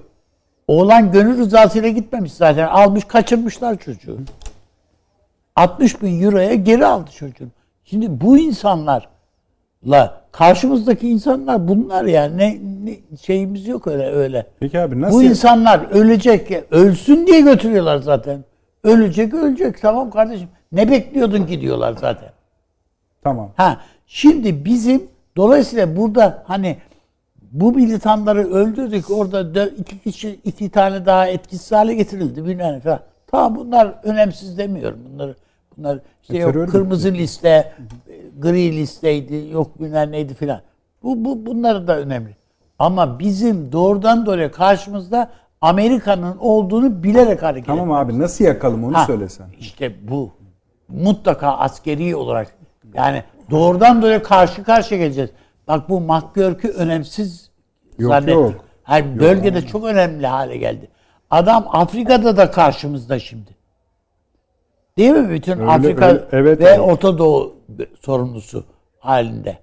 [0.69, 4.19] Oğlan gönül rızasıyla gitmemiş zaten almış kaçırmışlar çocuğu.
[5.57, 7.51] 60 bin euroya geri aldı çocuğunu.
[7.85, 8.39] Şimdi bu
[9.83, 14.47] insanlarla karşımızdaki insanlar bunlar yani ne, ne şeyimiz yok öyle öyle.
[14.61, 15.17] Peki abi nasıl?
[15.17, 18.45] Bu insanlar ölecek ya, ölsün diye götürüyorlar zaten.
[18.85, 20.49] Ölecek ölecek tamam kardeşim.
[20.73, 22.29] Ne bekliyordun ki diyorlar zaten.
[23.23, 23.53] Tamam.
[23.57, 25.03] Ha şimdi bizim
[25.37, 26.77] dolayısıyla burada hani
[27.53, 33.01] bu militanları öldürdük orada iki kişi iki tane daha etkisiz hale getirildi bilmem falan.
[33.27, 35.35] Tamam bunlar önemsiz demiyorum bunları.
[35.77, 37.73] Bunlar işte E, yok kırmızı liste,
[38.39, 40.61] gri listeydi, yok bilmem neydi filan.
[41.03, 42.37] Bu, bu bunlar da önemli.
[42.79, 45.31] Ama bizim doğrudan doğruya karşımızda
[45.61, 49.47] Amerika'nın olduğunu bilerek hareket Tamam abi nasıl yakalım onu Ha, söylesen.
[49.61, 50.31] İşte bu.
[50.89, 52.55] Mutlaka askeri olarak
[52.95, 55.31] yani doğrudan doğruya karşı karşıya geleceğiz.
[55.69, 57.51] Bak bu McGurk'ü önemsiz
[57.99, 58.35] Yok, zannettik.
[58.35, 58.55] yok.
[58.83, 60.89] Her bölgede çok önemli hale geldi.
[61.31, 63.51] Adam Afrika'da da karşımızda şimdi.
[64.99, 65.31] Değil mi?
[65.31, 66.25] Bütün Öyle, Afrika öyle.
[66.33, 66.81] Evet, ve evet.
[66.81, 67.57] Orta Doğu
[68.01, 68.65] sorumlusu
[68.99, 69.59] halinde.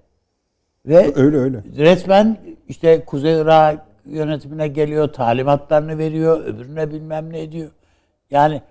[0.86, 1.64] Ve Öyle öyle.
[1.78, 2.38] resmen
[2.68, 7.72] işte Kuzey Irak yönetimine geliyor, talimatlarını veriyor, öbürüne bilmem ne ediyor.
[8.32, 8.62] Yani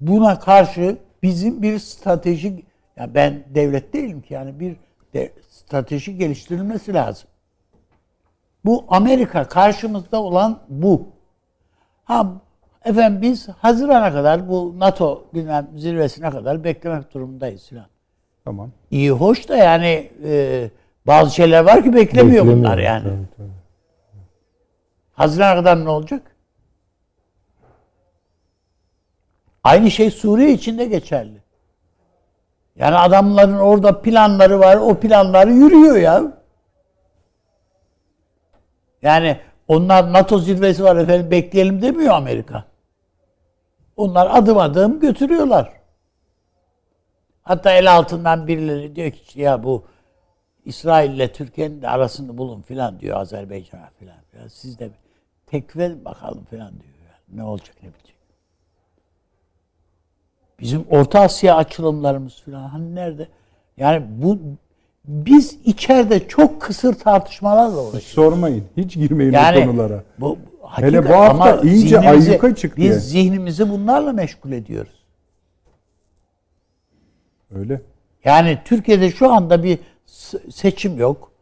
[0.00, 2.64] buna karşı bizim bir stratejik,
[2.96, 4.76] ya ben devlet değilim ki yani bir
[5.14, 7.28] de strateji geliştirilmesi lazım.
[8.64, 11.08] Bu Amerika karşımızda olan bu.
[12.04, 12.32] Ha
[12.84, 17.86] efendim biz Haziran'a kadar bu NATO bilmem zirvesine kadar beklemek durumundayız filan.
[18.44, 18.70] Tamam.
[18.90, 20.70] İyi hoş da yani e,
[21.06, 23.02] bazı şeyler var ki beklemiyor bunlar Beklemiyor, yani.
[23.02, 23.48] tabii, tabii.
[25.12, 26.22] Haziran'a kadar ne olacak?
[29.64, 31.42] Aynı şey Suriye için de geçerli.
[32.76, 34.76] Yani adamların orada planları var.
[34.76, 36.22] O planları yürüyor ya.
[39.02, 39.36] Yani
[39.68, 42.64] onlar NATO zirvesi var efendim bekleyelim demiyor Amerika.
[43.96, 45.72] Onlar adım adım götürüyorlar.
[47.42, 49.84] Hatta el altından birileri diyor ki ya bu
[50.64, 54.16] İsrail ile Türkiye'nin de arasını bulun filan diyor Azerbaycan'a filan.
[54.30, 54.48] filan.
[54.48, 54.90] Siz de
[55.46, 56.94] tekve bakalım filan diyor.
[57.06, 57.38] Yani.
[57.38, 58.16] Ne olacak ne bitecek.
[60.60, 63.28] Bizim Orta Asya açılımlarımız filan hani nerede?
[63.76, 64.38] Yani bu
[65.04, 68.06] biz içeride çok kısır tartışmalarla uğraşıyoruz.
[68.06, 68.64] Sormayın.
[68.76, 70.04] Hiç girmeyin Yani o konulara.
[70.18, 70.38] Bu,
[70.74, 75.04] Hele bu hafta ama iyice ayyuka çıktı Biz zihnimizi bunlarla meşgul ediyoruz.
[77.54, 77.80] Öyle.
[78.24, 79.78] Yani Türkiye'de şu anda bir
[80.50, 81.32] seçim yok.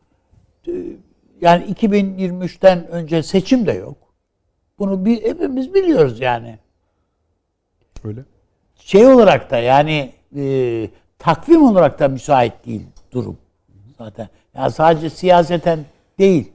[1.40, 3.97] Yani 2023'ten önce seçim de yok.
[4.78, 6.59] Bunu bir, hepimiz biliyoruz yani.
[8.05, 8.20] Öyle.
[8.77, 10.89] Şey olarak da yani e,
[11.19, 13.39] takvim olarak da müsait değil durum
[13.98, 14.28] zaten.
[14.55, 15.85] Yani sadece siyaseten
[16.19, 16.52] değil.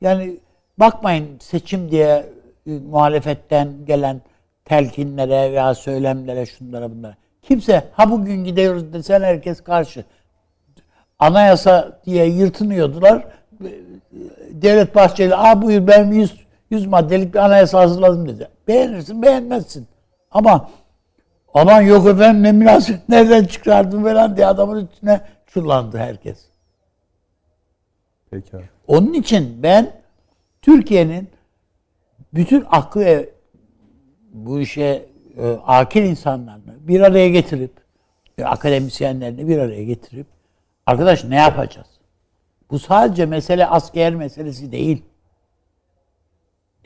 [0.00, 0.36] Yani
[0.78, 2.26] bakmayın seçim diye
[2.66, 4.20] e, muhalefetten gelen
[4.64, 7.16] telkinlere veya söylemlere şunlara bunlara.
[7.42, 10.04] Kimse ha bugün gidiyoruz desen herkes karşı.
[11.18, 13.24] Anayasa diye yırtınıyordular.
[14.50, 18.48] Devlet Bahçeli, aa buyur ben 100, 100 maddelik bir anayasa hazırladım dedi.
[18.68, 19.86] Beğenirsin beğenmezsin.
[20.30, 20.70] Ama
[21.54, 26.38] aman yok efendim ne münasebet nereden çıkardın falan diye adamın üstüne çullandı herkes.
[28.30, 28.56] Peki.
[28.86, 29.92] Onun için ben
[30.66, 31.28] Türkiye'nin
[32.34, 33.28] bütün aklı
[34.32, 35.06] bu işe
[35.36, 37.70] e, akil insanlarını bir araya getirip
[38.38, 40.26] ve akademisyenlerini bir araya getirip
[40.86, 41.86] arkadaş ne yapacağız?
[42.70, 45.02] Bu sadece mesele asker meselesi değil.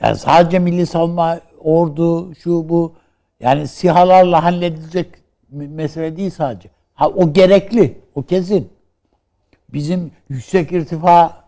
[0.01, 2.95] Yani sadece milli savunma, ordu, şu bu
[3.41, 5.15] yani sihalarla halledilecek
[5.57, 6.71] me- mesele değil sadece.
[6.95, 8.73] Ha o gerekli, o kesin.
[9.69, 11.45] Bizim yüksek irtifa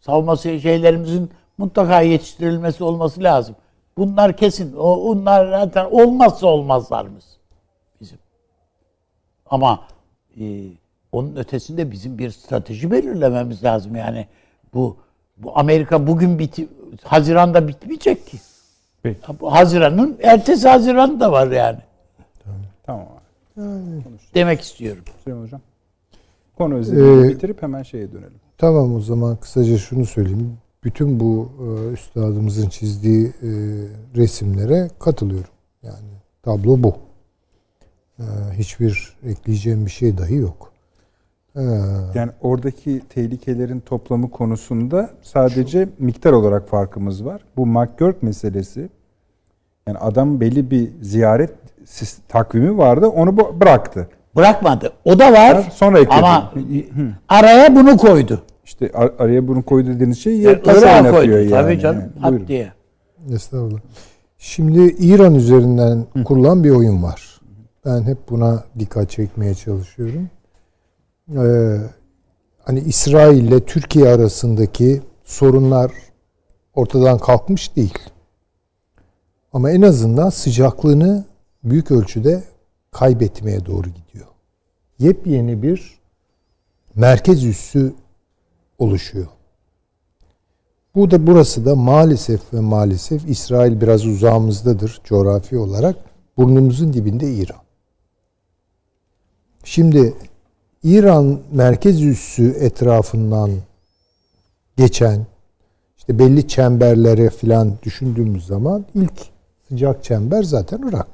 [0.00, 1.30] savunması şeylerimizin
[1.60, 3.54] mutlaka yetiştirilmesi olması lazım.
[3.96, 4.76] Bunlar kesin.
[4.76, 7.24] O, onlar zaten olmazsa olmazlarımız
[8.00, 8.18] bizim.
[9.46, 9.80] Ama
[10.40, 10.62] e,
[11.12, 13.96] onun ötesinde bizim bir strateji belirlememiz lazım.
[13.96, 14.26] Yani
[14.74, 14.96] bu
[15.36, 16.68] bu Amerika bugün biti
[17.04, 18.38] Haziran'da bitmeyecek ki.
[19.02, 19.20] Peki.
[19.42, 21.78] Haziran'ın ertesi Haziran da var yani.
[22.82, 23.62] Tamam abi.
[24.34, 25.04] Demek istiyorum.
[25.24, 25.60] Süleyman Hocam.
[26.58, 28.40] Konu özelini Ee, bitirip hemen şeye dönelim.
[28.58, 30.58] Tamam o zaman kısaca şunu söyleyeyim.
[30.84, 33.50] Bütün bu e, üstadımızın çizdiği e,
[34.16, 35.50] resimlere katılıyorum.
[35.82, 36.08] Yani
[36.42, 36.94] tablo bu.
[38.18, 38.24] E,
[38.58, 40.72] hiçbir ekleyeceğim bir şey dahi yok.
[41.56, 41.62] E,
[42.14, 47.40] Yani oradaki tehlikelerin toplamı konusunda sadece miktar olarak farkımız var.
[47.56, 48.88] Bu McGurk meselesi
[49.86, 51.50] yani adam belli bir ziyaret
[52.28, 54.08] takvimi vardı onu bıraktı.
[54.36, 54.92] Bırakmadı.
[55.04, 55.70] O da var.
[55.74, 56.14] Sonra ekledi.
[56.18, 56.52] Ama
[57.28, 58.42] araya bunu koydu.
[58.70, 61.30] İşte ar- araya bunu koydu dediğiniz şey Yani ya taş oynatıyor koydu.
[61.32, 61.50] yani.
[61.50, 62.12] Tabii canım.
[62.20, 62.48] Hat buyurun.
[62.48, 62.72] diye.
[63.34, 63.80] Estağfurullah.
[64.38, 67.40] Şimdi İran üzerinden kurulan bir oyun var.
[67.84, 70.28] Ben hep buna dikkat çekmeye çalışıyorum.
[71.36, 71.76] Ee,
[72.64, 75.92] hani İsrail ile Türkiye arasındaki sorunlar
[76.74, 77.98] ortadan kalkmış değil.
[79.52, 81.24] Ama en azından sıcaklığını
[81.64, 82.42] büyük ölçüde
[82.90, 84.26] kaybetmeye doğru gidiyor.
[84.98, 85.98] Yepyeni bir
[86.94, 87.92] merkez üssü
[88.80, 89.26] oluşuyor.
[90.94, 95.96] Bu da burası da maalesef ve maalesef İsrail biraz uzağımızdadır coğrafi olarak.
[96.36, 97.60] Burnumuzun dibinde İran.
[99.64, 100.14] Şimdi
[100.82, 103.50] İran merkez üssü etrafından
[104.76, 105.26] geçen
[105.98, 109.12] işte belli çemberlere filan düşündüğümüz zaman ilk
[109.68, 111.08] sıcak çember zaten Irak.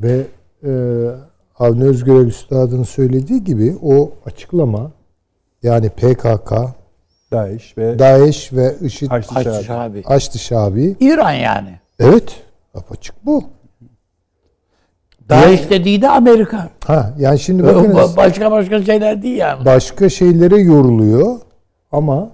[0.00, 0.26] Ve
[0.64, 0.70] e,
[1.58, 4.92] Avni Özgürel Üstad'ın söylediği gibi o açıklama
[5.62, 6.52] yani PKK,
[7.32, 9.64] DAEŞ ve DAEŞ ve IŞİD Haçlı Şabi.
[9.64, 10.02] Şabi.
[10.02, 10.96] Haçlı Şabi.
[11.00, 11.78] İran yani.
[12.00, 12.36] Evet.
[12.74, 13.44] Apaçık bu.
[15.28, 16.70] DAEŞ dediği de Amerika.
[16.86, 19.64] Ha yani şimdi Ba- bakınız Başka başka şeyler değil yani.
[19.64, 21.36] başka şeylere yoruluyor
[21.92, 22.30] ama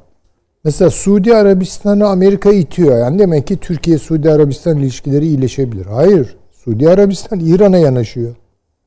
[0.65, 2.99] mesela Suudi Arabistan'ı Amerika itiyor.
[2.99, 5.87] Yani demek ki Türkiye Suudi Arabistan ilişkileri iyileşebilir.
[5.87, 6.37] Hayır.
[6.53, 8.35] Suudi Arabistan İran'a yanaşıyor.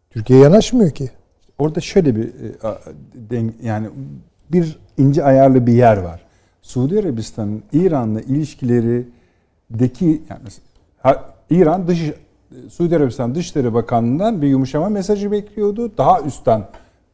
[0.09, 1.09] Türkiye yanaşmıyor ki.
[1.59, 2.29] Orada şöyle bir
[3.31, 3.87] e, yani
[4.51, 6.21] bir ince ayarlı bir yer var.
[6.61, 10.41] Suudi Arabistan'ın İran'la ilişkilerideki yani
[11.49, 12.11] İran dış
[12.69, 15.91] Suudi Arabistan Dışişleri Bakanlığı'ndan bir yumuşama mesajı bekliyordu.
[15.97, 16.63] Daha üstten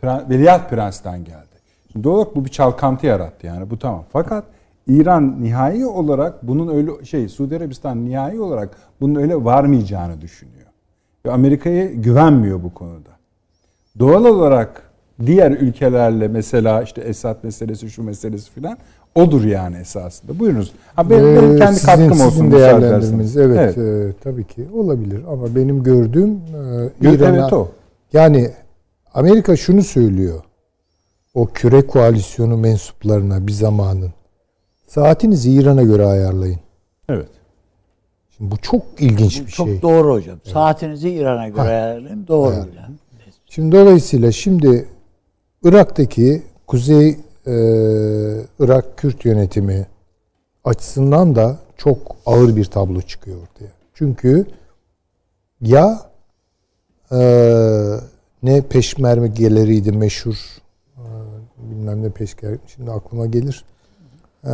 [0.04, 1.48] Veliaht Prens'ten geldi.
[1.92, 4.04] Şimdi doğal olarak bu bir çalkantı yarattı yani bu tamam.
[4.14, 4.46] Fakat
[4.88, 10.68] İran nihai olarak bunun öyle şey Suudi Arabistan nihai olarak bunun öyle varmayacağını düşünüyor.
[11.26, 13.10] Ve Amerika'ya güvenmiyor bu konuda.
[14.00, 14.82] Doğal olarak
[15.26, 18.78] diğer ülkelerle mesela işte Esad meselesi şu meselesi filan
[19.16, 20.40] odur yani esasında.
[20.40, 20.72] Buyurunuz.
[20.96, 22.52] Ha, benim, benim Ee, kendi sizin, katkım sizin olsun.
[22.52, 23.38] değerlendirmeniz.
[23.38, 23.78] ederseniz.
[23.78, 26.40] Evet, e, tabii ki olabilir ama benim gördüğüm e,
[27.04, 27.68] Evet, İran'a evet o.
[28.14, 28.50] yani
[29.14, 30.42] Amerika şunu söylüyor.
[31.34, 34.12] O küre koalisyonu mensuplarına bir zamanın
[34.88, 36.60] saatinizi İran'a göre ayarlayın.
[37.10, 37.30] Evet.
[38.38, 39.82] Şimdi bu çok ilginç bir Çok şey.
[39.82, 40.38] doğru hocam.
[40.44, 42.28] Saatinizi İran'a göre ayarlayın.
[42.28, 42.54] Doğru.
[42.56, 42.96] yani.
[43.56, 44.86] Şimdi dolayısıyla şimdi
[45.64, 47.54] Irak'taki Kuzey e,
[48.60, 49.88] Irak Kürt yönetimi
[50.64, 53.72] açısından da çok ağır bir tablo çıkıyor ortaya.
[53.94, 54.46] Çünkü
[55.62, 56.02] ya
[57.12, 57.20] e,
[58.44, 60.36] ne peşmergeleriydi meşhur
[60.98, 61.06] e,
[61.58, 63.66] bilmem ne peşmer şimdi aklıma gelir.
[64.44, 64.52] E,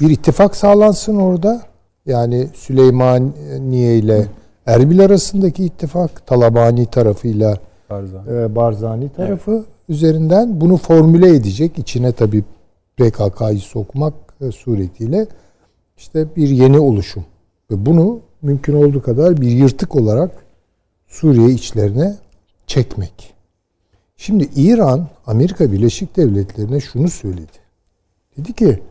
[0.00, 1.62] bir ittifak sağlansın orada.
[2.06, 4.26] Yani Süleymaniye ile
[4.66, 8.24] Erbil arasındaki ittifak Talabani tarafıyla Tarzan.
[8.34, 11.78] e, Barzani tarafı üzerinden bunu formüle edecek.
[11.78, 12.44] İçine tabii
[12.96, 15.26] PKK'yı sokmak e, suretiyle
[15.96, 17.24] işte bir yeni oluşum.
[17.70, 20.30] Ve bunu mümkün olduğu kadar bir yırtık olarak
[21.06, 22.16] Suriye içlerine
[22.66, 23.34] çekmek.
[24.16, 27.58] Şimdi İran Amerika Birleşik Devletleri'ne şunu söyledi.
[28.36, 28.82] Dedi ki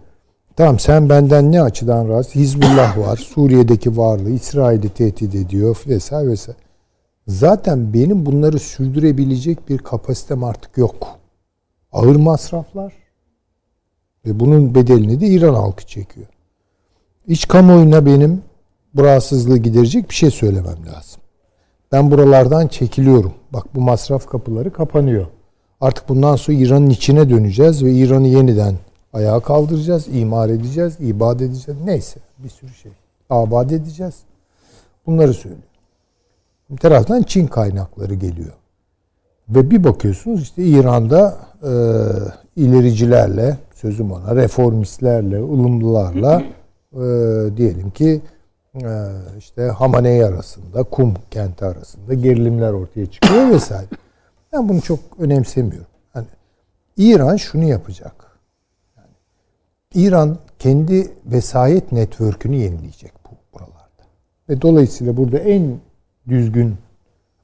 [0.56, 2.36] tamam sen benden ne açıdan rahatsız?
[2.36, 3.18] Hizbullah var.
[3.18, 6.67] Suriye'deki varlığı İsrail'i tehdit ediyor vesaire vesaire.
[7.28, 11.20] Zaten benim bunları sürdürebilecek bir kapasitem artık yok.
[11.92, 12.94] Ağır masraflar
[14.26, 16.28] ve bunun bedelini de İran halkı çekiyor.
[17.28, 18.42] İç kamuoyuna benim
[18.94, 21.22] bu rahatsızlığı giderecek bir şey söylemem lazım.
[21.92, 23.34] Ben buralardan çekiliyorum.
[23.54, 25.28] Bak bu masraf kapıları kapanıyor.
[25.82, 28.76] Artık bundan sonra İran'ın içine döneceğiz ve İran'ı yeniden
[29.14, 31.82] ayağa kaldıracağız, imar edeceğiz, ibad edeceğiz.
[31.86, 32.92] Neyse bir sürü şey.
[33.30, 34.16] Abad edeceğiz.
[35.06, 35.77] Bunları söylüyor.
[36.70, 38.54] Bir taraftan Çin kaynakları geliyor.
[39.50, 41.72] Ve bir bakıyorsunuz işte İran'da e,
[42.56, 46.44] ilericilerle, sözüm ona, reformistlerle, ılımlılarla
[46.94, 46.98] e,
[47.58, 48.22] diyelim ki
[48.76, 48.90] e,
[49.38, 53.88] işte Hamaney arasında, Kum kenti arasında gerilimler ortaya çıkıyor vesaire.
[54.54, 55.88] Ben bunu çok önemsemiyorum.
[56.14, 56.28] Hani
[56.98, 58.14] İran şunu yapacak.
[58.98, 59.14] Yani
[59.94, 64.04] İran kendi vesayet network'ünü yenileyecek bu buralarda.
[64.50, 65.80] Ve dolayısıyla burada en
[66.30, 66.76] düzgün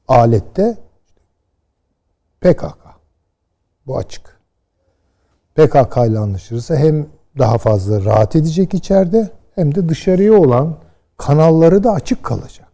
[0.07, 0.77] alette
[2.41, 2.75] PKK.
[3.87, 4.37] Bu açık.
[5.55, 7.07] PKK ile anlaşırsa hem
[7.39, 10.75] daha fazla rahat edecek içeride hem de dışarıya olan
[11.17, 12.67] kanalları da açık kalacak.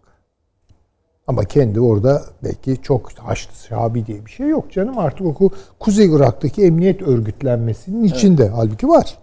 [1.27, 4.97] Ama kendi orada belki çok Haçlı Şabi diye bir şey yok canım.
[4.97, 5.49] Artık o
[5.79, 8.49] Kuzey Irak'taki emniyet örgütlenmesinin içinde.
[8.49, 9.17] Halbuki var.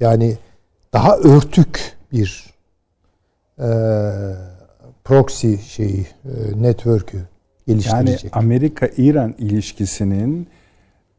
[0.00, 0.36] Yani
[0.92, 2.54] daha örtük bir
[3.58, 3.66] e,
[5.06, 7.26] proxy şeyi, e, network'ü Yani
[7.66, 8.36] geliştirecek.
[8.36, 10.48] Amerika-İran ilişkisinin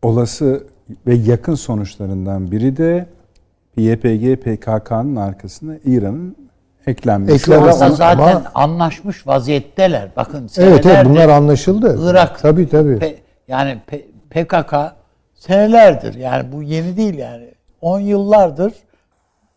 [0.02, 0.64] olası
[1.08, 3.06] ve yakın sonuçlarından biri de
[3.78, 6.36] YPG PKK'nın arkasına İran'ın
[6.88, 7.56] eklenmesi.
[7.56, 10.10] Anda Ama- zaten anlaşmış vaziyetteler.
[10.16, 12.00] Bakın evet, evet bunlar anlaşıldı.
[12.12, 12.92] Irak Tabii tabii.
[12.98, 13.16] Pe-
[13.48, 14.74] yani P- PKK
[15.36, 17.48] senelerdir yani bu yeni değil yani
[17.82, 18.74] 10 yıllardır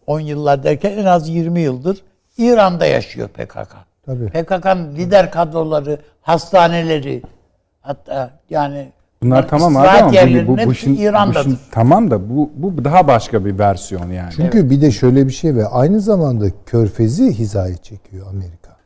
[0.07, 2.03] 10 yıllar derken en az 20 yıldır
[2.39, 3.90] İran'da yaşıyor PKK.
[4.11, 4.27] Tabii.
[4.27, 7.23] PKK'nın lider kadroları, hastaneleri
[7.81, 8.89] hatta yani
[9.23, 11.43] Bunlar tamam abi ama bu, bu, bu, hepsi şimdi, bu İran'dadır.
[11.43, 14.33] şimdi- tamam da bu, bu daha başka bir versiyon yani.
[14.37, 18.77] Çünkü bir de şöyle bir şey ve aynı zamanda Körfez'i hizaya çekiyor Amerika.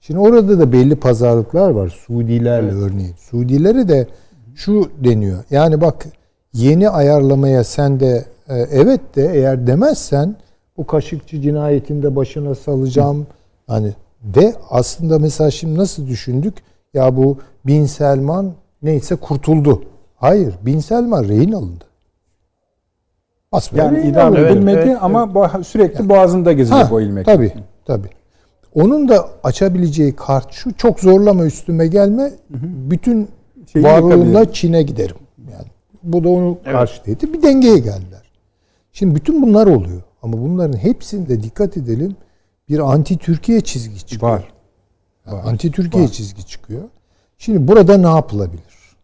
[0.00, 3.14] Şimdi orada da belli pazarlıklar var Suudilerle örneğin.
[3.18, 4.06] Suudilere de
[4.54, 5.44] şu deniyor.
[5.50, 6.06] Yani bak
[6.52, 10.36] yeni ayarlamaya sen de e, evet de eğer demezsen
[10.76, 13.26] bu Kaşıkçı cinayetinde başına salacağım.
[13.66, 13.92] Hani
[14.24, 16.54] ve aslında mesela şimdi nasıl düşündük?
[16.94, 19.82] Ya bu Bin Selman neyse kurtuldu.
[20.16, 21.84] Hayır, Bin Selman rehin alındı.
[23.52, 27.26] Basmaya Yani idam edilmedi evet, ama bu- sürekli boğazında gezecek o ilmek.
[27.26, 27.52] Tabii,
[27.84, 28.08] tabii.
[28.74, 32.32] Onun da açabileceği kart şu, çok zorlama üstüme gelme,
[32.90, 33.28] bütün
[33.72, 34.52] Şeyi varlığımla.
[34.52, 35.16] Çin'e giderim.
[35.52, 35.66] Yani
[36.02, 37.32] bu da onu karşıladı.
[37.32, 38.22] Bir dengeye geldiler.
[38.92, 40.02] Şimdi bütün bunlar oluyor.
[40.22, 42.16] Ama bunların hepsinde dikkat edelim
[42.72, 44.32] bir anti Türkiye çizgi çıkıyor.
[44.32, 44.52] Var.
[45.26, 46.82] anti Türkiye çizgi çıkıyor.
[47.38, 48.96] Şimdi burada ne yapılabilir?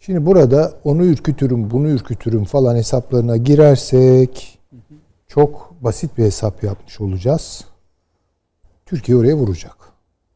[0.00, 4.58] Şimdi burada onu ürkütürüm, bunu ürkütürüm falan hesaplarına girersek
[5.28, 7.64] çok basit bir hesap yapmış olacağız.
[8.86, 9.76] Türkiye oraya vuracak.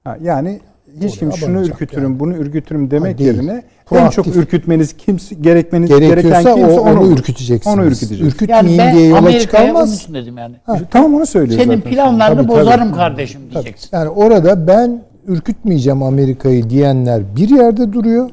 [0.04, 0.60] Ha, yani
[1.00, 2.20] hiç kim şunu ürkütürüm, yani.
[2.20, 3.34] bunu ürkütürüm demek Ha, değil.
[3.34, 4.24] yerine en Proaktif.
[4.24, 7.76] çok ürkütmeniz kimse gerekmeniz gereken kimse o, onu, onu, ürküteceksiniz.
[7.78, 8.32] Onu ürküteceksiniz.
[8.34, 9.94] Ürkütmeyin Yani diye yola Amerika'ya onun çıkalmaz.
[10.00, 10.56] için dedim yani.
[10.90, 11.90] Tamam onu söylüyor Senin zaten.
[11.92, 12.60] planlarını Tabii, tabii.
[12.60, 13.88] bozarım kardeşim diyeceksin.
[13.92, 18.30] Yani orada ben ürkütmeyeceğim Amerika'yı diyenler bir yerde duruyor.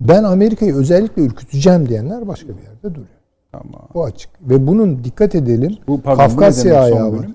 [0.00, 3.06] Ben Amerika'yı özellikle ürküteceğim diyenler başka bir yerde duruyor.
[3.52, 3.88] Tamam.
[3.94, 4.30] Bu açık.
[4.42, 5.76] Ve bunun dikkat edelim.
[5.88, 7.18] Bu pardon, Kafkasya ayağı var.
[7.18, 7.34] bölüm?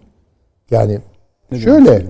[0.72, 1.00] Yani
[1.52, 2.06] Ne şöyle yani?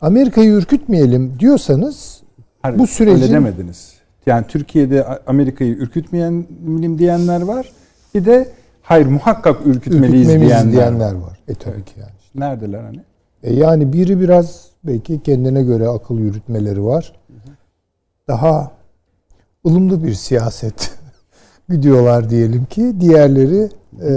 [0.00, 2.22] Amerika'yı ürkütmeyelim diyorsanız
[2.62, 3.94] Hayır, bu Öyle sürecin demediniz.
[4.26, 7.72] Yani Türkiye'de Amerika'yı ürkütmeyelim diyenler var.
[8.14, 8.48] Bir de
[8.82, 11.38] hayır muhakkak ürkütmeliyiz diyenler, diyenler var.
[11.48, 12.10] E tabii ki yani.
[12.34, 13.00] Neredeler hani?
[13.42, 17.12] E yani biri biraz belki kendine göre akıl yürütmeleri var.
[18.28, 18.72] Daha
[19.66, 20.95] ılımlı bir siyaset
[21.68, 22.92] gidiyorlar diyelim ki.
[23.00, 23.68] Diğerleri
[24.02, 24.10] e,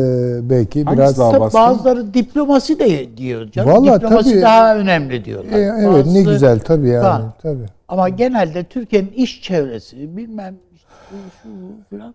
[0.50, 1.60] belki Hangisi biraz daha baskın?
[1.60, 3.72] bazıları diplomasi de diyor canım.
[3.72, 4.42] Vallahi diplomasi tabii.
[4.42, 5.52] daha önemli diyorlar.
[5.52, 7.04] E, evet ne Bazısı- güzel tabii yani.
[7.04, 7.34] Ha.
[7.42, 7.66] Tabii.
[7.88, 10.88] Ama genelde Türkiye'nin iş çevresi bilmem işte
[11.44, 11.50] şu
[11.98, 12.14] falan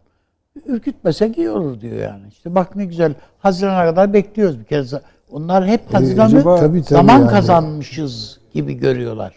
[0.66, 2.23] ürkütmesek iyi olur diyor yani.
[2.28, 4.94] İşte bak ne güzel Haziran'a kadar bekliyoruz bir kez.
[5.32, 7.31] Onlar hep Haziran'ı acaba- Tabii, tabii zaman yani.
[7.31, 9.35] kazanmışız gibi görüyorlar.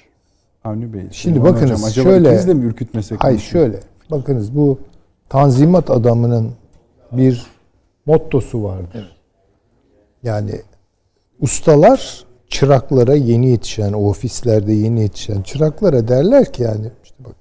[0.63, 1.01] Avni Bey.
[1.11, 3.23] Şimdi bakınız, Hocam, acaba şöyle- ikimiz de mi ürkütmesek?
[3.23, 3.79] Hayır şöyle.
[4.11, 4.79] Bakınız bu
[5.29, 6.51] Tanzimat adamının
[7.11, 7.45] bir
[8.05, 9.17] mottosu vardır.
[10.23, 10.61] Yani
[11.39, 17.35] ustalar çıraklara yeni yetişen, o ofislerde yeni yetişen çıraklara derler ki yani işte bak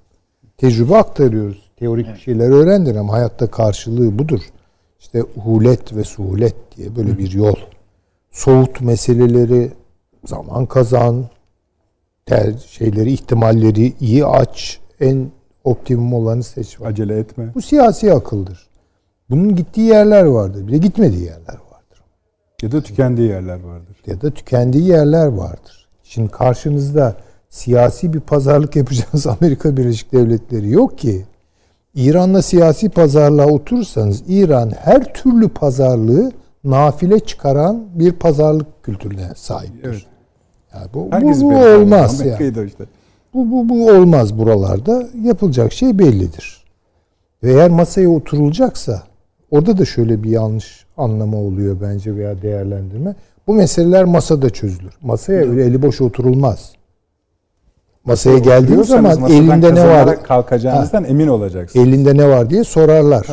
[0.57, 1.71] tecrübe aktarıyoruz.
[1.77, 4.41] Teorik bir şeyler öğrendir ama hayatta karşılığı budur.
[4.99, 7.55] İşte hulet ve suhulet diye böyle bir yol.
[8.31, 9.71] Soğut meseleleri
[10.25, 11.25] zaman kazan,
[12.25, 15.31] ter şeyleri, ihtimalleri iyi aç, en
[15.67, 16.81] optimum olanı seç.
[16.81, 16.87] var.
[16.87, 17.51] Acele etme.
[17.55, 18.67] Bu siyasi akıldır.
[19.29, 20.67] Bunun gittiği yerler vardır.
[20.67, 22.03] Bir de gitmediği yerler vardır.
[22.61, 23.97] Ya da tükendiği yerler vardır.
[24.07, 25.87] Ya da tükendiği yerler vardır.
[26.03, 27.15] Şimdi karşınızda
[27.49, 31.25] siyasi bir pazarlık yapacağınız Amerika Birleşik Devletleri yok ki.
[31.95, 36.31] İran'la siyasi pazarlığa oturursanız İran her türlü pazarlığı
[36.63, 39.89] nafile çıkaran bir pazarlık kültürüne sahiptir.
[39.89, 40.05] Evet.
[40.73, 42.65] Yani bu, bu, Herkes bu olmaz yani.
[42.67, 42.85] İşte.
[43.37, 45.07] Bu, bu, bu olmaz buralarda.
[45.23, 46.63] Yapılacak şey bellidir.
[47.43, 49.03] Ve eğer masaya oturulacaksa
[49.51, 53.15] orada da şöyle bir yanlış anlama oluyor bence veya değerlendirme.
[53.47, 54.93] Bu meseleler masada çözülür.
[55.01, 56.71] Masaya öyle eli boş oturulmaz.
[58.05, 60.23] Masaya geldiği Oturuyorsanız zaman elinde ne var?
[60.23, 61.87] kalkacağınızdan emin olacaksınız.
[61.87, 63.27] Elinde ne var diye sorarlar.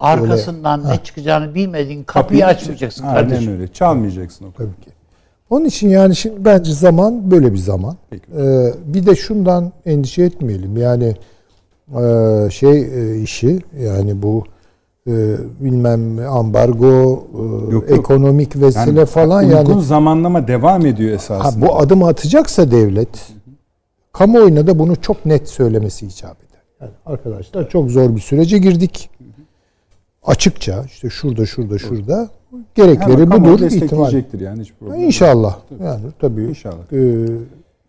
[0.00, 3.52] Arkasından ne çıkacağını bilmediğin kapıyı açmayacaksın Aynen kardeşim.
[3.52, 3.68] öyle.
[3.72, 4.68] Çalmayacaksın o kapıyı.
[4.68, 5.01] Tabii ki.
[5.52, 7.96] Onun için yani şimdi bence zaman böyle bir zaman.
[8.10, 8.22] Peki.
[8.38, 10.76] Ee, bir de şundan endişe etmeyelim.
[10.76, 11.16] Yani
[12.00, 14.44] e, şey e, işi yani bu
[15.06, 15.12] e,
[15.60, 17.98] bilmem ambargo, e, Yok, yok.
[17.98, 21.66] ekonomik vesile Yani falan uygun yani zamanlama devam ediyor ha, esasında.
[21.66, 23.32] bu adımı atacaksa devlet
[24.12, 26.62] kamuoyuna da bunu çok net söylemesi icap eder.
[26.80, 29.10] Yani arkadaşlar çok zor bir sürece girdik.
[30.22, 32.28] Açıkça işte şurada şurada şurada
[32.74, 34.12] gerekleri Hemen budur ihtimal.
[34.40, 34.94] yani hiç problem.
[34.94, 35.02] yok.
[35.04, 35.56] İnşallah.
[35.84, 36.92] Yani tabii İnşallah.
[36.92, 36.96] e,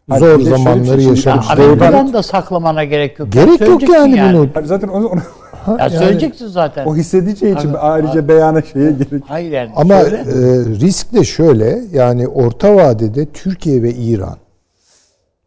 [0.09, 1.49] Hayır, zor bir de şöyle bir zamanları şey, şimdi yaşamış.
[1.49, 3.31] Amerika'dan da saklamana gerek yok.
[3.31, 4.47] Gerek yok Söyleyeceksin yani bunu.
[4.53, 5.21] Hayır, Zaten onu, onu-
[5.67, 6.85] Ya Yani- söyleyeceksin zaten.
[6.85, 9.23] o hissedeceği için Abi- ayrıca beyana şeye gerek.
[9.27, 9.71] Hayır yani.
[9.75, 10.17] Ama söyle.
[10.17, 14.37] e, risk de şöyle yani orta vadede Türkiye ve İran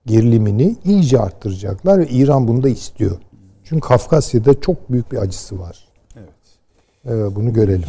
[0.07, 3.17] gerilimini iyice arttıracaklar ve İran bunu da istiyor.
[3.65, 5.79] Çünkü Kafkasya'da çok büyük bir acısı var.
[6.17, 7.35] Evet.
[7.37, 7.89] bunu görelim.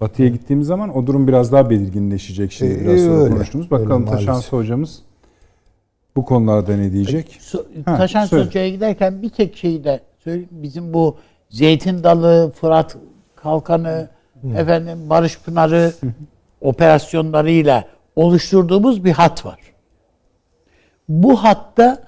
[0.00, 2.52] Batı'ya gittiğimiz zaman o durum biraz daha belirginleşecek.
[2.52, 3.34] Şimdi E, biraz sonra öyle.
[3.34, 3.70] konuştuğumuz.
[3.70, 4.52] Bakalım Öyle Taşansı maalesef.
[4.52, 5.02] hocamız
[6.16, 7.38] bu konularda ne diyecek?
[7.40, 8.46] So- Ha, Taşan söyle.
[8.46, 10.48] Hoca'ya giderken bir tek şeyi de söyleyeyim.
[10.52, 11.16] Bizim bu
[11.50, 12.96] Zeytin Dalı, Fırat
[13.36, 14.08] Kalkanı,
[14.56, 15.92] efendim Barış Pınarı
[16.60, 17.84] operasyonlarıyla
[18.16, 19.60] oluşturduğumuz bir hat var.
[21.08, 22.02] Bu hatta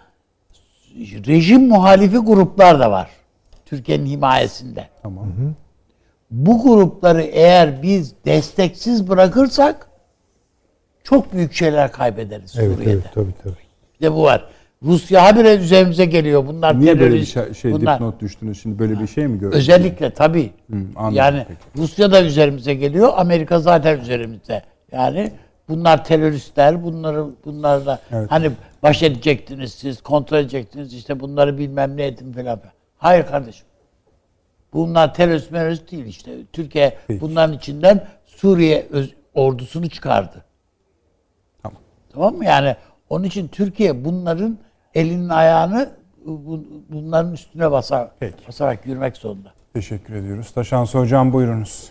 [1.27, 3.10] rejim muhalifi gruplar da var.
[3.66, 4.89] Türkiye'nin himayesinde.
[5.02, 5.27] Tamam.
[6.31, 9.89] Bu grupları eğer biz desteksiz bırakırsak
[11.05, 12.93] çok büyük şeyler kaybederiz Evet, Suriye'de.
[12.93, 13.55] evet tabii tabii.
[14.01, 14.45] Bir de bu var.
[14.83, 16.47] Rusya habire üzerimize geliyor.
[16.47, 18.63] Bunlar Niye böyle bir şey, şey bunlar, dipnot düştünüz?
[18.63, 19.57] Şimdi böyle bir şey mi gördünüz?
[19.59, 20.51] Özellikle tabii.
[20.97, 21.61] anladım, yani peki.
[21.77, 23.13] Rusya da üzerimize geliyor.
[23.17, 24.63] Amerika zaten üzerimizde.
[24.93, 25.33] Yani
[25.69, 26.83] bunlar teröristler.
[26.85, 28.31] Bunları bunlar da Evet.
[28.31, 28.51] hani
[28.83, 30.95] baş edecektiniz siz, kontrol edecektiniz.
[30.95, 32.61] işte bunları bilmem ne edin falan.
[32.99, 33.67] Hayır kardeşim.
[34.73, 36.32] Bunlar terörist terörist değil işte.
[36.53, 37.20] Türkiye Peki.
[37.20, 40.45] bunların içinden Suriye öz- ordusunu çıkardı.
[41.62, 41.78] Tamam.
[42.12, 42.45] Tamam mı?
[42.45, 42.77] Yani
[43.09, 44.59] onun için Türkiye bunların
[44.95, 45.90] elinin ayağını
[46.27, 48.49] bu- bunların üstüne basar, Peki.
[48.49, 49.53] basarak yürümek zorunda.
[49.74, 50.51] Teşekkür ediyoruz.
[50.53, 51.90] Taşansı hocam buyurunuz.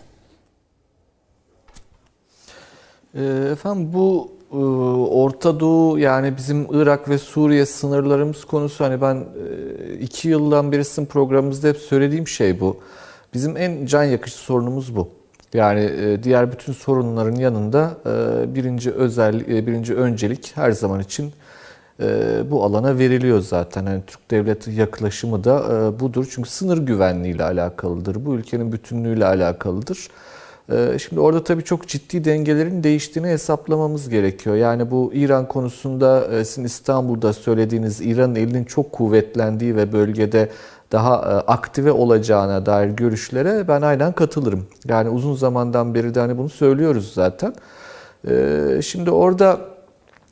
[3.14, 9.94] Ee, Efendim bu Orta Doğu yani bizim Irak ve Suriye sınırlarımız konusu hani ben e,
[9.94, 12.76] iki yıldan beri sizin programımızda hep söylediğim şey bu.
[13.34, 15.08] Bizim en can yakıcı sorunumuz bu.
[15.54, 21.32] Yani e, diğer bütün sorunların yanında e, birinci özel birinci öncelik her zaman için
[22.50, 23.86] bu alana veriliyor zaten.
[23.86, 26.28] Yani Türk devleti yaklaşımı da budur.
[26.30, 28.26] Çünkü sınır güvenliğiyle alakalıdır.
[28.26, 29.98] Bu ülkenin bütünlüğüyle alakalıdır.
[29.98, 30.27] E,
[30.98, 34.56] Şimdi orada tabii çok ciddi dengelerin değiştiğini hesaplamamız gerekiyor.
[34.56, 40.48] Yani bu İran konusunda e, sizin İstanbul'da söylediğiniz İran'ın elinin çok kuvvetlendiği ve bölgede
[40.92, 44.66] daha e, aktive olacağına dair görüşlere ben aynen katılırım.
[44.88, 47.54] Yani uzun zamandan beri de hani bunu söylüyoruz zaten.
[48.30, 49.60] E, Şimdi orada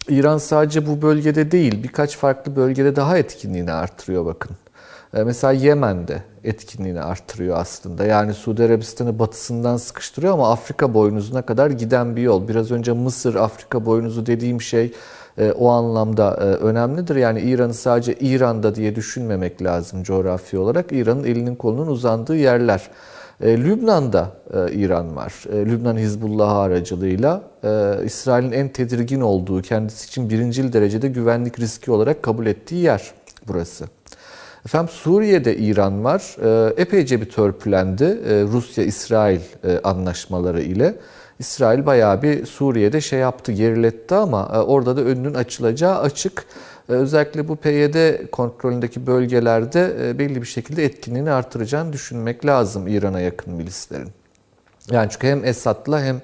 [0.09, 4.51] İran sadece bu bölgede değil birkaç farklı bölgede daha etkinliğini artırıyor bakın.
[5.15, 8.05] E, Mesela Yemen'de etkinliğini artırıyor aslında.
[8.05, 12.49] Yani Suudi Arabistan'ı batısından sıkıştırıyor ama Afrika boynuzuna kadar giden bir yol.
[12.49, 14.93] Biraz önce Mısır, Afrika boynuzu dediğim şey
[15.39, 17.17] e, o anlamda e, önemlidir.
[17.17, 20.93] Yani İran'ı sadece İran'da diye düşünmemek lazım coğrafi olarak.
[20.93, 22.91] İran'ın elinin kolunun uzandığı yerler.
[23.43, 24.31] Lübnan'da
[24.73, 25.45] İran var.
[25.53, 27.43] Lübnan Hizbullah aracılığıyla
[28.05, 33.13] İsrail'in en tedirgin olduğu, kendisi için birincil derecede güvenlik riski olarak kabul ettiği yer
[33.49, 33.85] burası.
[34.67, 36.37] Efendim Suriye'de İran var.
[36.43, 40.95] E, epeyce bir törpülendi e, Rusya-İsrail e, anlaşmaları ile.
[41.39, 46.45] İsrail bayağı bir Suriye'de şey yaptı, geriletti ama e, orada da önünün açılacağı açık.
[46.89, 54.09] Özellikle bu PYD kontrolündeki bölgelerde belli bir şekilde etkinliğini artıracağını düşünmek lazım İran'a yakın milislerin.
[54.91, 56.21] Yani çünkü hem Esad'la hem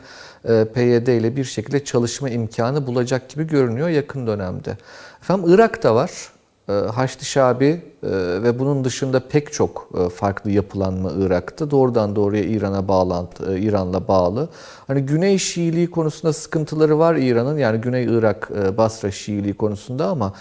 [0.66, 4.76] PYD ile bir şekilde çalışma imkanı bulacak gibi görünüyor yakın dönemde.
[5.22, 6.31] Efendim Irak'ta var.
[6.68, 8.08] E, Haçlı Şabi e,
[8.42, 14.48] ve bunun dışında pek çok e, farklı yapılanma Irak'ta doğrudan doğruya İran'a bağlantı, İran'la bağlı.
[14.86, 17.58] Hani Güney Şiiliği konusunda sıkıntıları var İran'ın.
[17.58, 20.32] Yani Güney Irak, Basra Şiiliği konusunda ama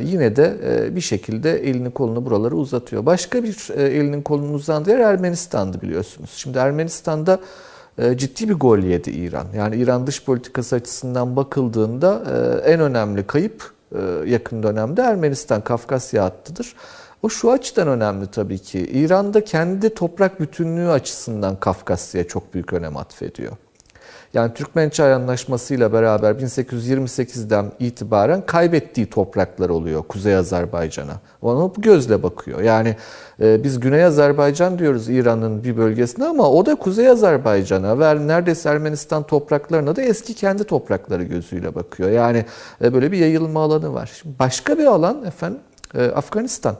[0.00, 0.56] yine de
[0.96, 3.06] bir şekilde elini kolunu buralara uzatıyor.
[3.06, 6.30] Başka bir elinin kolunu uzandığı yer Ermenistan'dı biliyorsunuz.
[6.36, 7.38] Şimdi Ermenistan'da
[8.16, 9.46] ciddi bir gol yedi İran.
[9.56, 12.22] Yani İran dış politikası açısından bakıldığında
[12.64, 13.75] en önemli kayıp
[14.26, 16.76] yakın dönemde Ermenistan Kafkasya hattıdır.
[17.22, 18.78] O şu açıdan önemli tabii ki.
[18.78, 23.52] İran'da kendi toprak bütünlüğü açısından Kafkasya'ya çok büyük önem atfediyor.
[24.36, 31.20] Yani Türkmençay Anlaşması ile beraber 1828'den itibaren kaybettiği topraklar oluyor Kuzey Azerbaycan'a.
[31.42, 32.60] Ona bu gözle bakıyor.
[32.60, 32.96] Yani
[33.40, 38.68] e, biz Güney Azerbaycan diyoruz İran'ın bir bölgesine ama o da Kuzey Azerbaycan'a ve neredeyse
[38.68, 42.10] Ermenistan topraklarına da eski kendi toprakları gözüyle bakıyor.
[42.10, 42.44] Yani
[42.84, 44.10] e, böyle bir yayılma alanı var.
[44.22, 45.60] Şimdi başka bir alan efendim
[45.94, 46.76] e, Afganistan.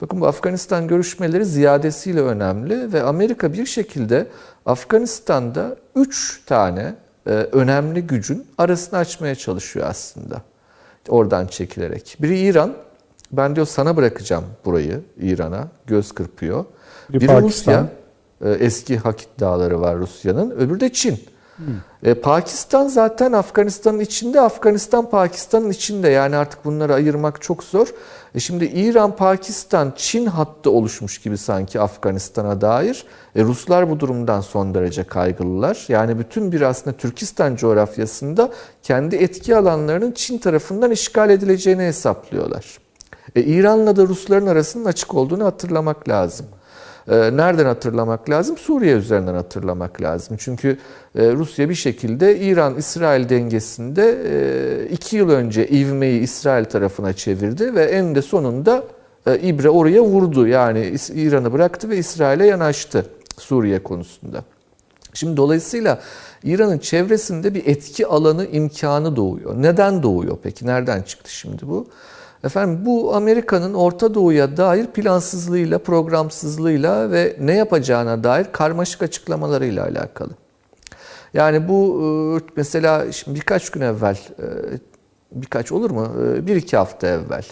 [0.00, 4.26] Bakın bu Afganistan görüşmeleri ziyadesiyle önemli ve Amerika bir şekilde
[4.66, 6.94] Afganistan'da 3 tane
[7.26, 10.42] e, önemli gücün arasını açmaya çalışıyor aslında.
[11.08, 12.16] Oradan çekilerek.
[12.20, 12.74] Biri İran.
[13.32, 15.68] Ben diyor sana bırakacağım burayı İran'a.
[15.86, 16.64] Göz kırpıyor.
[17.10, 17.88] Biri Biri Pakistan.
[18.40, 18.52] Rusya.
[18.60, 20.50] E, eski hak iddiaları var Rusya'nın.
[20.50, 21.20] Öbürü de Çin.
[22.02, 26.08] E, Pakistan zaten Afganistan'ın içinde, Afganistan Pakistan'ın içinde.
[26.08, 27.88] Yani artık bunları ayırmak çok zor.
[28.34, 33.04] E şimdi İran, Pakistan, Çin hattı oluşmuş gibi sanki Afganistan'a dair.
[33.36, 35.84] E, Ruslar bu durumdan son derece kaygılılar.
[35.88, 38.50] Yani bütün bir aslında Türkistan coğrafyasında
[38.82, 42.78] kendi etki alanlarının Çin tarafından işgal edileceğini hesaplıyorlar.
[43.36, 46.46] E, İran'la da Rusların arasının açık olduğunu hatırlamak lazım.
[47.08, 48.56] E, nereden hatırlamak lazım?
[48.56, 50.36] Suriye üzerinden hatırlamak lazım.
[50.40, 50.78] Çünkü
[51.18, 57.84] e, Rusya bir şekilde İran-İsrail dengesinde e, iki yıl önce ivmeyi İsrail tarafına çevirdi ve
[57.84, 58.84] en de sonunda
[59.42, 60.46] ibre oraya vurdu.
[60.46, 63.06] Yani İran'ı bıraktı ve İsrail'e yanaştı
[63.38, 64.44] Suriye konusunda.
[65.14, 66.00] Şimdi dolayısıyla
[66.44, 69.62] İran'ın çevresinde bir etki alanı imkanı doğuyor.
[69.62, 70.66] Neden doğuyor peki?
[70.66, 71.86] Nereden çıktı şimdi bu?
[72.44, 80.30] Efendim bu Amerika'nın Orta Doğu'ya dair plansızlığıyla, programsızlığıyla ve ne yapacağına dair karmaşık açıklamalarıyla alakalı.
[81.34, 84.18] Yani bu mesela şimdi birkaç gün evvel,
[85.32, 86.08] birkaç olur mu?
[86.46, 87.44] Bir iki hafta evvel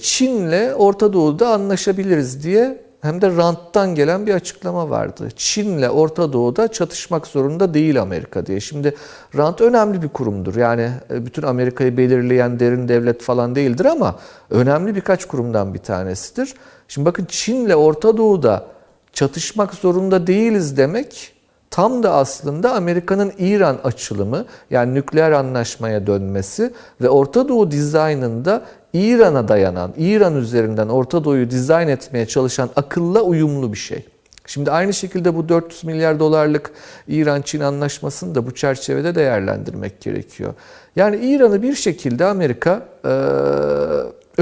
[0.00, 5.28] Çin'le Orta Doğu'da anlaşabiliriz diye hem de ranttan gelen bir açıklama vardı.
[5.36, 8.60] Çin'le Orta Doğu'da çatışmak zorunda değil Amerika diye.
[8.60, 8.94] Şimdi
[9.36, 10.56] rant önemli bir kurumdur.
[10.56, 14.18] Yani bütün Amerika'yı belirleyen derin devlet falan değildir ama
[14.50, 16.54] önemli birkaç kurumdan bir tanesidir.
[16.88, 18.66] Şimdi bakın Çin'le Orta Doğu'da
[19.12, 21.32] çatışmak zorunda değiliz demek
[21.70, 28.62] tam da aslında Amerika'nın İran açılımı yani nükleer anlaşmaya dönmesi ve Orta Doğu dizaynında
[28.92, 34.04] İran'a dayanan, İran üzerinden Orta Doğu'yu dizayn etmeye çalışan akılla uyumlu bir şey.
[34.46, 36.70] Şimdi aynı şekilde bu 400 milyar dolarlık
[37.08, 40.54] İran-Çin anlaşmasını da bu çerçevede değerlendirmek gerekiyor.
[40.96, 43.08] Yani İran'ı bir şekilde Amerika e,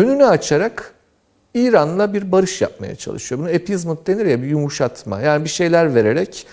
[0.00, 0.94] önünü açarak
[1.54, 3.40] İran'la bir barış yapmaya çalışıyor.
[3.40, 5.20] Bunu appeasement denir ya bir yumuşatma.
[5.20, 6.46] Yani bir şeyler vererek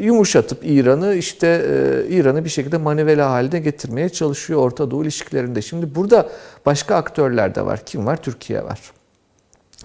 [0.00, 5.62] yumuşatıp İran'ı işte e, İran'ı bir şekilde manivela haline getirmeye çalışıyor Orta Doğu ilişkilerinde.
[5.62, 6.28] Şimdi burada
[6.66, 7.80] başka aktörler de var.
[7.86, 8.22] Kim var?
[8.22, 8.80] Türkiye var.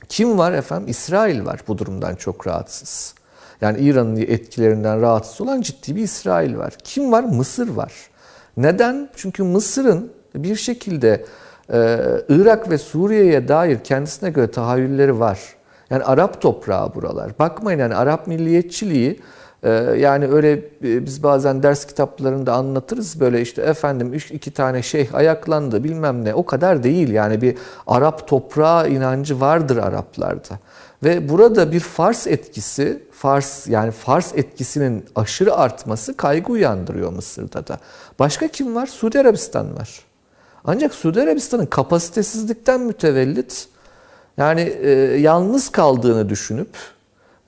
[0.10, 0.88] Kim var efendim?
[0.88, 3.16] İsrail var bu durumdan çok rahatsız.
[3.62, 6.74] Yani İran'ın etkilerinden rahatsız olan ciddi bir İsrail var.
[6.84, 7.24] Kim var?
[7.24, 7.94] Mısır var.
[8.58, 9.10] Neden?
[9.16, 11.26] Çünkü Mısır'ın bir şekilde
[11.74, 15.40] e, Irak ve Suriye'ye dair kendisine göre tahayyülleri var.
[15.90, 17.40] Yani Arap toprağı buralar.
[17.40, 19.20] Bakmayın yani Arap milliyetçiliği
[19.64, 20.52] e, yani öyle
[20.84, 26.26] e, biz bazen ders kitaplarında anlatırız böyle işte efendim üç, iki tane şeyh ayaklandı bilmem
[26.26, 27.58] ne o kadar değil yani bir
[27.88, 30.60] Arap toprağı inancı vardır Araplarda.
[31.04, 37.80] Ve burada bir Fars etkisi, Fars yani Fars etkisinin aşırı artması kaygı uyandırıyor Mısır'da da.
[38.20, 38.88] Başka kim var?
[38.88, 40.06] Suudi Arabistan var.
[40.66, 43.68] Ancak Suudi Arabistan'ın kapasitesizlikten mütevellit
[44.38, 44.90] yani e,
[45.20, 46.70] yalnız kaldığını düşünüp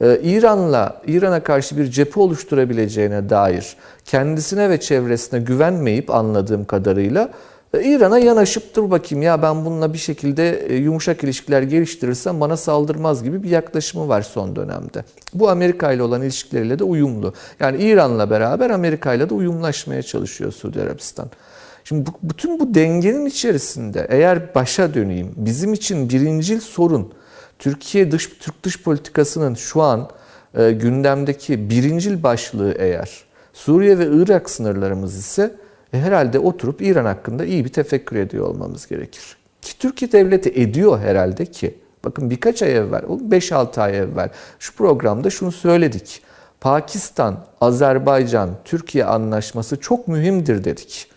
[0.02, 7.30] e, İran'la İran'a karşı bir cephe oluşturabileceğine dair kendisine ve çevresine güvenmeyip anladığım kadarıyla
[7.74, 12.58] e, İran'a yanaşıp dur bakayım ya ben bununla bir şekilde e, yumuşak ilişkiler geliştirirsem bana
[12.58, 15.04] saldırmaz gibi bir yaklaşımı var son dönemde.
[15.34, 17.34] Bu Amerika ile olan ilişkileriyle de uyumlu.
[17.60, 21.30] Yani İran'la beraber Amerika ile de uyumlaşmaya çalışıyor Suudi Arabistan.
[21.88, 27.14] Şimdi bu, bütün bu dengenin içerisinde eğer başa döneyim bizim için birincil sorun
[27.60, 30.10] Türkiye dış Türk dış politikasının şu an
[30.58, 33.24] e, gündemdeki birincil başlığı eğer
[33.54, 35.56] Suriye ve Irak sınırlarımız ise
[35.94, 39.38] e, herhalde oturup İran hakkında iyi bir tefekkür ediyor olmamız gerekir.
[39.62, 41.78] Ki Türkiye devleti ediyor herhalde ki.
[42.06, 46.22] Bakın birkaç ay evvel, 5-6 ay evvel şu programda şunu söyledik.
[46.62, 51.17] Pakistan, Azerbaycan, Türkiye anlaşması çok mühimdir dedik.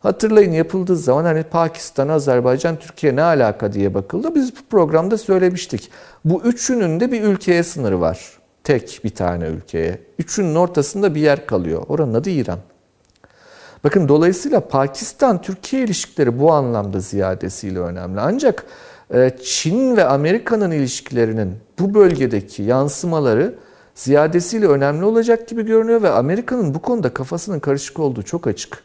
[0.00, 4.34] Hatırlayın yapıldığı zaman hani Pakistan, Azerbaycan, Türkiye ne alaka diye bakıldı.
[4.34, 5.90] Biz bu programda söylemiştik.
[6.24, 8.38] Bu üçünün de bir ülkeye sınırı var.
[8.64, 9.98] Tek bir tane ülkeye.
[10.18, 11.82] Üçünün ortasında bir yer kalıyor.
[11.88, 12.58] Oranın adı İran.
[13.84, 18.20] Bakın dolayısıyla Pakistan-Türkiye ilişkileri bu anlamda ziyadesiyle önemli.
[18.20, 18.64] Ancak
[19.14, 23.54] e, Çin ve Amerika'nın ilişkilerinin bu bölgedeki yansımaları
[23.94, 28.82] ziyadesiyle önemli olacak gibi görünüyor ve Amerika'nın bu konuda kafasının karışık olduğu çok açık.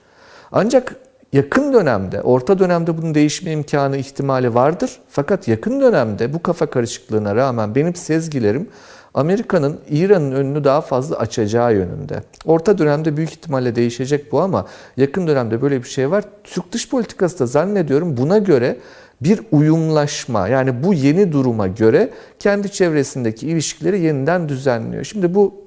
[0.51, 0.95] Ancak
[1.33, 4.91] yakın dönemde, orta dönemde bunun değişme imkanı, ihtimali vardır.
[5.09, 8.69] Fakat yakın dönemde bu kafa karışıklığına rağmen benim sezgilerim
[9.13, 12.23] Amerika'nın İran'ın önünü daha fazla açacağı yönünde.
[12.45, 14.65] Orta dönemde büyük ihtimalle değişecek bu ama
[14.97, 16.23] yakın dönemde böyle bir şey var.
[16.43, 18.77] Türk dış politikası da zannediyorum buna göre
[19.21, 25.03] bir uyumlaşma yani bu yeni duruma göre kendi çevresindeki ilişkileri yeniden düzenliyor.
[25.03, 25.65] Şimdi bu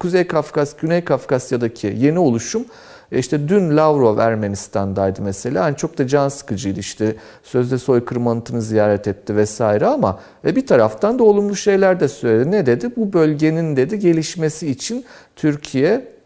[0.00, 2.64] Kuzey Kafkas, Güney Kafkasya'daki yeni oluşum
[3.12, 5.64] işte dün Lavrov Ermenistan'daydı mesela.
[5.64, 7.16] Yani çok da can sıkıcıydı işte.
[7.42, 12.50] Sözde soykırım anıtını ziyaret etti vesaire ama e bir taraftan da olumlu şeyler de söyledi.
[12.50, 12.96] Ne dedi?
[12.96, 15.04] Bu bölgenin dedi gelişmesi için
[15.36, 16.18] Türkiye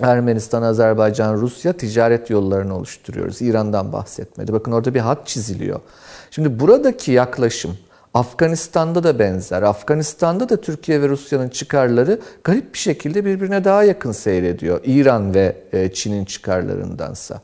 [0.00, 3.42] Ermenistan, Azerbaycan, Rusya ticaret yollarını oluşturuyoruz.
[3.42, 4.52] İran'dan bahsetmedi.
[4.52, 5.80] Bakın orada bir hat çiziliyor.
[6.30, 7.76] Şimdi buradaki yaklaşım
[8.14, 9.62] Afganistan'da da benzer.
[9.62, 14.80] Afganistan'da da Türkiye ve Rusya'nın çıkarları garip bir şekilde birbirine daha yakın seyrediyor.
[14.84, 17.40] İran ve e, Çin'in çıkarlarındansa.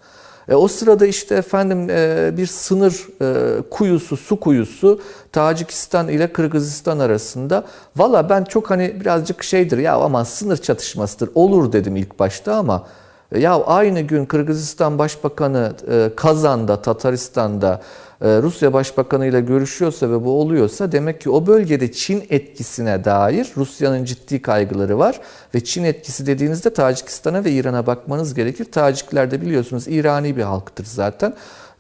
[0.49, 5.01] E, o sırada işte efendim e, bir sınır e, kuyusu, su kuyusu
[5.33, 7.65] Tacikistan ile Kırgızistan arasında.
[7.97, 12.87] Valla ben çok hani birazcık şeydir ya aman sınır çatışmasıdır olur dedim ilk başta ama
[13.33, 17.83] e, ya aynı gün Kırgızistan Başbakanı e, Kazan'da, Tataristan'da
[18.21, 24.05] Rusya Başbakanı ile görüşüyorsa ve bu oluyorsa demek ki o bölgede Çin etkisine dair Rusya'nın
[24.05, 25.21] ciddi kaygıları var.
[25.55, 28.65] Ve Çin etkisi dediğinizde Tacikistan'a ve İran'a bakmanız gerekir.
[28.65, 31.35] Tacikler de biliyorsunuz İrani bir halktır zaten.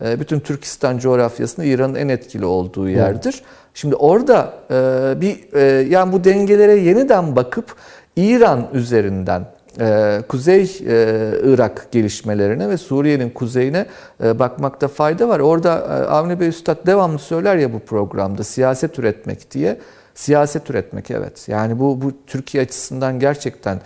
[0.04, 3.42] E, bütün Türkistan coğrafyasında İran'ın en etkili olduğu yerdir.
[3.74, 4.74] Şimdi orada e,
[5.20, 5.56] bir
[5.90, 7.74] yani bu dengelere yeniden bakıp
[8.16, 9.55] İran üzerinden
[10.28, 13.86] Kuzey e, Irak gelişmelerine ve Suriye'nin kuzeyine
[14.24, 15.40] e, bakmakta fayda var.
[15.40, 19.78] Orada e, Avni Bey Üstad devamlı söyler ya bu programda siyaset üretmek diye.
[20.14, 21.48] Siyaset üretmek evet.
[21.48, 23.80] Yani bu, bu Türkiye açısından gerçekten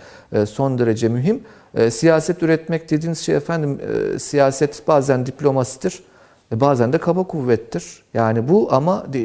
[0.45, 1.43] son derece mühim.
[1.89, 3.79] Siyaset üretmek dediğiniz şey efendim
[4.19, 6.03] siyaset bazen diplomasidir.
[6.51, 8.03] Bazen de kaba kuvvettir.
[8.13, 9.19] Yani bu ama e,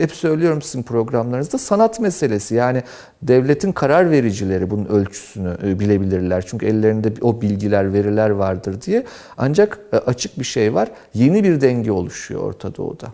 [0.00, 2.54] hep söylüyorum sizin programlarınızda sanat meselesi.
[2.54, 2.82] Yani
[3.22, 6.44] devletin karar vericileri bunun ölçüsünü e, bilebilirler.
[6.46, 9.04] Çünkü ellerinde o bilgiler, veriler vardır diye.
[9.36, 10.90] Ancak e, açık bir şey var.
[11.14, 13.06] Yeni bir denge oluşuyor Orta Doğu'da.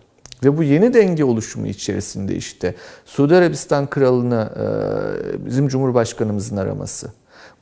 [0.44, 4.50] Ve bu yeni denge oluşumu içerisinde işte Suudi Arabistan Kralı'nı
[5.46, 7.08] bizim Cumhurbaşkanımızın araması,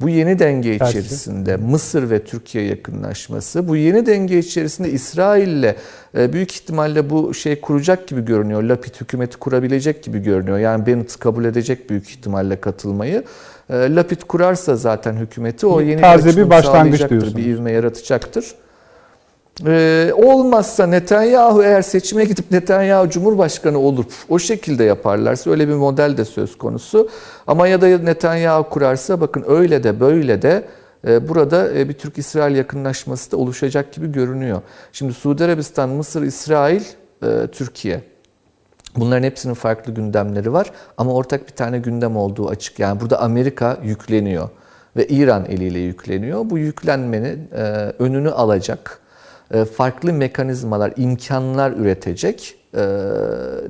[0.01, 0.91] Bu yeni denge Tersi.
[0.99, 5.75] içerisinde Mısır ve Türkiye yakınlaşması, bu yeni denge içerisinde İsrail'le
[6.19, 8.63] e, büyük ihtimalle bu şey kuracak gibi görünüyor.
[8.63, 10.59] Lapid hükümeti kurabilecek gibi görünüyor.
[10.59, 13.25] Yani Bennett kabul edecek büyük ihtimalle katılmayı.
[13.71, 17.37] E, Lapid kurarsa zaten hükümeti o yeni Taze bir başlangıç diyorsunuz.
[17.37, 18.55] Bir ivme yaratacaktır.
[19.67, 26.17] Ee, olmazsa Netanyahu eğer seçime gidip Netanyahu Cumhurbaşkanı olup o şekilde yaparlarsa öyle bir model
[26.17, 27.09] de söz konusu.
[27.47, 30.65] Ama ya da Netanyahu kurarsa bakın öyle de böyle de
[31.09, 34.63] e, burada e, bir Türk-İsrail yakınlaşması da oluşacak gibi görünüyor.
[34.93, 36.83] Şimdi Suudi Arabistan, Mısır, İsrail,
[37.23, 38.01] e, Türkiye.
[38.97, 42.79] Bunların hepsinin farklı gündemleri var ama ortak bir tane gündem olduğu açık.
[42.79, 44.49] Yani burada Amerika yükleniyor
[44.97, 46.51] ve İran eliyle yükleniyor.
[46.51, 47.51] Bu yüklenmenin
[47.99, 49.01] önünü alacak
[49.77, 52.81] farklı mekanizmalar, imkanlar üretecek e,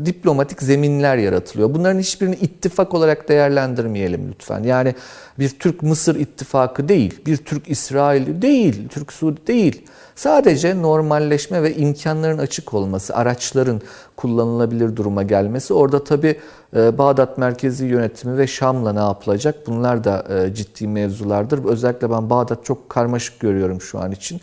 [0.04, 1.74] diplomatik zeminler yaratılıyor.
[1.74, 4.62] Bunların hiçbirini ittifak olarak değerlendirmeyelim lütfen.
[4.62, 4.94] Yani
[5.38, 9.86] bir Türk-Mısır ittifakı değil, bir Türk-İsrail değil, Türk-Suudi değil.
[10.14, 13.80] Sadece normalleşme ve imkanların açık olması, araçların
[14.16, 15.74] kullanılabilir duruma gelmesi.
[15.74, 16.36] Orada tabi
[16.74, 21.64] Bağdat merkezi yönetimi ve Şam'la ne yapılacak bunlar da e, ciddi mevzulardır.
[21.64, 24.40] Özellikle ben Bağdat çok karmaşık görüyorum şu an için.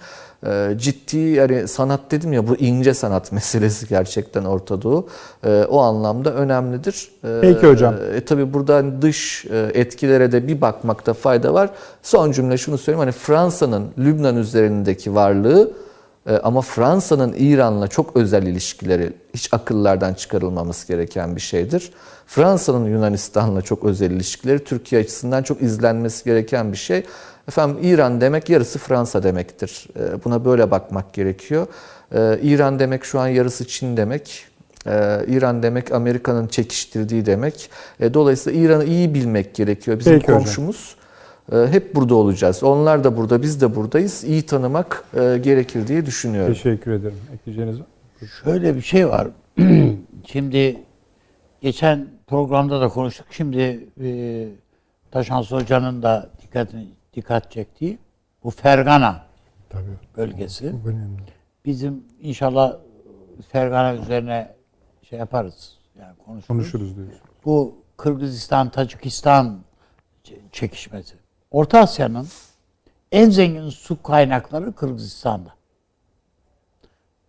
[0.48, 5.08] E, Ciddi yani sanat dedim ya bu ince sanat meselesi gerçekten Orta Doğu.
[5.46, 7.10] E, O anlamda önemlidir.
[7.24, 7.96] E, Peki hocam.
[8.16, 11.70] E, tabii buradan dış e, etkilere de bir bakmakta fayda var.
[12.04, 13.00] Son cümle şunu söyleyeyim.
[13.00, 15.72] Hani Fransa'nın Lübnan üzerindeki varlığı
[16.30, 21.92] e, ama Fransa'nın İran'la çok özel ilişkileri hiç akıllardan çıkarılmaması gereken bir şeydir.
[22.28, 27.04] Fransa'nın Yunanistan'la çok özel ilişkileri Türkiye açısından çok izlenmesi gereken bir şey.
[27.48, 29.88] Efendim İran demek yarısı Fransa demektir.
[30.00, 31.68] E, Buna böyle bakmak gerekiyor.
[32.16, 34.46] E, İran demek şu an yarısı Çin demek.
[34.88, 37.70] Ee, İran demek Amerika'nın çekiştirdiği demek.
[38.14, 40.00] Dolayısıyla İran'ı iyi bilmek gerekiyor.
[40.00, 40.38] Bizim Peki hocam.
[40.40, 40.96] komşumuz.
[41.52, 42.64] E, Hep burada olacağız.
[42.64, 44.24] Onlar da burada, biz de buradayız.
[44.24, 46.54] İyi tanımak e, gerekir diye düşünüyorum.
[46.54, 47.18] Teşekkür ederim.
[47.34, 47.78] Ekleyeceğiniz?
[48.44, 49.28] Şöyle bir şey var.
[50.26, 50.78] Şimdi
[51.62, 53.26] geçen programda da konuştuk.
[53.32, 54.48] Şimdi e,
[55.12, 57.98] Taşans Hoca'nın da dikkatini dikkat çektiği
[58.44, 59.26] bu Fergana
[59.70, 59.84] Tabii.
[60.18, 60.84] bölgesi.
[60.84, 61.22] Bu önemli.
[61.66, 62.78] Bizim inşallah
[63.52, 64.56] Fergana üzerine
[65.10, 65.78] şey yaparız.
[66.00, 66.48] Yani konuşuruz.
[66.48, 67.18] Konuşuruz diyoruz.
[67.46, 69.60] Bu Kırgızistan, Tacikistan
[70.52, 71.16] çekişmesi.
[71.52, 72.28] Orta Asya'nın
[73.12, 75.54] en zengin su kaynakları Kırgızistan'da.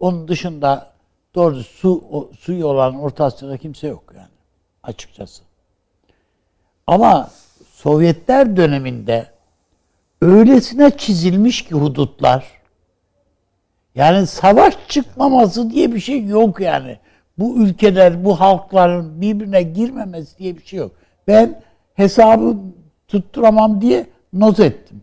[0.01, 0.93] Onun dışında
[1.35, 4.29] doğru su o, suyu olan Orta Asya'da kimse yok yani
[4.83, 5.43] açıkçası.
[6.87, 7.31] Ama
[7.73, 9.36] Sovyetler döneminde
[10.22, 12.56] öylesine çizilmiş ki hudutlar
[13.97, 16.98] yani savaş çıkmaması diye bir şey yok yani.
[17.38, 20.93] Bu ülkeler, bu halkların birbirine girmemesi diye bir şey yok.
[21.28, 21.62] Ben
[21.94, 22.56] hesabı
[23.09, 25.01] tutturamam diye not ettim.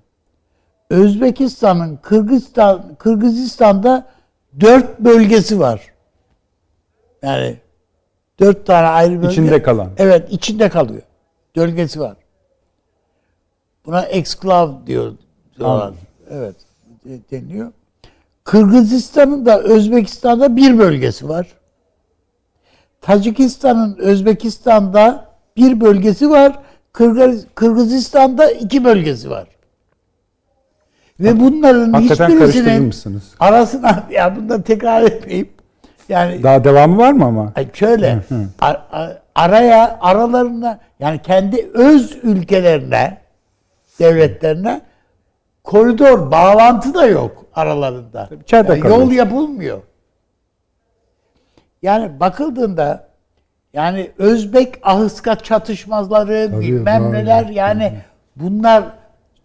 [0.90, 4.07] Özbekistan'ın Kırgızistan Kırgızistan'da
[4.60, 5.81] dört bölgesi var.
[7.22, 7.57] Yani
[8.40, 9.31] dört tane ayrı bölge.
[9.31, 9.90] İçinde kalan.
[9.98, 11.02] Evet, içinde kalıyor.
[11.56, 12.18] Bölgesi var.
[13.86, 15.14] Buna exklav diyor
[15.58, 15.94] diyorlar.
[16.30, 16.56] Evet,
[17.06, 17.72] de- deniliyor.
[18.44, 21.48] Kırgızistan'ın da Özbekistan'da bir bölgesi var.
[23.02, 25.26] Tacikistan'ın Özbekistan'da
[25.58, 26.60] bir bölgesi var.
[26.94, 29.48] Kırgız, Kırgızistan'da iki bölgesi var.
[31.20, 32.94] Ve bunların Hakikaten hiçbirisinin
[33.40, 35.50] arasına ya bunu da tekrar etmeyeyim.
[36.10, 37.54] Yani Daha devamı var mı ama?
[37.74, 38.20] Şöyle
[39.36, 43.23] araya aralarında yani kendi öz ülkelerine
[43.99, 44.82] devletlerine
[45.64, 48.30] koridor bağlantı da yok aralarında.
[48.52, 49.82] Yani yol yapılmıyor.
[51.82, 53.07] Yani bakıldığında
[53.74, 57.14] yani Özbek Ahıska çatışmaları Tabii, bilmem doğru.
[57.14, 57.94] neler yani
[58.36, 58.84] bunlar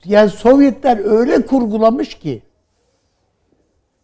[0.04, 2.42] yani Sovyetler öyle kurgulamış ki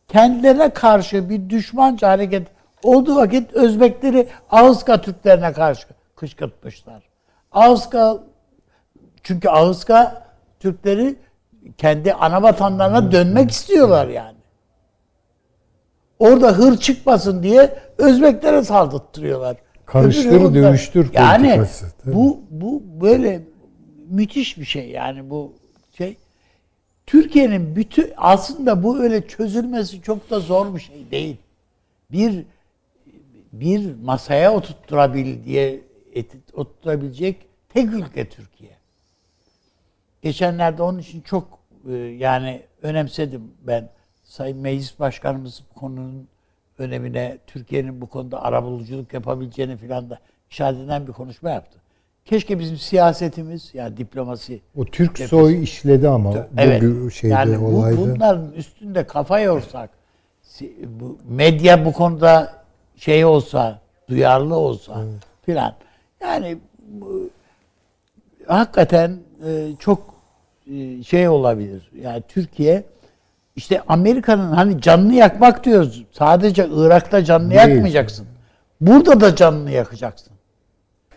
[0.09, 2.47] kendilerine karşı bir düşmanca hareket
[2.83, 7.03] olduğu vakit Özbekleri Ağızka Türklerine karşı kışkırtmışlar.
[7.53, 8.19] Ağızka
[9.23, 10.25] çünkü Ağızka
[10.65, 11.17] Türkleri
[11.79, 14.39] kendi ana vatanlarına dönmek istiyorlar yani.
[16.19, 19.57] Orada hır çıkmasın diye Özbeklere saldırttırıyorlar.
[19.87, 21.65] Karıştır, dövüştür Yani
[22.05, 23.43] bu bu böyle
[24.09, 25.53] müthiş bir şey yani bu
[25.99, 26.17] şey.
[27.07, 31.37] Türkiye'nin bütün aslında bu öyle çözülmesi çok da zor bir şey değil.
[32.11, 32.45] Bir
[33.53, 35.81] bir masaya oturtturabil diye
[36.53, 38.74] oturtabilecek tek ülke Türkiye.
[40.25, 43.89] Geçenlerde onun için çok e, yani önemsedim ben.
[44.25, 46.29] Sayın Meclis Başkanımız bu konunun
[46.79, 50.19] önemine, Türkiye'nin bu konuda arabuluculuk yapabileceğini filan da
[50.51, 51.79] işaret eden bir konuşma yaptı.
[52.25, 57.65] keşke bizim siyasetimiz yani diplomasi O Türk soy işledi ama evet bu şeyde yani bu,
[57.65, 57.99] olayda.
[57.99, 59.91] bunların üstünde kafa yorsak
[60.87, 62.65] bu medya bu konuda
[62.97, 65.03] şey olsa duyarlı olsa
[65.43, 65.75] filan
[66.21, 67.31] yani bu,
[68.47, 70.14] hakikaten e, çok
[71.07, 71.91] şey olabilir.
[72.03, 72.85] Yani Türkiye
[73.57, 76.05] işte Amerika'nın hani canını yakmak diyoruz.
[76.13, 77.61] Sadece Irak'ta canını Değil.
[77.61, 78.27] yakmayacaksın.
[78.81, 80.33] Burada da canını yakacaksın.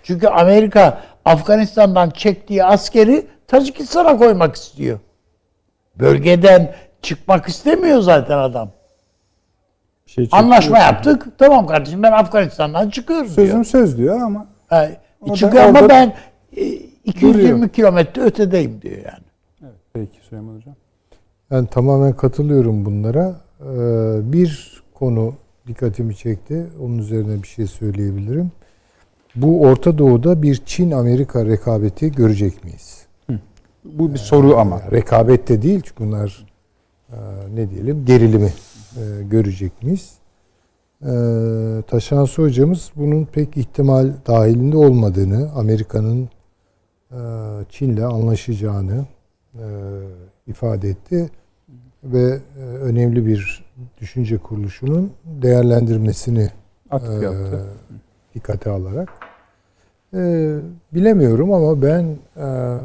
[0.03, 4.99] Çünkü Amerika Afganistan'dan çektiği askeri Tacikistan'a koymak istiyor.
[5.95, 8.71] Bölgeden çıkmak istemiyor zaten adam.
[10.05, 10.29] Şey.
[10.31, 11.27] Anlaşma yaptık.
[11.37, 13.35] Tamam kardeşim ben Afganistan'dan çıkıyorum diyor.
[13.35, 14.91] Sözüm söz diyor ama da
[15.35, 16.13] çıkıyor ama ben
[16.57, 16.65] e,
[17.05, 17.69] 220 duruyor.
[17.69, 19.26] kilometre ötedeyim diyor yani.
[19.99, 20.75] Peki Süleyman Hocam.
[21.51, 23.41] Ben tamamen katılıyorum bunlara.
[23.61, 25.33] Ee, bir konu
[25.67, 26.67] dikkatimi çekti.
[26.81, 28.51] Onun üzerine bir şey söyleyebilirim.
[29.35, 33.05] Bu Orta Doğu'da bir Çin-Amerika rekabeti görecek miyiz?
[33.85, 34.81] Bu bir soru ama.
[34.91, 36.45] Rekabet de değil çünkü bunlar
[37.09, 37.17] e,
[37.55, 38.53] ne diyelim gerilimi
[38.97, 40.13] e, görecek miyiz?
[41.01, 41.11] E,
[41.87, 46.29] Taşansı hocamız bunun pek ihtimal dahilinde olmadığını, Amerika'nın
[47.11, 47.19] e,
[47.69, 49.05] Çin'le anlaşacağını
[50.47, 51.29] ifade etti
[52.03, 53.65] ve e, önemli bir
[54.01, 56.49] düşünce kuruluşunun değerlendirmesini
[56.91, 56.99] e,
[58.35, 59.09] dikkate alarak.
[60.13, 60.53] E,
[60.93, 62.03] bilemiyorum ama ben
[62.37, 62.77] e,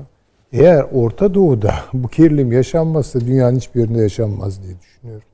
[0.53, 5.29] eğer Orta Doğu'da bu gerilim yaşanmazsa dünyanın hiçbir yerinde yaşanmaz diye düşünüyorum.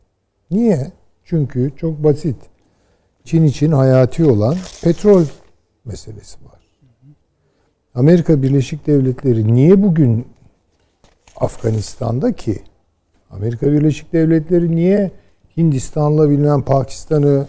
[0.51, 0.93] Niye?
[1.24, 2.36] Çünkü çok basit.
[3.24, 5.24] Çin için hayati olan petrol
[5.85, 6.59] meselesi var.
[7.94, 10.27] Amerika Birleşik Devletleri niye bugün
[11.40, 12.62] Afganistan'da ki?
[13.31, 15.10] Amerika Birleşik Devletleri niye
[15.56, 17.47] Hindistan'la bilmem Pakistan'ı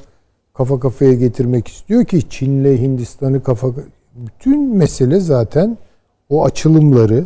[0.54, 3.68] kafa kafaya getirmek istiyor ki Çin'le Hindistan'ı kafa
[4.16, 5.78] bütün mesele zaten
[6.30, 7.26] o açılımları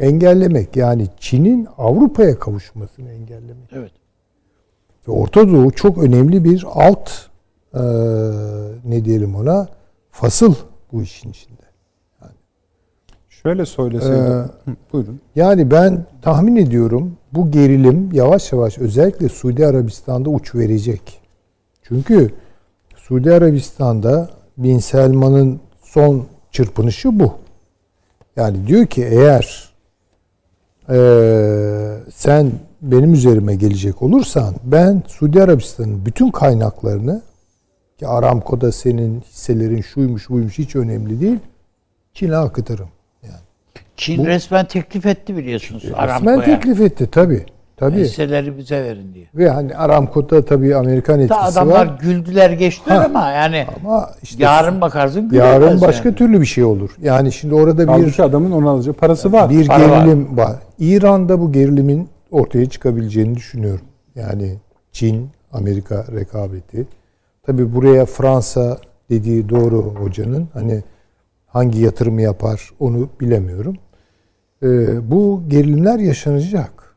[0.00, 0.76] engellemek.
[0.76, 3.72] Yani Çin'in Avrupa'ya kavuşmasını engellemek.
[3.72, 3.92] Evet.
[5.08, 7.10] Ve Orta Doğu çok önemli bir alt
[7.74, 7.80] eee,
[8.84, 9.68] ne diyelim ona
[10.10, 10.54] fasıl
[10.92, 11.55] bu işin içinde.
[13.46, 14.50] Şöyle söyleseydim.
[14.68, 15.20] Ee, buyurun.
[15.36, 21.20] Yani ben tahmin ediyorum bu gerilim yavaş yavaş özellikle Suudi Arabistan'da uç verecek.
[21.82, 22.30] Çünkü
[22.96, 27.32] Suudi Arabistan'da Bin Selman'ın son çırpınışı bu.
[28.36, 29.70] Yani diyor ki eğer
[30.90, 32.52] eee, sen
[32.82, 37.22] benim üzerime gelecek olursan ben Suudi Arabistan'ın bütün kaynaklarını
[37.98, 41.38] ki Aramco'da senin hisselerin şuymuş buymuş hiç önemli değil
[42.14, 42.88] Çin'e akıtırım.
[43.96, 46.44] Çin resmen teklif etti biliyorsunuz Resmen Aramco'ya.
[46.44, 47.46] teklif etti tabi.
[47.76, 48.00] Tabii.
[48.00, 49.26] Hisseleri bize verin diye.
[49.34, 51.98] Ve hani Aramco'da tabii Amerikan etkisi adamlar var.
[52.00, 56.16] güldüler geçtiler ama yani Ama işte yarın bakarsın gülemez yarın başka yani.
[56.18, 56.90] türlü bir şey olur.
[57.02, 59.50] Yani şimdi orada bir Halbuki adamın onu alacağı parası var.
[59.50, 59.98] bir para var.
[60.04, 60.52] gerilim var.
[60.78, 63.84] İran'da bu gerilimin ortaya çıkabileceğini düşünüyorum.
[64.14, 64.54] Yani
[64.92, 66.86] Çin, Amerika rekabeti.
[67.46, 68.78] Tabii buraya Fransa
[69.10, 70.48] dediği doğru hocanın.
[70.52, 70.82] Hani
[71.46, 73.76] hangi yatırımı yapar onu bilemiyorum.
[74.62, 76.96] Ee, bu gerilimler yaşanacak.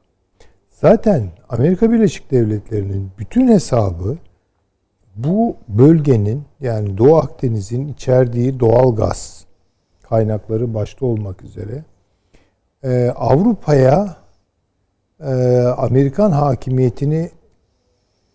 [0.69, 4.17] Zaten Amerika Birleşik Devletleri'nin bütün hesabı
[5.15, 9.45] bu bölgenin yani Doğu Akdeniz'in içerdiği doğal gaz
[10.01, 11.83] kaynakları başta olmak üzere
[12.83, 14.17] e, Avrupa'ya
[15.19, 15.33] e,
[15.77, 17.29] Amerikan hakimiyetini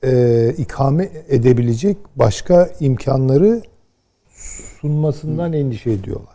[0.05, 3.62] e, ikame edebilecek başka imkanları
[4.80, 6.34] sunmasından endişe ediyorlar.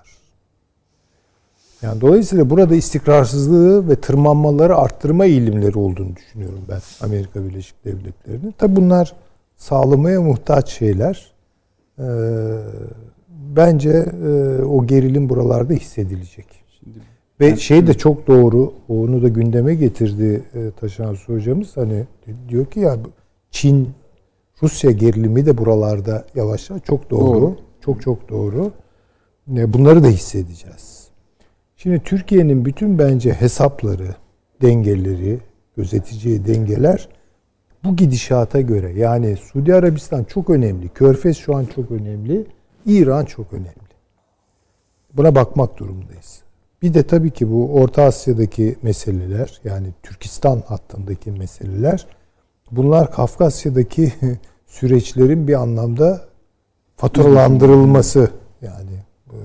[1.82, 8.52] Yani dolayısıyla burada istikrarsızlığı ve tırmanmaları arttırma eğilimleri olduğunu düşünüyorum ben Amerika Birleşik Devletleri'nin.
[8.52, 9.16] Tabi bunlar
[9.58, 11.32] sağlamaya muhtaç şeyler.
[12.00, 12.04] Ee,
[13.30, 16.46] bence e, o gerilim buralarda hissedilecek.
[17.40, 21.78] Ve şey de çok doğru, onu da gündeme getirdi e, Taşan Su hocamız.
[21.78, 22.06] Hani
[22.50, 22.98] diyor ki ya
[23.52, 23.90] Çin,
[24.64, 27.42] Rusya gerilimi de buralarda yavaş yavaş çok doğru.
[27.42, 27.56] Doğru.
[27.82, 28.72] Çok çok doğru.
[29.48, 30.99] Ne bunları da hissedeceğiz.
[31.84, 34.16] Şimdi Türkiye'nin bütün bence hesapları,
[34.62, 35.40] dengeleri,
[35.78, 37.10] gözeteceği dengeler
[37.84, 42.46] bu gidişata göre yani Suudi Arabistan çok önemli, Körfez şu an çok önemli,
[42.86, 43.90] İran çok önemli.
[45.14, 46.42] Buna bakmak durumundayız.
[46.82, 52.08] Bir de tabii ki bu Orta Asya'daki meseleler yani Türkistan hattındaki meseleler
[52.72, 54.14] bunlar Kafkasya'daki
[54.68, 56.22] süreçlerin bir anlamda
[56.96, 58.32] faturalandırılması
[58.62, 58.96] yani
[59.28, 59.38] e,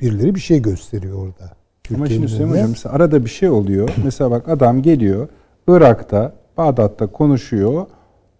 [0.00, 1.57] birileri bir şey gösteriyor orada.
[1.94, 2.54] Ama Türkiye'nin şimdi Süleyman.
[2.54, 3.90] Hocam mesela arada bir şey oluyor.
[4.04, 5.28] mesela bak adam geliyor
[5.68, 7.86] Irak'ta, Bağdat'ta konuşuyor.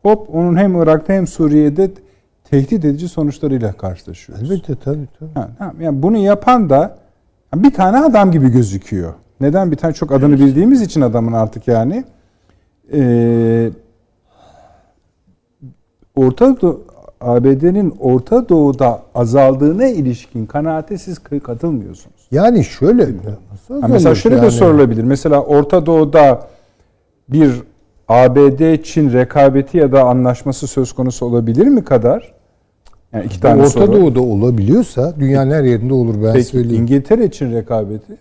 [0.03, 1.91] Hop onun hem Irak'ta hem Suriye'de
[2.45, 4.51] tehdit edici sonuçlarıyla karşılaşıyoruz.
[4.51, 5.35] Elbette tabii tabii.
[5.35, 5.81] Ha, tamam.
[5.81, 6.99] Yani bunu yapan da
[7.55, 9.15] bir tane adam gibi gözüküyor.
[9.41, 9.71] Neden?
[9.71, 12.05] Bir tane çok adını bildiğimiz için adamın artık yani.
[12.93, 13.71] Ee,
[16.17, 16.85] Orta Doğu,
[17.21, 22.18] ABD'nin Orta Doğu'da azaldığına ilişkin kanaate siz katılmıyorsunuz.
[22.31, 23.07] Yani şöyle
[23.53, 24.51] nasıl Ha, mesela şöyle de yani?
[24.51, 25.05] sorulabilir.
[25.05, 26.47] Mesela Orta Doğu'da
[27.29, 27.53] bir
[28.09, 32.35] ABD-Çin rekabeti ya da anlaşması söz konusu olabilir mi kadar?
[33.13, 33.93] Yani iki tane Orta soru.
[33.93, 36.83] Doğu'da olabiliyorsa dünyanın her yerinde olur ben Peki söyleyeyim.
[36.83, 38.17] İngiltere-Çin rekabeti?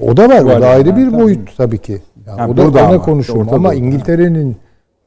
[0.00, 0.42] O da var.
[0.42, 2.02] O da yani, ayrı bir boyut tabii ki.
[2.26, 3.04] Yani Ha, o da ona ama,
[3.52, 3.74] Ama Doğu'da.
[3.74, 4.56] İngiltere'nin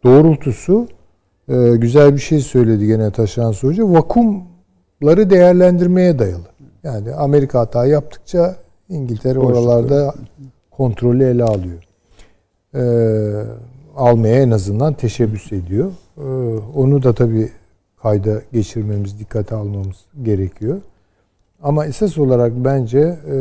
[0.04, 0.88] doğrultusu
[1.50, 3.84] e, güzel bir şey söyledi gene Taşan Hoca.
[3.84, 6.48] Vakumları değerlendirmeye dayalı.
[6.84, 8.56] Yani Amerika hata yaptıkça
[8.90, 10.14] İngiltere oralarda
[10.72, 11.84] kontrolü ele alıyor.
[12.76, 12.82] E,
[13.96, 15.92] almaya en azından teşebbüs ediyor.
[16.18, 16.24] E,
[16.76, 17.52] onu da tabii
[18.02, 20.82] kayda geçirmemiz, dikkate almamız gerekiyor.
[21.64, 23.36] Ama esas olarak bence e,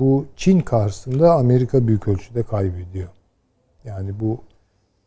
[0.00, 3.08] bu Çin karşısında Amerika büyük ölçüde kaybediyor.
[3.84, 4.38] Yani bu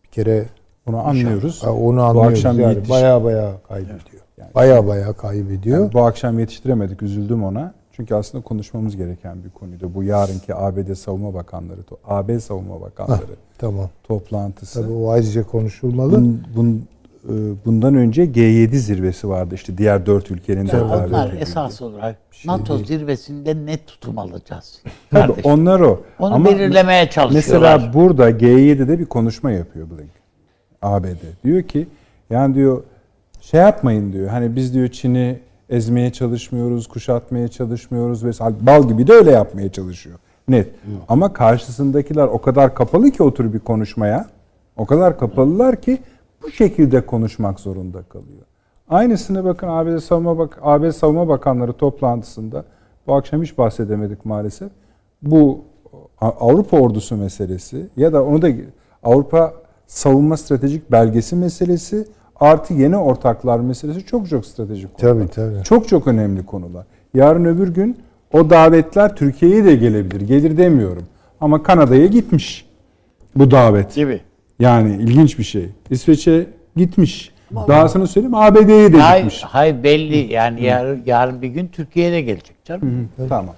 [0.03, 0.45] bir kere
[0.87, 1.63] Bunu anlıyoruz.
[1.63, 2.31] Ha, onu anlıyoruz.
[2.33, 4.22] akşam yani yetiş- baya baya kaybediyor.
[4.37, 5.79] Yani- Baya baya kaybediyor.
[5.79, 7.73] Yani bu akşam yetiştiremedik, üzüldüm ona.
[7.91, 9.91] Çünkü aslında konuşmamız gereken bir konuydu.
[9.95, 13.21] Bu yarınki ABD Savunma Bakanları, AB Savunma Bakanları
[13.57, 13.89] Tamam.
[14.03, 14.81] toplantısı.
[14.81, 16.11] Tabii o ayrıca konuşulmalı.
[16.11, 16.79] Bun, bun-
[17.29, 21.41] e, bundan önce G7 zirvesi vardı işte diğer dört ülkenin de onlar edildiği.
[21.41, 22.87] esas olarak şey NATO değil.
[22.87, 24.83] zirvesinde ne tutum alacağız?
[25.11, 26.01] Tabii onlar o.
[26.19, 27.75] Onu Ama belirlemeye çalışıyorlar.
[27.77, 30.07] Mesela burada G7'de bir konuşma yapıyor Blinken.
[30.81, 31.43] ABD.
[31.43, 31.87] Diyor ki
[32.29, 32.83] yani diyor
[33.43, 34.27] şey yapmayın diyor.
[34.27, 35.39] Hani biz diyor Çin'i
[35.69, 40.19] ezmeye çalışmıyoruz, kuşatmaya çalışmıyoruz ve bal gibi de öyle yapmaya çalışıyor.
[40.47, 40.69] Net.
[41.09, 44.27] Ama karşısındakiler o kadar kapalı ki otur bir konuşmaya.
[44.77, 45.97] O kadar kapalılar ki
[46.43, 48.41] bu şekilde konuşmak zorunda kalıyor.
[48.89, 52.65] Aynısını bakın ABD Savunma Bak ABD Savunma Bakanları toplantısında
[53.07, 54.71] bu akşam hiç bahsedemedik maalesef.
[55.21, 55.61] Bu
[56.21, 58.49] Avrupa ordusu meselesi ya da onu da
[59.03, 59.53] Avrupa
[59.87, 62.07] savunma stratejik belgesi meselesi
[62.43, 65.13] artı yeni ortaklar meselesi çok çok stratejik konular.
[65.15, 65.63] Tabii, tabii.
[65.63, 66.85] Çok çok önemli konular.
[67.13, 67.97] Yarın öbür gün
[68.33, 70.21] o davetler Türkiye'ye de gelebilir.
[70.21, 71.03] Gelir demiyorum.
[71.41, 72.65] Ama Kanada'ya gitmiş
[73.35, 73.95] bu davet.
[73.95, 74.21] gibi.
[74.59, 75.69] Yani ilginç bir şey.
[75.89, 76.45] İsveç'e
[76.75, 77.31] gitmiş.
[77.67, 79.43] Dahasını söyleyeyim ABD'ye de Hayır, gitmiş.
[79.43, 83.09] hayır belli yani yarın, yarın bir gün Türkiye'ye de gelecek canım.
[83.29, 83.55] Tamam.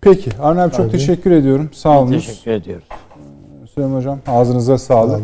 [0.00, 1.68] Peki Arne abi çok teşekkür ediyorum.
[1.72, 2.10] Sağ olun.
[2.12, 2.84] Teşekkür ediyoruz.
[3.74, 5.20] Süleyman Hocam ağzınıza sağlık.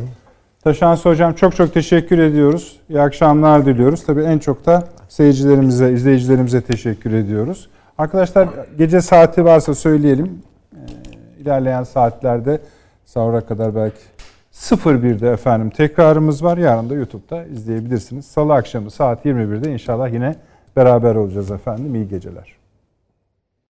[0.66, 2.80] Taşansı Hocam çok çok teşekkür ediyoruz.
[2.88, 4.06] İyi akşamlar diliyoruz.
[4.06, 7.68] Tabii en çok da seyircilerimize, izleyicilerimize teşekkür ediyoruz.
[7.98, 8.48] Arkadaşlar
[8.78, 10.42] gece saati varsa söyleyelim.
[10.74, 10.78] Ee,
[11.42, 12.60] ilerleyen saatlerde
[13.04, 13.98] sahura kadar belki
[14.52, 16.58] 01'de efendim tekrarımız var.
[16.58, 18.26] Yarın da YouTube'da izleyebilirsiniz.
[18.26, 20.34] Salı akşamı saat 21'de inşallah yine
[20.76, 21.94] beraber olacağız efendim.
[21.94, 22.55] İyi geceler.